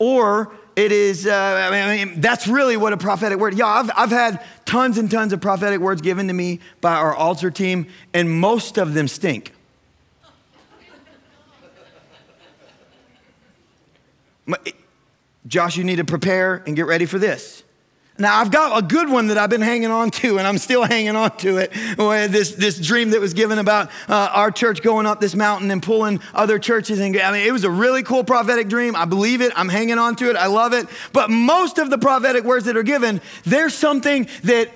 Or 0.00 0.52
it 0.74 0.90
is, 0.90 1.24
uh, 1.24 1.70
I 1.72 2.04
mean, 2.04 2.20
that's 2.20 2.48
really 2.48 2.76
what 2.76 2.92
a 2.92 2.96
prophetic 2.96 3.38
word, 3.38 3.54
yeah, 3.54 3.66
I've, 3.66 3.92
I've 3.96 4.10
had 4.10 4.44
tons 4.64 4.98
and 4.98 5.08
tons 5.08 5.32
of 5.32 5.40
prophetic 5.40 5.78
words 5.78 6.02
given 6.02 6.26
to 6.26 6.34
me 6.34 6.58
by 6.80 6.94
our 6.94 7.14
altar 7.14 7.52
team, 7.52 7.86
and 8.12 8.28
most 8.28 8.78
of 8.78 8.94
them 8.94 9.06
stink. 9.06 9.54
Josh, 15.46 15.76
you 15.76 15.84
need 15.84 15.98
to 15.98 16.04
prepare 16.04 16.64
and 16.66 16.74
get 16.74 16.86
ready 16.86 17.06
for 17.06 17.20
this. 17.20 17.62
Now, 18.22 18.38
I've 18.38 18.52
got 18.52 18.78
a 18.78 18.86
good 18.86 19.10
one 19.10 19.26
that 19.26 19.36
I've 19.36 19.50
been 19.50 19.62
hanging 19.62 19.90
on 19.90 20.12
to, 20.12 20.38
and 20.38 20.46
I'm 20.46 20.58
still 20.58 20.84
hanging 20.84 21.16
on 21.16 21.36
to 21.38 21.56
it. 21.56 21.72
This, 22.30 22.52
this 22.52 22.78
dream 22.78 23.10
that 23.10 23.20
was 23.20 23.34
given 23.34 23.58
about 23.58 23.90
uh, 24.08 24.30
our 24.32 24.52
church 24.52 24.80
going 24.80 25.06
up 25.06 25.18
this 25.18 25.34
mountain 25.34 25.72
and 25.72 25.82
pulling 25.82 26.20
other 26.32 26.60
churches. 26.60 27.00
And 27.00 27.16
I 27.16 27.32
mean, 27.32 27.44
it 27.44 27.50
was 27.50 27.64
a 27.64 27.70
really 27.70 28.04
cool 28.04 28.22
prophetic 28.22 28.68
dream. 28.68 28.94
I 28.94 29.06
believe 29.06 29.40
it. 29.40 29.52
I'm 29.56 29.68
hanging 29.68 29.98
on 29.98 30.14
to 30.16 30.30
it. 30.30 30.36
I 30.36 30.46
love 30.46 30.72
it. 30.72 30.86
But 31.12 31.30
most 31.30 31.78
of 31.78 31.90
the 31.90 31.98
prophetic 31.98 32.44
words 32.44 32.66
that 32.66 32.76
are 32.76 32.84
given, 32.84 33.20
there's 33.42 33.74
something 33.74 34.28
that 34.44 34.70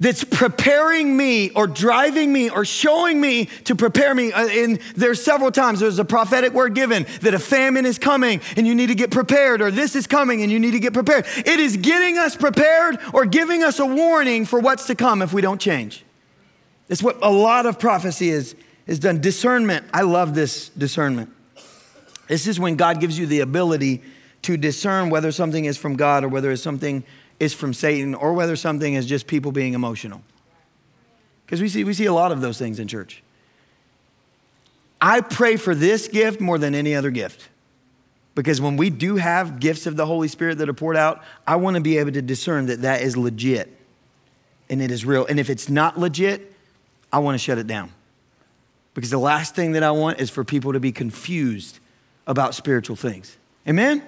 that's 0.00 0.22
preparing 0.22 1.16
me 1.16 1.50
or 1.50 1.66
driving 1.66 2.32
me 2.32 2.50
or 2.50 2.64
showing 2.64 3.20
me 3.20 3.46
to 3.64 3.74
prepare 3.74 4.14
me. 4.14 4.32
Uh, 4.32 4.46
and 4.46 4.80
there's 4.94 5.22
several 5.22 5.50
times 5.50 5.80
there's 5.80 5.98
a 5.98 6.04
prophetic 6.04 6.52
word 6.52 6.74
given 6.74 7.06
that 7.22 7.34
a 7.34 7.38
famine 7.38 7.84
is 7.84 7.98
coming 7.98 8.40
and 8.56 8.66
you 8.66 8.74
need 8.74 8.88
to 8.88 8.94
get 8.94 9.10
prepared, 9.10 9.60
or 9.60 9.70
this 9.70 9.96
is 9.96 10.06
coming 10.06 10.42
and 10.42 10.52
you 10.52 10.60
need 10.60 10.72
to 10.72 10.80
get 10.80 10.94
prepared. 10.94 11.26
It 11.36 11.58
is 11.58 11.76
getting 11.76 12.16
us 12.16 12.36
prepared 12.36 12.98
or 13.12 13.24
giving 13.24 13.62
us 13.64 13.78
a 13.80 13.86
warning 13.86 14.44
for 14.44 14.60
what's 14.60 14.86
to 14.86 14.94
come 14.94 15.20
if 15.20 15.32
we 15.32 15.42
don't 15.42 15.60
change. 15.60 16.04
It's 16.88 17.02
what 17.02 17.18
a 17.22 17.30
lot 17.30 17.66
of 17.66 17.78
prophecy 17.78 18.30
is, 18.30 18.54
is 18.86 18.98
done. 18.98 19.20
Discernment. 19.20 19.84
I 19.92 20.02
love 20.02 20.34
this 20.34 20.68
discernment. 20.70 21.30
This 22.28 22.46
is 22.46 22.60
when 22.60 22.76
God 22.76 23.00
gives 23.00 23.18
you 23.18 23.26
the 23.26 23.40
ability 23.40 24.02
to 24.42 24.56
discern 24.56 25.10
whether 25.10 25.32
something 25.32 25.64
is 25.64 25.76
from 25.76 25.96
God 25.96 26.24
or 26.24 26.28
whether 26.28 26.50
it's 26.50 26.62
something 26.62 27.02
is 27.40 27.54
from 27.54 27.72
Satan 27.72 28.14
or 28.14 28.32
whether 28.32 28.56
something 28.56 28.94
is 28.94 29.06
just 29.06 29.26
people 29.26 29.52
being 29.52 29.74
emotional. 29.74 30.22
Because 31.46 31.62
we 31.62 31.68
see, 31.68 31.84
we 31.84 31.94
see 31.94 32.06
a 32.06 32.12
lot 32.12 32.32
of 32.32 32.40
those 32.40 32.58
things 32.58 32.78
in 32.78 32.88
church. 32.88 33.22
I 35.00 35.20
pray 35.20 35.56
for 35.56 35.74
this 35.74 36.08
gift 36.08 36.40
more 36.40 36.58
than 36.58 36.74
any 36.74 36.94
other 36.94 37.10
gift. 37.10 37.48
Because 38.34 38.60
when 38.60 38.76
we 38.76 38.90
do 38.90 39.16
have 39.16 39.58
gifts 39.58 39.86
of 39.86 39.96
the 39.96 40.06
Holy 40.06 40.28
Spirit 40.28 40.58
that 40.58 40.68
are 40.68 40.74
poured 40.74 40.96
out, 40.96 41.22
I 41.46 41.56
want 41.56 41.74
to 41.74 41.80
be 41.80 41.98
able 41.98 42.12
to 42.12 42.22
discern 42.22 42.66
that 42.66 42.82
that 42.82 43.02
is 43.02 43.16
legit 43.16 43.74
and 44.70 44.82
it 44.82 44.90
is 44.90 45.04
real. 45.04 45.26
And 45.26 45.40
if 45.40 45.50
it's 45.50 45.68
not 45.68 45.98
legit, 45.98 46.52
I 47.12 47.18
want 47.20 47.34
to 47.34 47.38
shut 47.38 47.58
it 47.58 47.66
down. 47.66 47.92
Because 48.94 49.10
the 49.10 49.18
last 49.18 49.54
thing 49.54 49.72
that 49.72 49.82
I 49.82 49.90
want 49.92 50.20
is 50.20 50.30
for 50.30 50.44
people 50.44 50.72
to 50.72 50.80
be 50.80 50.92
confused 50.92 51.78
about 52.26 52.54
spiritual 52.54 52.96
things. 52.96 53.36
Amen? 53.66 54.02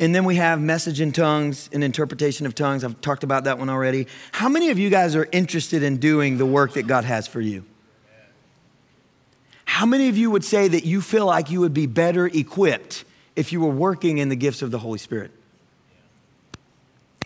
And 0.00 0.14
then 0.14 0.24
we 0.24 0.36
have 0.36 0.60
message 0.62 1.02
in 1.02 1.12
tongues 1.12 1.68
and 1.74 1.84
interpretation 1.84 2.46
of 2.46 2.54
tongues. 2.54 2.84
I've 2.84 2.98
talked 3.02 3.22
about 3.22 3.44
that 3.44 3.58
one 3.58 3.68
already. 3.68 4.06
How 4.32 4.48
many 4.48 4.70
of 4.70 4.78
you 4.78 4.88
guys 4.88 5.14
are 5.14 5.28
interested 5.30 5.82
in 5.82 5.98
doing 5.98 6.38
the 6.38 6.46
work 6.46 6.72
that 6.72 6.86
God 6.86 7.04
has 7.04 7.28
for 7.28 7.40
you? 7.40 7.66
How 9.66 9.84
many 9.84 10.08
of 10.08 10.16
you 10.16 10.30
would 10.30 10.44
say 10.44 10.68
that 10.68 10.84
you 10.84 11.02
feel 11.02 11.26
like 11.26 11.50
you 11.50 11.60
would 11.60 11.74
be 11.74 11.86
better 11.86 12.26
equipped 12.26 13.04
if 13.36 13.52
you 13.52 13.60
were 13.60 13.70
working 13.70 14.16
in 14.18 14.30
the 14.30 14.36
gifts 14.36 14.62
of 14.62 14.70
the 14.70 14.78
Holy 14.78 14.98
Spirit? 14.98 15.32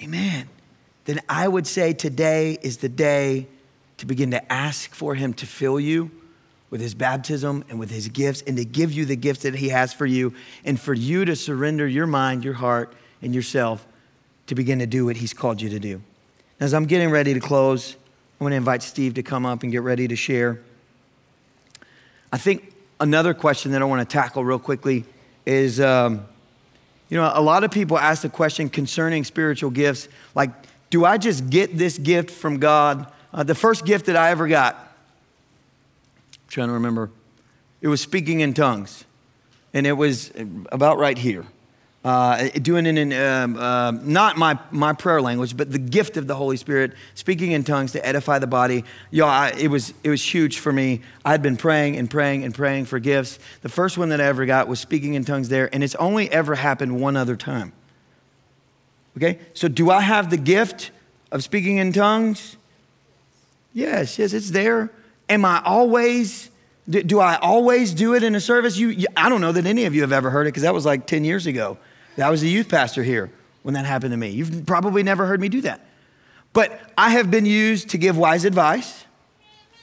Amen. 0.03 0.49
Then 1.05 1.21
I 1.29 1.47
would 1.47 1.69
say 1.69 1.93
today 1.93 2.59
is 2.61 2.79
the 2.79 2.89
day 2.89 3.47
to 3.99 4.07
begin 4.07 4.33
to 4.33 4.53
ask 4.53 4.93
for 4.93 5.15
Him 5.15 5.33
to 5.35 5.47
fill 5.47 5.79
you 5.79 6.11
with 6.75 6.81
His 6.81 6.93
baptism 6.93 7.65
and 7.69 7.79
with 7.79 7.93
His 7.93 8.09
gifts 8.09 8.43
and 8.49 8.57
to 8.57 8.65
give 8.65 8.91
you 8.91 9.05
the 9.05 9.15
gifts 9.15 9.43
that 9.43 9.55
He 9.55 9.69
has 9.69 9.93
for 9.93 10.07
you 10.07 10.35
and 10.65 10.81
for 10.81 10.93
you 10.93 11.25
to 11.25 11.37
surrender 11.37 11.87
your 11.87 12.05
mind, 12.05 12.43
your 12.43 12.55
heart, 12.55 12.93
and 13.23 13.33
yourself 13.33 13.87
to 14.49 14.57
begin 14.57 14.81
to 14.81 14.87
do 14.87 15.05
what 15.05 15.17
He's 15.19 15.33
called 15.33 15.63
you 15.63 15.69
to 15.69 15.79
do. 15.79 16.03
As 16.59 16.75
I'm 16.75 16.87
getting 16.87 17.11
ready 17.11 17.33
to 17.33 17.39
close, 17.39 17.95
I 18.41 18.43
want 18.43 18.55
to 18.55 18.57
invite 18.57 18.83
Steve 18.83 19.15
to 19.15 19.23
come 19.23 19.47
up 19.47 19.63
and 19.63 19.71
get 19.71 19.83
ready 19.83 20.09
to 20.09 20.17
share. 20.17 20.59
I 22.33 22.39
think 22.39 22.75
another 22.99 23.35
question 23.35 23.71
that 23.71 23.81
I 23.81 23.85
want 23.85 24.01
to 24.01 24.13
tackle 24.13 24.45
real 24.45 24.59
quickly 24.59 25.05
is 25.47 25.79
um, 25.79 26.27
you 27.09 27.17
know, 27.17 27.31
a 27.33 27.41
lot 27.41 27.63
of 27.63 27.71
people 27.71 27.97
ask 27.97 28.23
the 28.23 28.29
question 28.29 28.69
concerning 28.69 29.23
spiritual 29.23 29.71
gifts 29.71 30.09
like, 30.35 30.51
do 30.91 31.05
I 31.05 31.19
just 31.19 31.49
get 31.51 31.79
this 31.79 31.99
gift 31.99 32.33
from 32.33 32.59
God 32.59 33.13
uh, 33.33 33.43
the 33.43 33.55
first 33.55 33.85
gift 33.85 34.07
that 34.07 34.17
I 34.17 34.31
ever 34.31 34.47
got, 34.47 34.94
trying 36.55 36.69
to 36.69 36.75
remember, 36.75 37.11
it 37.81 37.89
was 37.89 38.01
speaking 38.01 38.41
in 38.41 38.55
tongues. 38.55 39.05
And 39.75 39.89
it 39.89 39.93
was 39.93 40.33
about 40.71 40.99
right 40.99 41.19
here. 41.19 41.45
Uh, 42.05 42.49
doing 42.51 42.87
it 42.87 42.97
in 42.97 43.13
um, 43.15 43.57
uh, 43.57 43.91
not 43.91 44.37
my, 44.37 44.59
my 44.71 44.93
prayer 44.93 45.21
language, 45.21 45.57
but 45.57 45.73
the 45.73 45.79
gift 45.79 46.17
of 46.17 46.27
the 46.27 46.35
Holy 46.35 46.57
Spirit, 46.57 46.93
speaking 47.15 47.53
in 47.53 47.65
tongues 47.65 47.93
to 47.93 48.07
edify 48.07 48.39
the 48.39 48.47
body. 48.47 48.85
Yo, 49.11 49.27
I, 49.27 49.53
it, 49.59 49.69
was, 49.69 49.95
it 50.05 50.11
was 50.11 50.23
huge 50.23 50.59
for 50.59 50.71
me. 50.71 51.01
I 51.25 51.33
had 51.33 51.43
been 51.43 51.57
praying 51.57 51.97
and 51.97 52.09
praying 52.09 52.45
and 52.45 52.55
praying 52.55 52.85
for 52.85 52.99
gifts. 52.99 53.39
The 53.63 53.71
first 53.71 53.99
one 53.99 54.11
that 54.11 54.21
I 54.21 54.25
ever 54.27 54.47
got 54.47 54.69
was 54.69 54.79
speaking 54.79 55.15
in 55.15 55.25
tongues 55.25 55.49
there, 55.49 55.71
and 55.75 55.83
it's 55.83 55.95
only 55.97 56.31
ever 56.31 56.55
happened 56.55 57.01
one 57.01 57.17
other 57.17 57.37
time. 57.37 57.73
Okay? 59.17 59.39
So, 59.55 59.67
do 59.67 59.91
I 59.91 60.03
have 60.03 60.29
the 60.31 60.37
gift 60.37 60.91
of 61.33 61.43
speaking 61.43 61.79
in 61.79 61.93
tongues? 61.93 62.59
Yes, 63.73 64.19
yes, 64.19 64.35
it's 64.35 64.51
there. 64.51 64.91
Am 65.29 65.45
I 65.45 65.63
always, 65.65 66.51
do, 66.89 67.03
do 67.03 67.21
I 67.21 67.37
always 67.37 67.95
do 67.95 68.15
it 68.15 68.23
in 68.23 68.35
a 68.35 68.41
service? 68.41 68.77
You, 68.77 68.89
you, 68.89 69.07
I 69.17 69.29
don't 69.29 69.41
know 69.41 69.53
that 69.53 69.67
any 69.67 69.85
of 69.85 69.95
you 69.95 70.03
have 70.03 70.13
ever 70.13 70.31
heard 70.31 70.47
it 70.47 70.51
because 70.51 70.63
that 70.63 70.75
was 70.75 70.85
like 70.85 71.07
10 71.07 71.25
years 71.25 71.47
ago. 71.47 71.79
I 72.23 72.31
was 72.31 72.43
a 72.43 72.49
youth 72.49 72.69
pastor 72.69 73.03
here 73.03 73.31
when 73.63 73.75
that 73.75 73.87
happened 73.87 74.13
to 74.13 74.17
me. 74.17 74.29
You've 74.31 74.67
probably 74.67 75.03
never 75.03 75.27
heard 75.27 75.41
me 75.41 75.49
do 75.49 75.63
that. 75.63 75.81
But 76.53 76.81
I 76.97 77.11
have 77.11 77.31
been 77.31 77.47
used 77.47 77.91
to 77.91 77.99
give 77.99 78.17
wise 78.17 78.45
advice. 78.45 79.05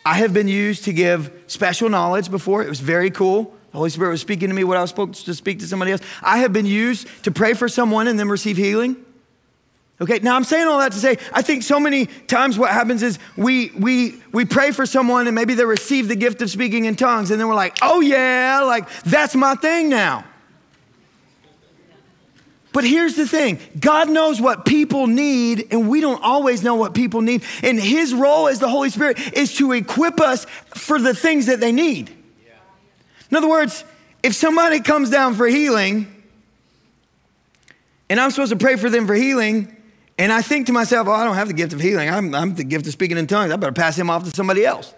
I 0.06 0.16
have 0.16 0.34
been 0.34 0.48
used 0.48 0.86
to 0.86 0.94
give 0.94 1.32
special 1.48 1.90
knowledge 1.90 2.32
before. 2.32 2.64
It 2.64 2.70
was 2.70 2.80
very 2.80 3.12
cool. 3.12 3.54
The 3.72 3.78
Holy 3.78 3.90
Spirit 3.90 4.12
was 4.12 4.22
speaking 4.22 4.50
to 4.50 4.56
me 4.56 4.64
what 4.64 4.78
I 4.78 4.82
was 4.82 4.90
supposed 4.90 5.26
to 5.26 5.34
speak 5.34 5.60
to 5.60 5.68
somebody 5.68 5.92
else. 5.92 6.02
I 6.22 6.40
have 6.40 6.54
been 6.54 6.66
used 6.66 7.08
to 7.24 7.32
pray 7.32 7.54
for 7.54 7.68
someone 7.68 8.08
and 8.08 8.18
then 8.18 8.30
receive 8.30 8.58
healing. 8.58 8.98
Okay, 10.02 10.18
now 10.18 10.36
I'm 10.36 10.44
saying 10.44 10.68
all 10.68 10.80
that 10.80 10.94
to 10.94 10.98
say, 10.98 11.20
I 11.32 11.44
think 11.44 11.62
so 11.62 11.80
many 11.80 12.08
times 12.08 12.58
what 12.58 12.72
happens 12.72 13.04
is 13.04 13.20
we, 13.38 13.70
we, 13.78 14.20
we 14.32 14.46
pray 14.46 14.72
for 14.72 14.88
someone 14.88 15.28
and 15.28 15.36
maybe 15.36 15.54
they 15.54 15.64
receive 15.64 16.08
the 16.08 16.16
gift 16.16 16.42
of 16.42 16.50
speaking 16.50 16.86
in 16.86 16.96
tongues, 16.96 17.30
and 17.30 17.40
then 17.40 17.48
we're 17.48 17.54
like, 17.54 17.78
oh 17.84 18.02
yeah, 18.02 18.62
like 18.66 18.90
that's 19.04 19.36
my 19.36 19.54
thing 19.54 19.90
now. 19.90 20.26
But 22.74 22.84
here's 22.84 23.16
the 23.16 23.28
thing 23.28 23.60
God 23.80 24.10
knows 24.10 24.42
what 24.42 24.66
people 24.66 25.06
need, 25.06 25.68
and 25.70 25.88
we 25.88 26.02
don't 26.02 26.24
always 26.24 26.64
know 26.64 26.74
what 26.74 26.96
people 26.96 27.22
need. 27.22 27.44
And 27.62 27.80
His 27.80 28.12
role 28.12 28.48
as 28.48 28.58
the 28.58 28.70
Holy 28.70 28.90
Spirit 28.90 29.38
is 29.38 29.56
to 29.58 29.72
equip 29.74 30.20
us 30.20 30.46
for 30.70 30.98
the 30.98 31.14
things 31.14 31.46
that 31.46 31.60
they 31.60 31.72
need. 31.72 32.10
In 33.30 33.38
other 33.38 33.50
words, 33.50 33.84
if 34.24 34.34
somebody 34.34 34.80
comes 34.80 35.12
down 35.12 35.36
for 35.36 35.46
healing, 35.46 36.08
and 38.10 38.20
I'm 38.20 38.32
supposed 38.32 38.52
to 38.52 38.58
pray 38.58 38.78
for 38.78 38.90
them 38.90 39.06
for 39.06 39.14
healing, 39.14 39.78
and 40.22 40.32
I 40.32 40.44
think 40.44 40.68
to 40.68 40.72
myself, 40.72 41.08
oh, 41.08 41.14
I 41.14 41.24
don't 41.24 41.34
have 41.34 41.48
the 41.48 41.54
gift 41.56 41.74
of 41.74 41.80
healing. 41.80 42.08
I'm, 42.08 42.36
I'm 42.36 42.54
the 42.54 42.64
gift 42.64 42.86
of 42.86 42.94
speaking 42.94 43.18
in 43.18 43.26
tongues. 43.26 43.52
I 43.52 43.56
better 43.56 43.72
pass 43.72 43.98
him 43.98 44.12
off 44.12 44.24
to 44.26 44.30
somebody 44.30 44.64
else. 44.64 44.94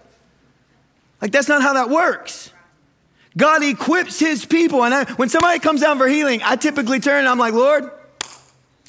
Like, 1.22 1.32
that's 1.32 1.48
not 1.48 1.62
how 1.62 1.72
that 1.72 1.88
works. 1.88 2.50
God 3.34 3.64
equips 3.64 4.18
his 4.18 4.44
people. 4.44 4.84
And 4.84 4.92
I, 4.92 5.04
when 5.14 5.30
somebody 5.30 5.60
comes 5.60 5.80
down 5.80 5.96
for 5.96 6.06
healing, 6.06 6.42
I 6.44 6.56
typically 6.56 7.00
turn 7.00 7.20
and 7.20 7.28
I'm 7.28 7.38
like, 7.38 7.54
Lord, 7.54 7.90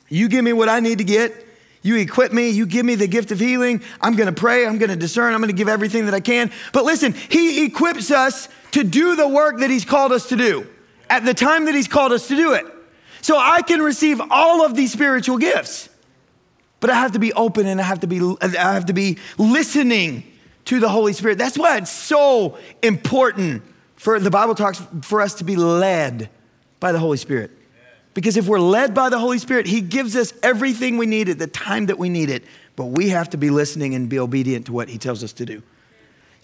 you 0.09 0.27
give 0.27 0.43
me 0.43 0.51
what 0.51 0.67
I 0.67 0.81
need 0.81 0.97
to 0.97 1.05
get. 1.05 1.33
You 1.81 1.95
equip 1.95 2.33
me. 2.33 2.49
You 2.49 2.65
give 2.65 2.85
me 2.85 2.95
the 2.95 3.07
gift 3.07 3.31
of 3.31 3.39
healing. 3.39 3.81
I'm 4.01 4.17
going 4.17 4.27
to 4.27 4.37
pray. 4.37 4.65
I'm 4.65 4.77
going 4.77 4.89
to 4.89 4.97
discern. 4.97 5.33
I'm 5.33 5.39
going 5.39 5.51
to 5.51 5.55
give 5.55 5.69
everything 5.69 6.03
that 6.03 6.13
I 6.13 6.19
can. 6.19 6.51
But 6.73 6.83
listen, 6.83 7.13
he 7.13 7.63
equips 7.63 8.11
us 8.11 8.49
to 8.71 8.83
do 8.83 9.15
the 9.15 9.27
work 9.27 9.59
that 9.59 9.69
he's 9.69 9.85
called 9.85 10.11
us 10.11 10.27
to 10.27 10.35
do 10.35 10.67
at 11.09 11.23
the 11.23 11.33
time 11.33 11.63
that 11.65 11.75
he's 11.75 11.87
called 11.87 12.11
us 12.11 12.27
to 12.27 12.35
do 12.35 12.55
it. 12.55 12.65
So 13.21 13.37
I 13.37 13.61
can 13.61 13.81
receive 13.81 14.19
all 14.29 14.65
of 14.65 14.75
these 14.75 14.91
spiritual 14.91 15.37
gifts. 15.37 15.87
But 16.79 16.89
I 16.89 16.95
have 16.95 17.13
to 17.13 17.19
be 17.19 17.33
open 17.33 17.65
and 17.65 17.79
I 17.79 17.83
have 17.83 18.01
to 18.01 18.07
be, 18.07 18.19
I 18.41 18.73
have 18.73 18.85
to 18.87 18.93
be 18.93 19.17
listening 19.37 20.23
to 20.65 20.79
the 20.79 20.89
Holy 20.89 21.13
Spirit. 21.13 21.37
That's 21.37 21.57
why 21.57 21.77
it's 21.77 21.91
so 21.91 22.57
important 22.81 23.63
for 23.95 24.19
the 24.19 24.31
Bible 24.31 24.55
talks 24.55 24.81
for 25.01 25.21
us 25.21 25.35
to 25.35 25.43
be 25.43 25.55
led 25.55 26.29
by 26.79 26.91
the 26.91 26.99
Holy 26.99 27.17
Spirit. 27.17 27.51
Because 28.13 28.37
if 28.37 28.47
we're 28.47 28.59
led 28.59 28.93
by 28.93 29.09
the 29.09 29.19
Holy 29.19 29.39
Spirit, 29.39 29.67
He 29.67 29.81
gives 29.81 30.15
us 30.15 30.33
everything 30.41 30.97
we 30.97 31.05
need 31.05 31.29
at 31.29 31.37
the 31.37 31.47
time 31.47 31.87
that 31.87 31.99
we 31.99 32.09
need 32.09 32.29
it. 32.29 32.43
But 32.75 32.85
we 32.85 33.09
have 33.09 33.29
to 33.31 33.37
be 33.37 33.49
listening 33.49 33.93
and 33.93 34.09
be 34.09 34.19
obedient 34.19 34.67
to 34.67 34.73
what 34.73 34.89
He 34.89 34.97
tells 34.97 35.23
us 35.23 35.33
to 35.33 35.45
do. 35.45 35.61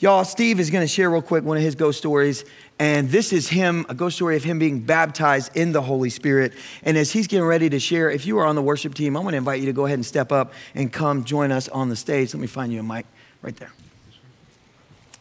Y'all, 0.02 0.26
Steve 0.26 0.60
is 0.60 0.72
going 0.72 0.82
to 0.82 0.88
share 0.88 1.12
real 1.12 1.22
quick 1.22 1.44
one 1.44 1.58
of 1.58 1.62
his 1.62 1.76
ghost 1.76 2.00
stories. 2.00 2.44
And 2.80 3.10
this 3.10 3.32
is 3.32 3.48
him, 3.48 3.86
a 3.88 3.94
ghost 3.94 4.16
story 4.16 4.36
of 4.36 4.44
him 4.44 4.58
being 4.58 4.80
baptized 4.80 5.56
in 5.56 5.74
the 5.74 5.82
Holy 5.84 6.10
Spirit. 6.10 6.54
And 6.82 6.98
as 6.98 7.12
he's 7.12 7.28
getting 7.28 7.46
ready 7.46 7.70
to 7.70 7.80
share, 7.80 8.10
if 8.10 8.26
you 8.26 8.40
are 8.40 8.48
on 8.48 8.56
the 8.56 8.64
worship 8.64 8.96
team, 8.96 9.16
I'm 9.16 9.22
going 9.22 9.34
to 9.34 9.38
invite 9.38 9.60
you 9.60 9.68
to 9.68 9.74
go 9.74 9.86
ahead 9.86 10.00
and 10.00 10.06
step 10.06 10.32
up 10.32 10.54
and 10.74 10.92
come 10.92 11.24
join 11.24 11.52
us 11.52 11.70
on 11.70 11.90
the 11.90 11.96
stage. 11.96 12.34
Let 12.34 12.42
me 12.42 12.48
find 12.48 12.74
you 12.74 12.80
a 12.80 12.84
mic 12.84 13.06
right 13.44 13.56
there. 13.58 13.72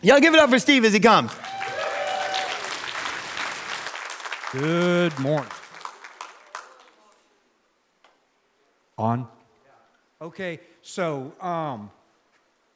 Y'all 0.00 0.18
give 0.18 0.32
it 0.32 0.40
up 0.40 0.48
for 0.48 0.58
Steve 0.58 0.86
as 0.86 0.94
he 0.94 1.00
comes. 1.00 1.30
Good 4.52 5.18
morning. 5.18 5.50
On? 8.96 9.28
Okay, 10.22 10.58
so 10.80 11.34
um, 11.38 11.90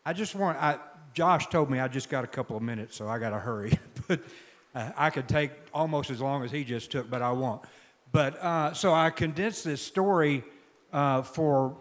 I 0.05 0.13
just 0.13 0.35
want, 0.35 0.59
I, 0.59 0.77
Josh 1.15 1.47
told 1.47 1.71
me 1.71 1.79
I 1.79 1.87
just 1.87 2.11
got 2.11 2.25
a 2.25 2.27
couple 2.27 2.57
of 2.57 2.63
minutes, 2.63 2.97
so 2.97 3.09
I 3.09 3.19
got 3.19 3.31
to 3.31 3.39
hurry. 3.39 3.79
but 4.09 4.21
uh, 4.75 4.91
I 4.97 5.11
could 5.11 5.29
take 5.29 5.53
almost 5.73 6.11
as 6.11 6.21
long 6.21 6.45
as 6.45 6.51
he 6.51 6.65
just 6.65 6.91
took, 6.91 7.09
but 7.09 7.23
I 7.23 7.31
won't. 7.31 7.63
But 8.11 8.37
uh, 8.43 8.75
so 8.75 8.93
I 8.93 9.11
condensed 9.11 9.65
this 9.65 9.81
story 9.81 10.45
uh, 10.93 11.23
for. 11.23 11.77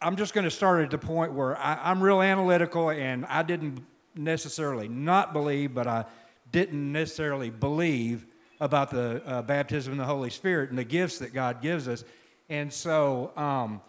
I'm 0.00 0.16
just 0.16 0.34
going 0.34 0.44
to 0.44 0.50
start 0.50 0.82
at 0.82 0.90
the 0.90 0.98
point 0.98 1.32
where 1.32 1.56
I, 1.56 1.78
I'm 1.82 2.02
real 2.02 2.20
analytical, 2.20 2.90
and 2.90 3.24
I 3.26 3.42
didn't 3.42 3.84
necessarily 4.14 4.88
not 4.88 5.32
believe, 5.32 5.74
but 5.74 5.86
I 5.86 6.04
didn't 6.50 6.92
necessarily 6.92 7.50
believe 7.50 8.26
about 8.60 8.90
the 8.90 9.22
uh, 9.24 9.42
baptism 9.42 9.92
in 9.92 9.98
the 9.98 10.04
Holy 10.04 10.30
Spirit 10.30 10.70
and 10.70 10.78
the 10.78 10.84
gifts 10.84 11.18
that 11.18 11.32
God 11.32 11.62
gives 11.62 11.88
us. 11.88 12.04
And 12.48 12.70
so 12.72 13.32
um, 13.36 13.80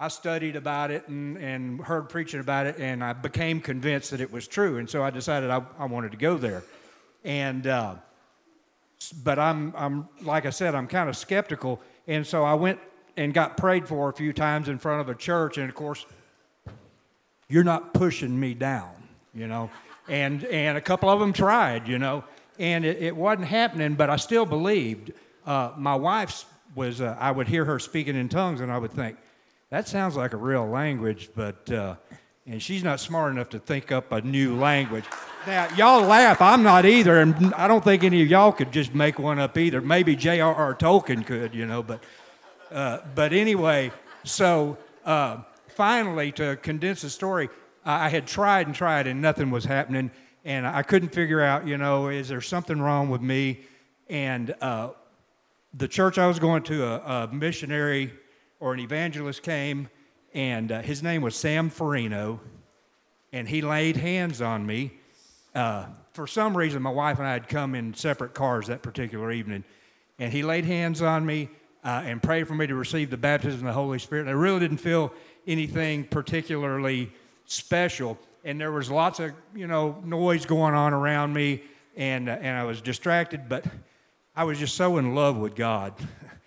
I 0.00 0.08
studied 0.08 0.54
about 0.54 0.92
it 0.92 1.08
and, 1.08 1.36
and 1.38 1.80
heard 1.80 2.08
preaching 2.08 2.38
about 2.38 2.66
it, 2.66 2.76
and 2.78 3.02
I 3.02 3.12
became 3.12 3.60
convinced 3.60 4.12
that 4.12 4.20
it 4.20 4.32
was 4.32 4.46
true. 4.46 4.76
And 4.76 4.88
so 4.88 5.02
I 5.02 5.10
decided 5.10 5.50
I, 5.50 5.62
I 5.76 5.86
wanted 5.86 6.12
to 6.12 6.16
go 6.16 6.36
there. 6.38 6.62
And, 7.24 7.66
uh, 7.66 7.96
but 9.24 9.40
I'm, 9.40 9.74
I'm, 9.76 10.08
like 10.22 10.46
I 10.46 10.50
said, 10.50 10.76
I'm 10.76 10.86
kind 10.86 11.08
of 11.08 11.16
skeptical. 11.16 11.80
And 12.06 12.24
so 12.24 12.44
I 12.44 12.54
went 12.54 12.78
and 13.16 13.34
got 13.34 13.56
prayed 13.56 13.88
for 13.88 14.08
a 14.08 14.12
few 14.12 14.32
times 14.32 14.68
in 14.68 14.78
front 14.78 15.00
of 15.00 15.08
a 15.08 15.16
church. 15.16 15.58
And 15.58 15.68
of 15.68 15.74
course, 15.74 16.06
you're 17.48 17.64
not 17.64 17.92
pushing 17.92 18.38
me 18.38 18.54
down, 18.54 18.94
you 19.34 19.48
know. 19.48 19.68
And, 20.08 20.44
and 20.44 20.78
a 20.78 20.80
couple 20.80 21.10
of 21.10 21.18
them 21.18 21.32
tried, 21.32 21.88
you 21.88 21.98
know, 21.98 22.22
and 22.58 22.84
it, 22.84 23.02
it 23.02 23.16
wasn't 23.16 23.48
happening, 23.48 23.94
but 23.94 24.10
I 24.10 24.16
still 24.16 24.46
believed. 24.46 25.12
Uh, 25.44 25.72
my 25.76 25.96
wife's 25.96 26.44
was, 26.74 27.00
uh, 27.00 27.16
I 27.18 27.30
would 27.30 27.48
hear 27.48 27.64
her 27.64 27.78
speaking 27.78 28.14
in 28.14 28.28
tongues, 28.28 28.60
and 28.60 28.70
I 28.70 28.78
would 28.78 28.92
think, 28.92 29.16
that 29.70 29.88
sounds 29.88 30.16
like 30.16 30.32
a 30.32 30.36
real 30.36 30.66
language, 30.66 31.30
but, 31.34 31.70
uh, 31.70 31.96
and 32.46 32.62
she's 32.62 32.82
not 32.82 33.00
smart 33.00 33.32
enough 33.32 33.50
to 33.50 33.58
think 33.58 33.92
up 33.92 34.10
a 34.12 34.20
new 34.22 34.56
language. 34.56 35.04
Now, 35.46 35.68
y'all 35.76 36.02
laugh, 36.02 36.40
I'm 36.40 36.62
not 36.62 36.86
either, 36.86 37.20
and 37.20 37.54
I 37.54 37.68
don't 37.68 37.84
think 37.84 38.04
any 38.04 38.22
of 38.22 38.28
y'all 38.28 38.52
could 38.52 38.72
just 38.72 38.94
make 38.94 39.18
one 39.18 39.38
up 39.38 39.58
either. 39.58 39.80
Maybe 39.80 40.16
J.R.R. 40.16 40.74
Tolkien 40.74 41.26
could, 41.26 41.54
you 41.54 41.66
know, 41.66 41.82
but, 41.82 42.02
uh, 42.72 42.98
but 43.14 43.32
anyway, 43.32 43.92
so 44.24 44.78
uh, 45.04 45.38
finally, 45.68 46.32
to 46.32 46.56
condense 46.56 47.02
the 47.02 47.10
story, 47.10 47.48
I 47.84 48.08
had 48.08 48.26
tried 48.26 48.66
and 48.66 48.74
tried 48.74 49.06
and 49.06 49.22
nothing 49.22 49.50
was 49.50 49.64
happening. 49.64 50.10
And 50.44 50.66
I 50.66 50.82
couldn't 50.82 51.10
figure 51.10 51.40
out, 51.40 51.66
you 51.66 51.78
know, 51.78 52.08
is 52.08 52.28
there 52.28 52.40
something 52.40 52.80
wrong 52.80 53.08
with 53.08 53.20
me? 53.20 53.60
And 54.08 54.54
uh, 54.60 54.90
the 55.74 55.88
church 55.88 56.18
I 56.18 56.26
was 56.26 56.38
going 56.38 56.62
to, 56.64 56.84
a, 56.84 57.24
a, 57.24 57.28
missionary 57.32 58.12
or 58.60 58.74
an 58.74 58.80
evangelist 58.80 59.42
came, 59.42 59.88
and 60.34 60.72
uh, 60.72 60.82
his 60.82 61.02
name 61.02 61.22
was 61.22 61.36
Sam 61.36 61.70
Farino, 61.70 62.40
and 63.32 63.48
he 63.48 63.62
laid 63.62 63.96
hands 63.96 64.40
on 64.42 64.66
me. 64.66 64.92
Uh, 65.54 65.86
for 66.12 66.26
some 66.26 66.56
reason, 66.56 66.82
my 66.82 66.90
wife 66.90 67.18
and 67.18 67.26
I 67.26 67.32
had 67.32 67.48
come 67.48 67.74
in 67.74 67.94
separate 67.94 68.34
cars 68.34 68.66
that 68.66 68.82
particular 68.82 69.30
evening, 69.30 69.64
and 70.18 70.32
he 70.32 70.42
laid 70.42 70.64
hands 70.64 71.02
on 71.02 71.24
me 71.24 71.48
uh, 71.84 72.02
and 72.04 72.22
prayed 72.22 72.48
for 72.48 72.54
me 72.54 72.66
to 72.66 72.74
receive 72.74 73.10
the 73.10 73.16
baptism 73.16 73.60
of 73.60 73.66
the 73.66 73.72
Holy 73.72 73.98
Spirit. 73.98 74.22
And 74.22 74.30
I 74.30 74.34
really 74.34 74.60
didn't 74.60 74.78
feel 74.78 75.12
anything 75.46 76.04
particularly 76.04 77.12
special, 77.44 78.18
and 78.44 78.60
there 78.60 78.72
was 78.72 78.90
lots 78.90 79.20
of 79.20 79.32
you 79.54 79.66
know 79.66 80.02
noise 80.04 80.44
going 80.44 80.74
on 80.74 80.92
around 80.92 81.32
me, 81.32 81.62
and 81.96 82.28
uh, 82.28 82.32
and 82.40 82.56
I 82.56 82.64
was 82.64 82.80
distracted, 82.80 83.48
but 83.48 83.64
I 84.34 84.44
was 84.44 84.58
just 84.58 84.74
so 84.76 84.98
in 84.98 85.14
love 85.14 85.36
with 85.36 85.54
God. 85.54 85.94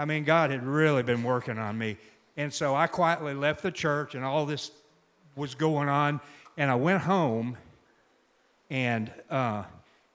I 0.00 0.04
mean, 0.04 0.24
God 0.24 0.50
had 0.50 0.64
really 0.64 1.02
been 1.02 1.22
working 1.22 1.58
on 1.58 1.76
me, 1.76 1.96
and 2.36 2.52
so 2.52 2.74
I 2.74 2.86
quietly 2.86 3.34
left 3.34 3.62
the 3.62 3.70
church, 3.70 4.14
and 4.14 4.24
all 4.24 4.46
this 4.46 4.70
was 5.36 5.54
going 5.54 5.88
on, 5.88 6.20
and 6.56 6.70
I 6.70 6.74
went 6.74 7.02
home, 7.02 7.56
and. 8.70 9.10
Uh, 9.28 9.64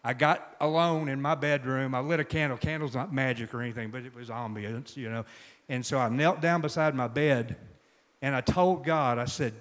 I 0.08 0.14
got 0.14 0.56
alone 0.62 1.10
in 1.10 1.20
my 1.20 1.34
bedroom. 1.34 1.96
I 1.96 2.00
lit 2.00 2.20
a 2.20 2.24
candle. 2.24 2.60
Candle's 2.60 2.94
not 2.94 3.12
magic 3.12 3.56
or 3.56 3.64
anything, 3.64 3.90
but 3.90 4.06
it 4.06 4.14
was 4.14 4.30
ambience, 4.30 4.96
you 4.96 5.10
know. 5.10 5.26
And 5.68 5.84
so 5.84 5.98
I 5.98 6.10
knelt 6.10 6.42
down 6.42 6.62
beside 6.62 6.94
my 6.94 7.08
bed 7.08 7.56
and 8.22 8.36
I 8.36 8.42
told 8.42 8.84
God, 8.84 9.18
I 9.18 9.26
said, 9.26 9.54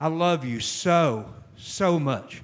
I 0.00 0.08
love 0.08 0.44
you 0.44 0.58
so, 0.58 1.32
so 1.56 1.98
much. 1.98 2.42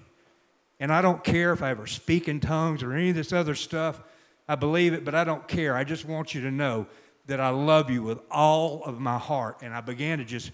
And 0.79 0.93
I 0.93 1.03
don't 1.03 1.23
care 1.25 1.53
if 1.53 1.63
I 1.63 1.71
ever 1.71 1.87
speak 1.87 2.29
in 2.29 2.41
tongues 2.41 2.83
or 2.83 2.93
any 2.93 3.11
of 3.11 3.17
this 3.17 3.33
other 3.33 3.55
stuff. 3.55 4.01
I 4.49 4.55
believe 4.55 4.95
it, 4.95 5.05
but 5.05 5.15
I 5.17 5.25
don't 5.25 5.47
care. 5.49 5.77
I 5.77 5.83
just 5.83 6.05
want 6.05 6.35
you 6.35 6.41
to 6.43 6.53
know 6.53 6.87
that 7.27 7.41
I 7.41 7.51
love 7.51 7.91
you 7.91 8.03
with 8.03 8.19
all 8.31 8.83
of 8.85 9.01
my 9.01 9.19
heart. 9.19 9.59
And 9.63 9.75
I 9.75 9.81
began 9.81 10.19
to 10.19 10.25
just 10.25 10.51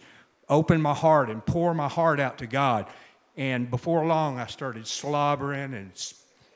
open 0.49 0.81
my 0.81 0.95
heart 0.95 1.31
and 1.31 1.45
pour 1.45 1.75
my 1.75 1.89
heart 1.89 2.21
out 2.21 2.39
to 2.39 2.47
God. 2.47 2.87
And 3.37 3.71
before 3.71 4.05
long, 4.07 4.39
I 4.39 4.47
started 4.47 4.87
slobbering 4.87 5.75
and 5.75 5.93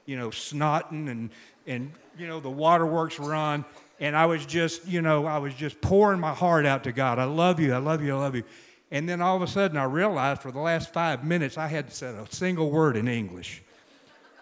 you 0.07 0.17
know, 0.17 0.29
snotting 0.29 1.09
and, 1.11 1.31
and, 1.67 1.93
you 2.19 2.27
know, 2.27 2.41
the 2.41 2.51
waterworks 2.51 3.19
run. 3.19 3.65
And 4.01 4.17
I 4.17 4.27
was 4.27 4.45
just, 4.45 4.87
you 4.87 5.01
know, 5.01 5.25
I 5.25 5.39
was 5.39 5.55
just 5.55 5.81
pouring 5.81 6.21
my 6.21 6.35
heart 6.35 6.67
out 6.67 6.85
to 6.85 6.93
God. 6.93 7.19
I 7.19 7.25
love 7.25 7.61
you, 7.61 7.73
I 7.73 7.79
love 7.79 8.03
you, 8.03 8.15
I 8.15 8.19
love 8.19 8.35
you. 8.35 8.45
And 8.91 9.09
then 9.09 9.21
all 9.21 9.35
of 9.35 9.43
a 9.43 9.47
sudden 9.47 9.77
I 9.77 9.85
realized 9.85 10.43
for 10.43 10.53
the 10.53 10.61
last 10.61 10.93
five 10.93 11.25
minutes 11.25 11.57
I 11.57 11.69
hadn't 11.69 11.93
said 11.93 12.15
a 12.15 12.27
single 12.35 12.71
word 12.71 12.97
in 12.97 13.09
English. 13.09 13.63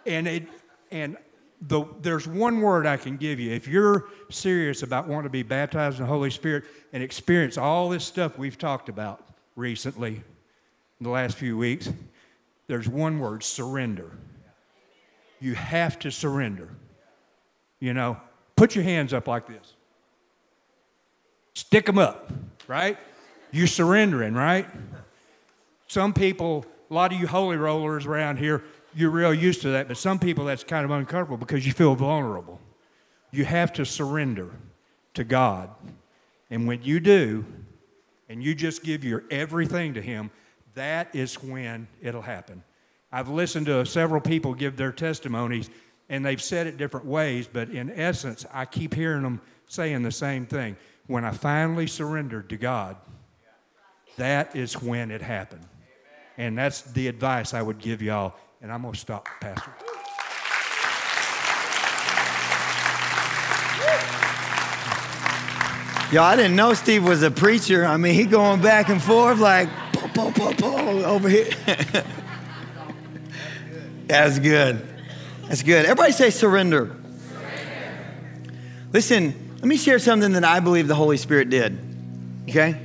And 0.05 0.27
it, 0.27 0.49
and 0.91 1.17
the, 1.63 1.85
there's 2.01 2.27
one 2.27 2.61
word 2.61 2.87
I 2.87 2.97
can 2.97 3.17
give 3.17 3.39
you. 3.39 3.53
If 3.53 3.69
you're 3.69 4.09
serious 4.31 4.83
about 4.83 5.07
wanting 5.07 5.25
to 5.25 5.31
be 5.31 5.43
baptized 5.43 5.99
in 5.99 6.05
the 6.05 6.09
Holy 6.09 6.31
Spirit 6.31 6.65
and 6.93 7.03
experience 7.03 7.57
all 7.57 7.89
this 7.89 8.05
stuff 8.05 8.37
we've 8.37 8.59
talked 8.59 8.89
about 8.89 9.25
recently 9.57 10.15
in 10.15 11.05
the 11.05 11.11
last 11.11 11.37
few 11.37 11.57
weeks, 11.57 11.89
there's 12.67 12.89
one 12.89 13.19
word 13.19 13.45
surrender 13.45 14.11
you 15.43 15.55
have 15.57 15.99
to 15.99 16.11
surrender. 16.11 16.69
You 17.81 17.93
know, 17.95 18.17
put 18.55 18.77
your 18.77 18.85
hands 18.85 19.13
up 19.13 19.27
like 19.27 19.49
this. 19.49 19.75
Stick 21.55 21.85
them 21.85 21.99
up, 21.99 22.33
right? 22.69 22.97
You're 23.51 23.67
surrendering, 23.67 24.35
right? 24.35 24.67
Some 25.89 26.15
people, 26.15 26.65
a 26.91 26.95
lot 26.95 27.13
of 27.13 27.21
you 27.21 27.27
holy 27.27 27.57
rollers 27.57 28.07
around 28.07 28.39
here, 28.39 28.63
you're 28.95 29.11
real 29.11 29.35
used 29.35 29.63
to 29.63 29.71
that, 29.71 29.89
but 29.89 29.97
some 29.97 30.19
people 30.19 30.45
that's 30.45 30.65
kind 30.65 30.85
of 30.85 30.91
uncomfortable 30.91 31.37
because 31.37 31.67
you 31.67 31.73
feel 31.73 31.95
vulnerable. 31.95 32.61
You 33.31 33.45
have 33.45 33.73
to 33.75 33.87
surrender 33.87 34.51
to 35.15 35.25
God. 35.25 35.71
And 36.51 36.67
when 36.67 36.83
you 36.83 37.01
do, 37.01 37.45
and 38.29 38.43
you 38.43 38.55
just 38.55 38.83
give 38.83 39.05
your 39.05 39.25
everything 39.31 39.95
to 39.95 40.03
Him, 40.03 40.31
that 40.75 41.15
is 41.15 41.43
when 41.43 41.87
it'll 42.01 42.23
happen. 42.23 42.63
I've 43.11 43.29
listened 43.29 43.67
to 43.67 43.85
several 43.85 44.21
people 44.21 44.55
give 44.55 44.77
their 44.77 44.93
testimonies, 44.93 45.69
and 46.09 46.25
they've 46.25 46.41
said 46.41 46.67
it 46.67 46.79
different 46.79 47.07
ways, 47.07 47.49
but 47.51 47.69
in 47.69 47.91
essence, 47.91 48.47
I 48.53 48.65
keep 48.65 48.95
hearing 48.95 49.23
them 49.23 49.41
saying 49.67 50.03
the 50.03 50.13
same 50.13 50.47
thing. 50.47 50.77
When 51.07 51.25
I 51.25 51.33
finally 51.33 51.87
surrendered 51.87 52.49
to 52.51 52.57
God, 52.57 52.97
that 54.17 54.55
is 54.57 54.81
when 54.81 55.11
it 55.11 55.21
happened. 55.21 55.67
And 56.39 56.57
that's 56.57 56.83
the 56.83 57.09
advice 57.09 57.53
I 57.55 57.63
would 57.63 57.79
give 57.79 58.01
y'all. 58.01 58.35
And 58.63 58.71
I'm 58.71 58.83
going 58.83 58.95
to 58.95 59.01
stop, 59.01 59.29
Pastor. 59.41 59.73
Yo, 66.13 66.23
I 66.23 66.37
didn't 66.37 66.55
know 66.55 66.73
Steve 66.75 67.03
was 67.03 67.25
a 67.25 67.31
preacher. 67.33 67.85
I 67.85 67.97
mean, 67.97 68.15
he 68.15 68.25
going 68.25 68.63
back 68.63 68.89
and 68.89 69.03
forth 69.03 69.41
like, 69.41 69.69
po, 69.93 70.31
po, 70.31 70.53
po, 70.53 71.05
over 71.05 71.29
here. 71.29 71.51
That's 74.07 74.39
good. 74.39 74.87
That's 75.49 75.65
good. 75.65 75.85
Everybody 75.85 76.13
say 76.13 76.31
surrender. 76.31 76.95
surrender. 77.31 78.55
Listen, 78.93 79.55
let 79.57 79.65
me 79.65 79.77
share 79.77 79.99
something 79.99 80.35
that 80.35 80.45
I 80.45 80.61
believe 80.61 80.87
the 80.87 80.95
Holy 80.95 81.17
Spirit 81.17 81.51
did. 81.51 81.77
Okay? 82.49 82.81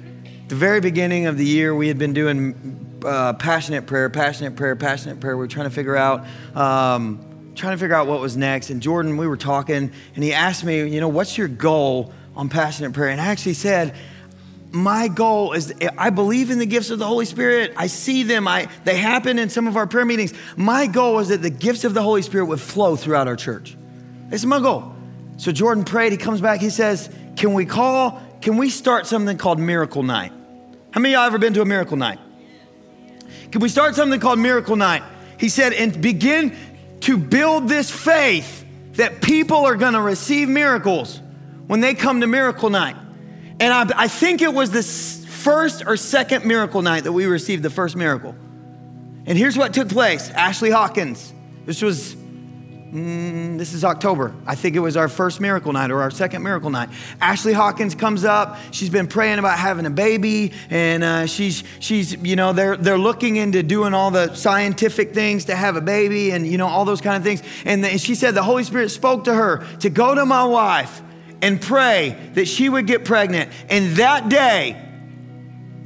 The 0.47 0.55
very 0.55 0.79
beginning 0.79 1.27
of 1.27 1.37
the 1.37 1.45
year, 1.45 1.75
we 1.75 1.87
had 1.87 1.99
been 1.99 2.13
doing 2.13 2.86
uh, 3.07 3.33
passionate 3.33 3.87
prayer, 3.87 4.09
passionate 4.09 4.55
prayer, 4.55 4.75
passionate 4.75 5.19
prayer. 5.19 5.35
We 5.35 5.43
were 5.43 5.47
trying 5.47 5.69
to 5.69 5.73
figure 5.73 5.95
out, 5.95 6.25
um, 6.55 7.53
trying 7.55 7.73
to 7.73 7.77
figure 7.77 7.95
out 7.95 8.07
what 8.07 8.19
was 8.19 8.37
next. 8.37 8.69
And 8.69 8.81
Jordan, 8.81 9.17
we 9.17 9.27
were 9.27 9.37
talking, 9.37 9.91
and 10.15 10.23
he 10.23 10.33
asked 10.33 10.63
me, 10.63 10.87
you 10.87 10.99
know, 10.99 11.07
what's 11.07 11.37
your 11.37 11.47
goal 11.47 12.13
on 12.35 12.49
passionate 12.49 12.93
prayer? 12.93 13.09
And 13.09 13.21
I 13.21 13.27
actually 13.27 13.53
said, 13.53 13.95
my 14.71 15.07
goal 15.07 15.53
is 15.53 15.73
I 15.97 16.09
believe 16.09 16.51
in 16.51 16.59
the 16.59 16.65
gifts 16.65 16.89
of 16.89 16.99
the 16.99 17.07
Holy 17.07 17.25
Spirit. 17.25 17.73
I 17.77 17.87
see 17.87 18.23
them. 18.23 18.49
I 18.49 18.67
they 18.83 18.97
happen 18.97 19.39
in 19.39 19.49
some 19.49 19.65
of 19.65 19.77
our 19.77 19.87
prayer 19.87 20.03
meetings. 20.03 20.33
My 20.57 20.87
goal 20.87 21.19
is 21.19 21.29
that 21.29 21.41
the 21.41 21.49
gifts 21.49 21.85
of 21.85 21.93
the 21.93 22.03
Holy 22.03 22.21
Spirit 22.21 22.47
would 22.47 22.59
flow 22.59 22.97
throughout 22.97 23.29
our 23.29 23.37
church. 23.37 23.77
it's 24.29 24.43
my 24.43 24.59
goal. 24.59 24.93
So 25.37 25.53
Jordan 25.53 25.85
prayed, 25.85 26.11
he 26.11 26.17
comes 26.17 26.41
back, 26.41 26.59
he 26.59 26.69
says, 26.69 27.09
Can 27.37 27.53
we 27.53 27.65
call, 27.65 28.21
can 28.41 28.57
we 28.57 28.69
start 28.69 29.07
something 29.07 29.37
called 29.37 29.57
Miracle 29.57 30.03
Night? 30.03 30.33
How 30.91 30.99
many 30.99 31.13
of 31.13 31.19
y'all 31.19 31.27
ever 31.27 31.37
been 31.37 31.53
to 31.53 31.61
a 31.61 31.65
miracle 31.65 31.95
night? 31.95 32.19
Can 33.51 33.61
we 33.61 33.69
start 33.69 33.95
something 33.95 34.19
called 34.19 34.39
Miracle 34.39 34.75
Night? 34.75 35.03
He 35.39 35.49
said, 35.49 35.73
and 35.73 36.01
begin 36.01 36.55
to 37.01 37.17
build 37.17 37.69
this 37.69 37.89
faith 37.89 38.65
that 38.93 39.21
people 39.21 39.65
are 39.65 39.75
gonna 39.75 40.01
receive 40.01 40.49
miracles 40.49 41.21
when 41.67 41.79
they 41.79 41.93
come 41.93 42.21
to 42.21 42.27
Miracle 42.27 42.69
Night. 42.69 42.95
And 43.59 43.73
I, 43.73 44.03
I 44.03 44.07
think 44.07 44.41
it 44.41 44.53
was 44.53 44.71
the 44.71 44.83
first 44.83 45.83
or 45.87 45.95
second 45.95 46.43
miracle 46.43 46.81
night 46.81 47.05
that 47.05 47.13
we 47.13 47.25
received 47.25 47.63
the 47.63 47.69
first 47.69 47.95
miracle. 47.95 48.35
And 49.25 49.37
here's 49.37 49.57
what 49.57 49.73
took 49.73 49.87
place 49.87 50.29
Ashley 50.31 50.69
Hawkins. 50.71 51.33
This 51.65 51.81
was, 51.81 52.16
mm, 52.91 53.57
this 53.57 53.73
is 53.73 53.83
October. 53.83 54.33
I 54.45 54.55
think 54.55 54.75
it 54.75 54.79
was 54.79 54.97
our 54.97 55.07
first 55.07 55.41
miracle 55.41 55.73
night 55.73 55.91
or 55.91 56.01
our 56.01 56.11
second 56.11 56.43
miracle 56.43 56.69
night. 56.69 56.89
Ashley 57.21 57.53
Hawkins 57.53 57.95
comes 57.95 58.23
up. 58.23 58.57
She's 58.71 58.89
been 58.89 59.07
praying 59.07 59.39
about 59.39 59.57
having 59.57 59.85
a 59.85 59.89
baby, 59.89 60.53
and 60.69 61.03
uh, 61.03 61.25
she's, 61.25 61.63
she's, 61.79 62.15
you 62.23 62.35
know, 62.35 62.53
they're, 62.53 62.77
they're 62.77 62.97
looking 62.97 63.35
into 63.35 63.63
doing 63.63 63.93
all 63.93 64.11
the 64.11 64.33
scientific 64.35 65.13
things 65.13 65.45
to 65.45 65.55
have 65.55 65.75
a 65.75 65.81
baby 65.81 66.31
and, 66.31 66.47
you 66.47 66.57
know, 66.57 66.67
all 66.67 66.85
those 66.85 67.01
kind 67.01 67.17
of 67.17 67.23
things. 67.23 67.43
And 67.65 67.83
the, 67.83 67.97
she 67.97 68.15
said 68.15 68.35
the 68.35 68.43
Holy 68.43 68.63
Spirit 68.63 68.89
spoke 68.89 69.25
to 69.25 69.33
her 69.33 69.65
to 69.79 69.89
go 69.89 70.15
to 70.15 70.25
my 70.25 70.45
wife 70.45 71.01
and 71.41 71.61
pray 71.61 72.17
that 72.33 72.47
she 72.47 72.69
would 72.69 72.87
get 72.87 73.05
pregnant. 73.05 73.51
And 73.69 73.95
that 73.97 74.29
day, 74.29 74.83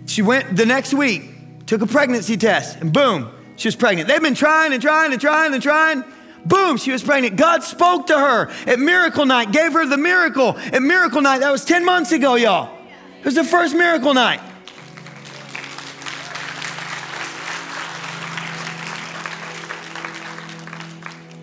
she 0.06 0.22
went 0.22 0.56
the 0.56 0.66
next 0.66 0.94
week, 0.94 1.66
took 1.66 1.82
a 1.82 1.88
pregnancy 1.88 2.38
test, 2.38 2.80
and 2.80 2.92
boom, 2.92 3.30
she 3.56 3.68
was 3.68 3.76
pregnant. 3.76 4.08
They've 4.08 4.22
been 4.22 4.36
trying 4.36 4.74
and 4.74 4.82
trying 4.82 5.12
and 5.12 5.22
trying 5.22 5.54
and 5.54 5.62
trying. 5.62 6.04
Boom, 6.46 6.78
she 6.78 6.92
was 6.92 7.04
pregnant. 7.04 7.36
God 7.36 7.64
spoke 7.64 8.08
to 8.08 8.18
her 8.18 8.50
at 8.66 8.80
miracle 8.80 9.26
night, 9.26 9.52
gave 9.52 9.74
her 9.74 9.86
the 9.86 9.98
miracle 9.98 10.58
at 10.58 10.82
miracle 10.82 11.22
night. 11.22 11.40
That 11.40 11.52
was 11.52 11.66
10 11.66 11.86
months 11.86 12.12
ago, 12.12 12.36
y'all. 12.36 12.78
It 13.20 13.26
was 13.26 13.36
the 13.36 13.44
first 13.44 13.76
miracle 13.76 14.14
night. 14.14 14.42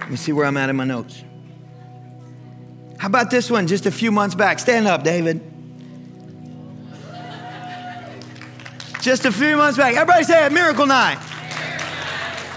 Let 0.00 0.10
me 0.10 0.16
see 0.16 0.32
where 0.32 0.46
I'm 0.46 0.56
at 0.56 0.70
in 0.70 0.76
my 0.76 0.84
notes. 0.84 1.22
How 2.98 3.06
about 3.06 3.30
this 3.30 3.50
one 3.50 3.66
just 3.66 3.86
a 3.86 3.90
few 3.90 4.10
months 4.10 4.34
back? 4.34 4.58
Stand 4.58 4.88
up, 4.88 5.04
David. 5.04 5.40
Just 9.00 9.24
a 9.24 9.30
few 9.30 9.56
months 9.56 9.78
back. 9.78 9.94
Everybody 9.94 10.24
say 10.24 10.46
it, 10.46 10.52
miracle 10.52 10.86
night. 10.86 11.18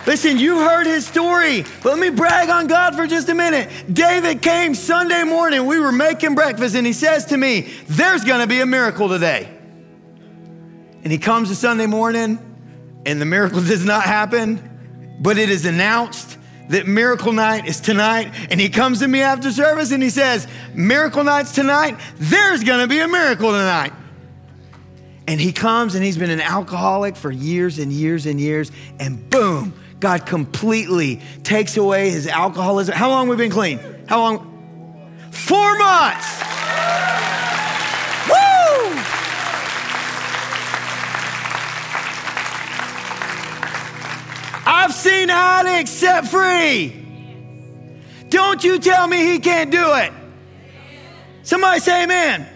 Listen, 0.08 0.38
you 0.40 0.58
heard 0.58 0.88
his 0.88 1.06
story, 1.06 1.64
but 1.84 1.90
let 1.90 2.00
me 2.00 2.10
brag 2.10 2.50
on 2.50 2.68
God 2.68 2.96
for 2.96 3.06
just 3.06 3.30
a 3.30 3.36
minute. 3.36 3.70
David 3.94 4.42
came 4.42 4.74
Sunday 4.74 5.24
morning, 5.24 5.66
we 5.66 5.80
were 5.80 5.92
making 5.92 6.34
breakfast, 6.34 6.76
and 6.76 6.88
he 6.88 6.94
says 6.94 7.26
to 7.26 7.38
me, 7.38 7.72
There's 7.88 8.24
gonna 8.24 8.48
be 8.48 8.62
a 8.62 8.66
miracle 8.66 9.10
today. 9.10 9.48
And 11.04 11.12
he 11.12 11.20
comes 11.20 11.50
to 11.50 11.56
Sunday 11.56 11.86
morning, 11.86 12.40
and 13.06 13.22
the 13.22 13.26
miracle 13.26 13.62
does 13.66 13.86
not 13.86 14.04
happen, 14.04 15.18
but 15.20 15.38
it 15.38 15.50
is 15.50 15.66
announced 15.66 16.38
that 16.70 16.88
miracle 16.88 17.32
night 17.32 17.68
is 17.68 17.80
tonight. 17.80 18.34
And 18.50 18.60
he 18.60 18.70
comes 18.70 19.00
to 19.00 19.08
me 19.08 19.22
after 19.22 19.52
service 19.52 19.92
and 19.92 20.02
he 20.02 20.10
says, 20.10 20.48
Miracle 20.74 21.24
night's 21.24 21.54
tonight, 21.54 22.00
there's 22.16 22.64
gonna 22.64 22.88
be 22.88 23.00
a 23.00 23.08
miracle 23.08 23.52
tonight. 23.52 23.94
And 25.28 25.40
he 25.40 25.52
comes 25.52 25.96
and 25.96 26.04
he's 26.04 26.18
been 26.18 26.32
an 26.32 26.42
alcoholic 26.42 27.16
for 27.16 27.32
years 27.32 27.78
and 27.78 27.92
years 27.92 28.26
and 28.26 28.40
years, 28.40 28.72
and 29.00 29.30
boom, 29.30 29.74
God 30.02 30.26
completely 30.26 31.22
takes 31.44 31.78
away 31.78 32.10
his 32.10 32.26
alcoholism. 32.26 32.96
How 32.96 33.10
long 33.10 33.28
have 33.28 33.38
we 33.38 33.44
been 33.44 33.52
clean? 33.52 33.80
How 34.08 34.20
long? 34.20 34.48
Four 35.30 35.78
months. 35.78 36.42
Woo! 38.28 39.02
I've 44.66 44.92
seen 44.92 45.30
addicts 45.30 45.92
set 45.92 46.28
free. 46.28 46.98
Don't 48.30 48.64
you 48.64 48.80
tell 48.80 49.08
me 49.08 49.24
he 49.32 49.38
can't 49.38 49.70
do 49.70 49.94
it. 49.98 50.12
Somebody 51.44 51.80
say 51.80 52.04
amen. 52.06 52.48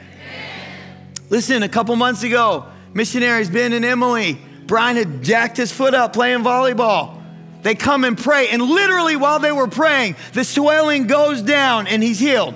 Listen, 1.29 1.61
a 1.61 1.69
couple 1.69 1.95
months 1.95 2.23
ago, 2.23 2.65
missionaries 2.95 3.51
Ben 3.51 3.71
and 3.73 3.85
Emily, 3.85 4.41
Brian 4.65 4.95
had 4.95 5.21
jacked 5.21 5.57
his 5.57 5.71
foot 5.71 5.93
up 5.93 6.13
playing 6.13 6.39
volleyball. 6.39 7.14
They 7.65 7.73
come 7.73 8.03
and 8.03 8.15
pray, 8.15 8.49
and 8.49 8.61
literally 8.61 9.15
while 9.15 9.39
they 9.39 9.51
were 9.51 9.67
praying, 9.67 10.17
the 10.33 10.43
swelling 10.43 11.07
goes 11.07 11.41
down 11.41 11.87
and 11.87 12.03
he's 12.03 12.19
healed. 12.19 12.53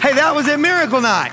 Hey, 0.00 0.14
that 0.14 0.32
was 0.34 0.48
at 0.48 0.58
Miracle 0.58 1.02
Night. 1.02 1.30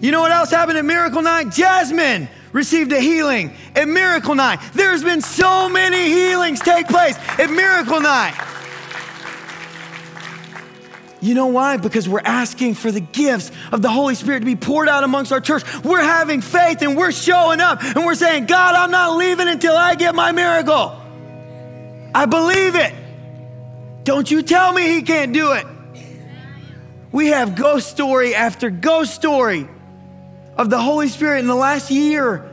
You 0.00 0.12
know 0.12 0.20
what 0.20 0.30
else 0.30 0.48
happened 0.48 0.78
at 0.78 0.84
Miracle 0.84 1.22
Night? 1.22 1.50
Jasmine 1.50 2.28
received 2.52 2.92
a 2.92 3.00
healing 3.00 3.52
at 3.74 3.88
Miracle 3.88 4.36
Night. 4.36 4.60
There's 4.74 5.02
been 5.02 5.20
so 5.20 5.68
many 5.68 6.04
healings 6.04 6.60
take 6.60 6.86
place 6.86 7.16
at 7.36 7.50
Miracle 7.50 8.00
Night. 8.00 8.55
You 11.20 11.34
know 11.34 11.46
why? 11.46 11.76
Because 11.78 12.08
we're 12.08 12.20
asking 12.20 12.74
for 12.74 12.92
the 12.92 13.00
gifts 13.00 13.50
of 13.72 13.82
the 13.82 13.88
Holy 13.88 14.14
Spirit 14.14 14.40
to 14.40 14.46
be 14.46 14.56
poured 14.56 14.88
out 14.88 15.02
amongst 15.02 15.32
our 15.32 15.40
church. 15.40 15.62
We're 15.82 16.02
having 16.02 16.40
faith 16.40 16.82
and 16.82 16.96
we're 16.96 17.12
showing 17.12 17.60
up 17.60 17.82
and 17.82 18.04
we're 18.04 18.14
saying, 18.14 18.46
God, 18.46 18.74
I'm 18.74 18.90
not 18.90 19.16
leaving 19.16 19.48
until 19.48 19.76
I 19.76 19.94
get 19.94 20.14
my 20.14 20.32
miracle. 20.32 21.00
I 22.14 22.26
believe 22.26 22.74
it. 22.74 22.94
Don't 24.04 24.30
you 24.30 24.42
tell 24.42 24.72
me 24.72 24.94
He 24.94 25.02
can't 25.02 25.32
do 25.32 25.52
it. 25.52 25.66
We 27.12 27.28
have 27.28 27.56
ghost 27.56 27.88
story 27.88 28.34
after 28.34 28.68
ghost 28.68 29.14
story 29.14 29.68
of 30.56 30.70
the 30.70 30.78
Holy 30.78 31.08
Spirit 31.08 31.40
in 31.40 31.46
the 31.46 31.54
last 31.54 31.90
year 31.90 32.52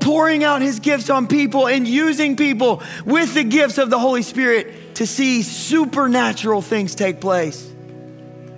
pouring 0.00 0.44
out 0.44 0.62
His 0.62 0.80
gifts 0.80 1.10
on 1.10 1.26
people 1.26 1.66
and 1.66 1.88
using 1.88 2.36
people 2.36 2.82
with 3.04 3.34
the 3.34 3.42
gifts 3.42 3.78
of 3.78 3.90
the 3.90 3.98
Holy 3.98 4.22
Spirit 4.22 4.94
to 4.96 5.06
see 5.06 5.42
supernatural 5.42 6.62
things 6.62 6.94
take 6.94 7.20
place. 7.20 7.73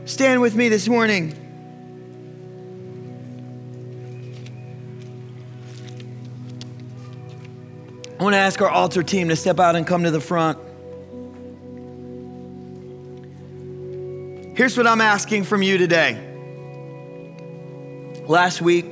Stand 0.06 0.40
with 0.40 0.54
me 0.54 0.68
this 0.68 0.86
morning. 0.86 1.34
I 8.20 8.22
want 8.22 8.34
to 8.34 8.38
ask 8.38 8.62
our 8.62 8.70
altar 8.70 9.02
team 9.02 9.30
to 9.30 9.36
step 9.36 9.58
out 9.58 9.74
and 9.74 9.84
come 9.84 10.04
to 10.04 10.12
the 10.12 10.20
front. 10.20 10.58
Here's 14.56 14.76
what 14.76 14.86
I'm 14.86 15.00
asking 15.00 15.42
from 15.42 15.62
you 15.62 15.76
today. 15.76 16.22
Last 18.28 18.62
week, 18.62 18.86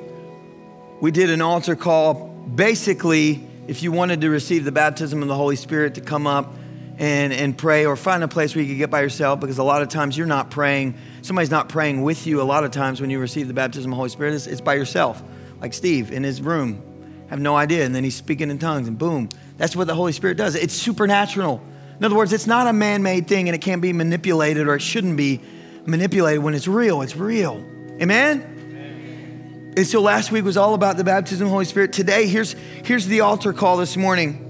we 1.00 1.12
did 1.12 1.30
an 1.30 1.40
altar 1.40 1.76
call. 1.76 2.26
Basically, 2.56 3.46
if 3.68 3.84
you 3.84 3.92
wanted 3.92 4.20
to 4.22 4.30
receive 4.30 4.64
the 4.64 4.72
baptism 4.72 5.22
of 5.22 5.28
the 5.28 5.36
Holy 5.36 5.54
Spirit, 5.54 5.94
to 5.94 6.00
come 6.00 6.26
up 6.26 6.52
and, 6.98 7.32
and 7.32 7.56
pray 7.58 7.86
or 7.86 7.96
find 7.96 8.22
a 8.22 8.28
place 8.28 8.54
where 8.54 8.62
you 8.62 8.70
could 8.70 8.78
get 8.78 8.90
by 8.90 9.00
yourself 9.00 9.40
because 9.40 9.58
a 9.58 9.64
lot 9.64 9.82
of 9.82 9.88
times 9.88 10.16
you're 10.16 10.26
not 10.26 10.50
praying. 10.50 10.94
Somebody's 11.22 11.50
not 11.50 11.68
praying 11.68 12.02
with 12.02 12.26
you. 12.26 12.40
A 12.40 12.44
lot 12.44 12.64
of 12.64 12.70
times 12.70 13.00
when 13.00 13.10
you 13.10 13.18
receive 13.18 13.48
the 13.48 13.54
baptism 13.54 13.90
of 13.90 13.94
the 13.94 13.96
Holy 13.96 14.08
Spirit, 14.10 14.34
it's, 14.34 14.46
it's 14.46 14.60
by 14.60 14.74
yourself, 14.74 15.22
like 15.60 15.74
Steve 15.74 16.12
in 16.12 16.22
his 16.22 16.40
room. 16.40 16.82
Have 17.28 17.40
no 17.40 17.56
idea. 17.56 17.84
And 17.84 17.94
then 17.94 18.04
he's 18.04 18.14
speaking 18.14 18.50
in 18.50 18.58
tongues 18.58 18.86
and 18.86 18.96
boom. 18.98 19.28
That's 19.56 19.74
what 19.74 19.86
the 19.86 19.94
Holy 19.94 20.12
Spirit 20.12 20.36
does. 20.36 20.54
It's 20.54 20.74
supernatural. 20.74 21.62
In 21.98 22.04
other 22.04 22.16
words, 22.16 22.32
it's 22.32 22.46
not 22.46 22.66
a 22.66 22.72
man 22.72 23.02
made 23.02 23.26
thing 23.26 23.48
and 23.48 23.54
it 23.54 23.60
can't 23.60 23.82
be 23.82 23.92
manipulated 23.92 24.68
or 24.68 24.76
it 24.76 24.82
shouldn't 24.82 25.16
be 25.16 25.40
manipulated 25.86 26.42
when 26.42 26.54
it's 26.54 26.68
real. 26.68 27.02
It's 27.02 27.16
real. 27.16 27.64
Amen? 28.00 29.72
And 29.76 29.86
so 29.86 30.00
last 30.00 30.30
week 30.30 30.44
was 30.44 30.56
all 30.56 30.74
about 30.74 30.96
the 30.96 31.04
baptism 31.04 31.46
of 31.46 31.48
the 31.48 31.52
Holy 31.52 31.64
Spirit. 31.64 31.92
Today, 31.92 32.28
here's, 32.28 32.52
here's 32.84 33.06
the 33.06 33.22
altar 33.22 33.52
call 33.52 33.76
this 33.76 33.96
morning. 33.96 34.43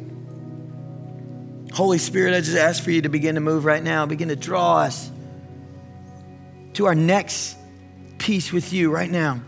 Holy 1.75 1.99
Spirit, 1.99 2.35
I 2.35 2.41
just 2.41 2.57
ask 2.57 2.83
for 2.83 2.93
you 2.93 3.03
to 3.03 3.09
begin 3.09 3.35
to 3.35 3.41
move 3.41 3.64
right 3.64 3.83
now, 3.83 4.07
begin 4.07 4.29
to 4.29 4.37
draw 4.37 4.79
us 4.79 5.11
to 6.75 6.87
our 6.87 6.95
next 6.95 7.57
piece 8.18 8.53
with 8.53 8.72
you 8.72 8.93
right 8.93 9.11
now. 9.11 9.41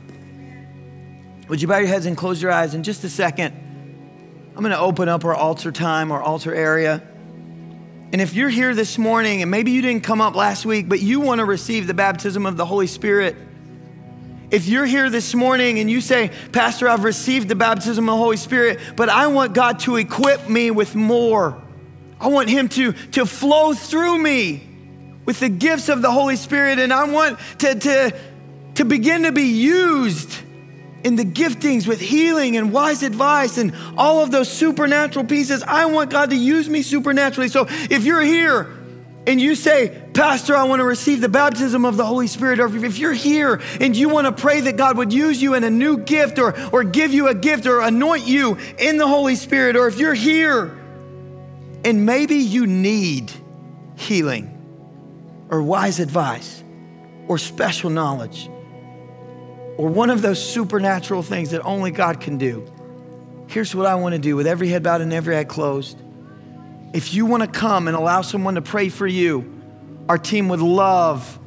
Would 1.48 1.62
you 1.62 1.68
bow 1.68 1.78
your 1.78 1.86
heads 1.86 2.04
and 2.04 2.16
close 2.16 2.42
your 2.42 2.50
eyes 2.50 2.74
in 2.74 2.82
just 2.82 3.04
a 3.04 3.08
second? 3.08 3.54
I'm 4.56 4.60
going 4.60 4.72
to 4.72 4.78
open 4.78 5.08
up 5.08 5.24
our 5.24 5.36
altar 5.36 5.70
time, 5.70 6.10
our 6.10 6.20
altar 6.20 6.52
area. 6.52 7.00
And 8.12 8.20
if 8.20 8.34
you're 8.34 8.48
here 8.48 8.74
this 8.74 8.98
morning 8.98 9.42
and 9.42 9.50
maybe 9.50 9.70
you 9.70 9.80
didn't 9.80 10.02
come 10.02 10.20
up 10.20 10.34
last 10.34 10.66
week, 10.66 10.88
but 10.88 11.00
you 11.00 11.20
want 11.20 11.38
to 11.38 11.44
receive 11.44 11.86
the 11.86 11.94
baptism 11.94 12.44
of 12.44 12.56
the 12.56 12.66
Holy 12.66 12.88
Spirit, 12.88 13.36
if 14.50 14.66
you're 14.66 14.86
here 14.86 15.10
this 15.10 15.32
morning 15.32 15.78
and 15.78 15.88
you 15.88 16.00
say, 16.00 16.32
Pastor, 16.50 16.88
I've 16.88 17.04
received 17.04 17.48
the 17.48 17.54
baptism 17.54 18.08
of 18.08 18.14
the 18.14 18.22
Holy 18.22 18.36
Spirit, 18.36 18.80
but 18.96 19.08
I 19.08 19.28
want 19.28 19.54
God 19.54 19.78
to 19.80 19.94
equip 19.94 20.48
me 20.48 20.72
with 20.72 20.96
more. 20.96 21.62
I 22.20 22.28
want 22.28 22.48
Him 22.48 22.68
to, 22.70 22.92
to 22.92 23.26
flow 23.26 23.74
through 23.74 24.18
me 24.18 24.62
with 25.24 25.40
the 25.40 25.48
gifts 25.48 25.88
of 25.88 26.02
the 26.02 26.10
Holy 26.10 26.36
Spirit, 26.36 26.78
and 26.78 26.92
I 26.92 27.10
want 27.10 27.38
to, 27.58 27.74
to, 27.74 28.20
to 28.76 28.84
begin 28.84 29.24
to 29.24 29.32
be 29.32 29.42
used 29.42 30.30
in 31.04 31.16
the 31.16 31.24
giftings 31.24 31.86
with 31.86 32.00
healing 32.00 32.56
and 32.56 32.72
wise 32.72 33.02
advice 33.02 33.58
and 33.58 33.74
all 33.96 34.22
of 34.22 34.30
those 34.30 34.50
supernatural 34.50 35.24
pieces. 35.24 35.62
I 35.62 35.86
want 35.86 36.10
God 36.10 36.30
to 36.30 36.36
use 36.36 36.68
me 36.68 36.82
supernaturally. 36.82 37.48
So 37.48 37.66
if 37.68 38.04
you're 38.04 38.22
here 38.22 38.72
and 39.26 39.40
you 39.40 39.54
say, 39.54 40.02
Pastor, 40.14 40.56
I 40.56 40.64
want 40.64 40.80
to 40.80 40.84
receive 40.84 41.20
the 41.20 41.28
baptism 41.28 41.84
of 41.84 41.96
the 41.96 42.04
Holy 42.04 42.26
Spirit, 42.26 42.60
or 42.60 42.74
if 42.84 42.98
you're 42.98 43.12
here 43.12 43.60
and 43.80 43.96
you 43.96 44.08
want 44.08 44.26
to 44.26 44.32
pray 44.32 44.62
that 44.62 44.76
God 44.76 44.96
would 44.96 45.12
use 45.12 45.40
you 45.40 45.54
in 45.54 45.64
a 45.64 45.70
new 45.70 45.98
gift 45.98 46.38
or, 46.38 46.58
or 46.70 46.82
give 46.82 47.12
you 47.12 47.28
a 47.28 47.34
gift 47.34 47.66
or 47.66 47.80
anoint 47.80 48.26
you 48.26 48.56
in 48.78 48.96
the 48.96 49.06
Holy 49.06 49.36
Spirit, 49.36 49.76
or 49.76 49.88
if 49.88 49.98
you're 49.98 50.14
here 50.14 50.76
and 51.86 52.04
maybe 52.04 52.34
you 52.34 52.66
need 52.66 53.30
healing 53.94 54.52
or 55.50 55.62
wise 55.62 56.00
advice 56.00 56.64
or 57.28 57.38
special 57.38 57.90
knowledge 57.90 58.50
or 59.76 59.88
one 59.88 60.10
of 60.10 60.20
those 60.20 60.44
supernatural 60.44 61.22
things 61.22 61.52
that 61.52 61.62
only 61.62 61.92
God 61.92 62.20
can 62.20 62.38
do. 62.38 62.66
Here's 63.46 63.72
what 63.72 63.86
I 63.86 63.94
want 63.94 64.14
to 64.14 64.18
do 64.18 64.34
with 64.34 64.48
every 64.48 64.66
head 64.66 64.82
bowed 64.82 65.00
and 65.00 65.12
every 65.12 65.36
eye 65.36 65.44
closed. 65.44 65.96
If 66.92 67.14
you 67.14 67.24
want 67.24 67.44
to 67.44 67.48
come 67.48 67.86
and 67.86 67.96
allow 67.96 68.22
someone 68.22 68.56
to 68.56 68.62
pray 68.62 68.88
for 68.88 69.06
you, 69.06 69.54
our 70.08 70.18
team 70.18 70.48
would 70.48 70.60
love 70.60 71.38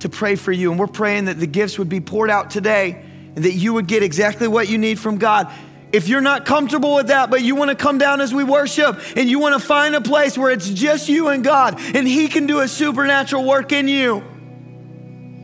to 0.00 0.08
pray 0.08 0.34
for 0.34 0.50
you. 0.50 0.72
And 0.72 0.80
we're 0.80 0.88
praying 0.88 1.26
that 1.26 1.38
the 1.38 1.46
gifts 1.46 1.78
would 1.78 1.88
be 1.88 2.00
poured 2.00 2.30
out 2.30 2.50
today 2.50 3.00
and 3.36 3.44
that 3.44 3.52
you 3.52 3.74
would 3.74 3.86
get 3.86 4.02
exactly 4.02 4.48
what 4.48 4.68
you 4.68 4.76
need 4.76 4.98
from 4.98 5.18
God. 5.18 5.52
If 5.94 6.08
you're 6.08 6.20
not 6.20 6.44
comfortable 6.44 6.96
with 6.96 7.06
that, 7.06 7.30
but 7.30 7.42
you 7.42 7.54
want 7.54 7.70
to 7.70 7.76
come 7.76 7.98
down 7.98 8.20
as 8.20 8.34
we 8.34 8.42
worship 8.42 9.00
and 9.14 9.30
you 9.30 9.38
want 9.38 9.54
to 9.54 9.64
find 9.64 9.94
a 9.94 10.00
place 10.00 10.36
where 10.36 10.50
it's 10.50 10.68
just 10.68 11.08
you 11.08 11.28
and 11.28 11.44
God 11.44 11.80
and 11.94 12.08
He 12.08 12.26
can 12.26 12.48
do 12.48 12.58
a 12.58 12.66
supernatural 12.66 13.44
work 13.44 13.70
in 13.70 13.86
you. 13.86 14.24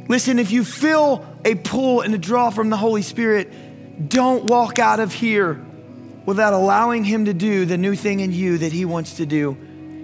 Listen, 0.08 0.40
if 0.40 0.50
you 0.50 0.64
feel 0.64 1.24
a 1.44 1.54
pull 1.54 2.00
and 2.00 2.12
a 2.16 2.18
draw 2.18 2.50
from 2.50 2.68
the 2.68 2.76
Holy 2.76 3.02
Spirit, 3.02 4.08
don't 4.08 4.44
walk 4.44 4.80
out 4.80 4.98
of 4.98 5.12
here 5.12 5.64
without 6.26 6.52
allowing 6.52 7.04
Him 7.04 7.26
to 7.26 7.32
do 7.32 7.64
the 7.64 7.78
new 7.78 7.94
thing 7.94 8.18
in 8.18 8.32
you 8.32 8.58
that 8.58 8.72
He 8.72 8.84
wants 8.84 9.18
to 9.18 9.26
do. 9.26 9.54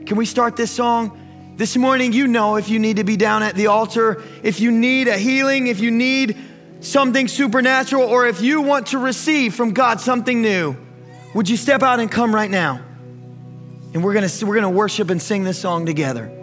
Can 0.07 0.17
we 0.17 0.27
start 0.27 0.55
this 0.55 0.71
song? 0.71 1.55
This 1.57 1.77
morning, 1.77 2.13
you 2.13 2.29
know 2.29 2.55
if 2.55 2.69
you 2.69 2.79
need 2.79 2.99
to 2.99 3.05
be 3.05 3.17
down 3.17 3.43
at 3.43 3.57
the 3.57 3.67
altar, 3.67 4.23
if 4.45 4.61
you 4.61 4.71
need 4.71 5.09
a 5.09 5.19
healing, 5.19 5.67
if 5.67 5.81
you 5.81 5.91
need 5.91 6.37
something 6.81 7.29
supernatural, 7.29 8.05
or 8.05 8.27
if 8.27 8.41
you 8.41 8.61
want 8.63 8.89
to 8.89 8.99
receive 8.99 9.55
from 9.55 9.73
God 9.73 10.01
something 10.01 10.43
new. 10.43 10.77
Would 11.35 11.49
you 11.49 11.57
step 11.57 11.83
out 11.83 12.01
and 12.01 12.11
come 12.11 12.35
right 12.35 12.51
now? 12.51 12.81
And 13.93 14.03
we're 14.03 14.15
gonna, 14.15 14.29
we're 14.43 14.55
gonna 14.55 14.71
worship 14.71 15.11
and 15.11 15.21
sing 15.21 15.45
this 15.45 15.59
song 15.59 15.87
together. 15.87 16.36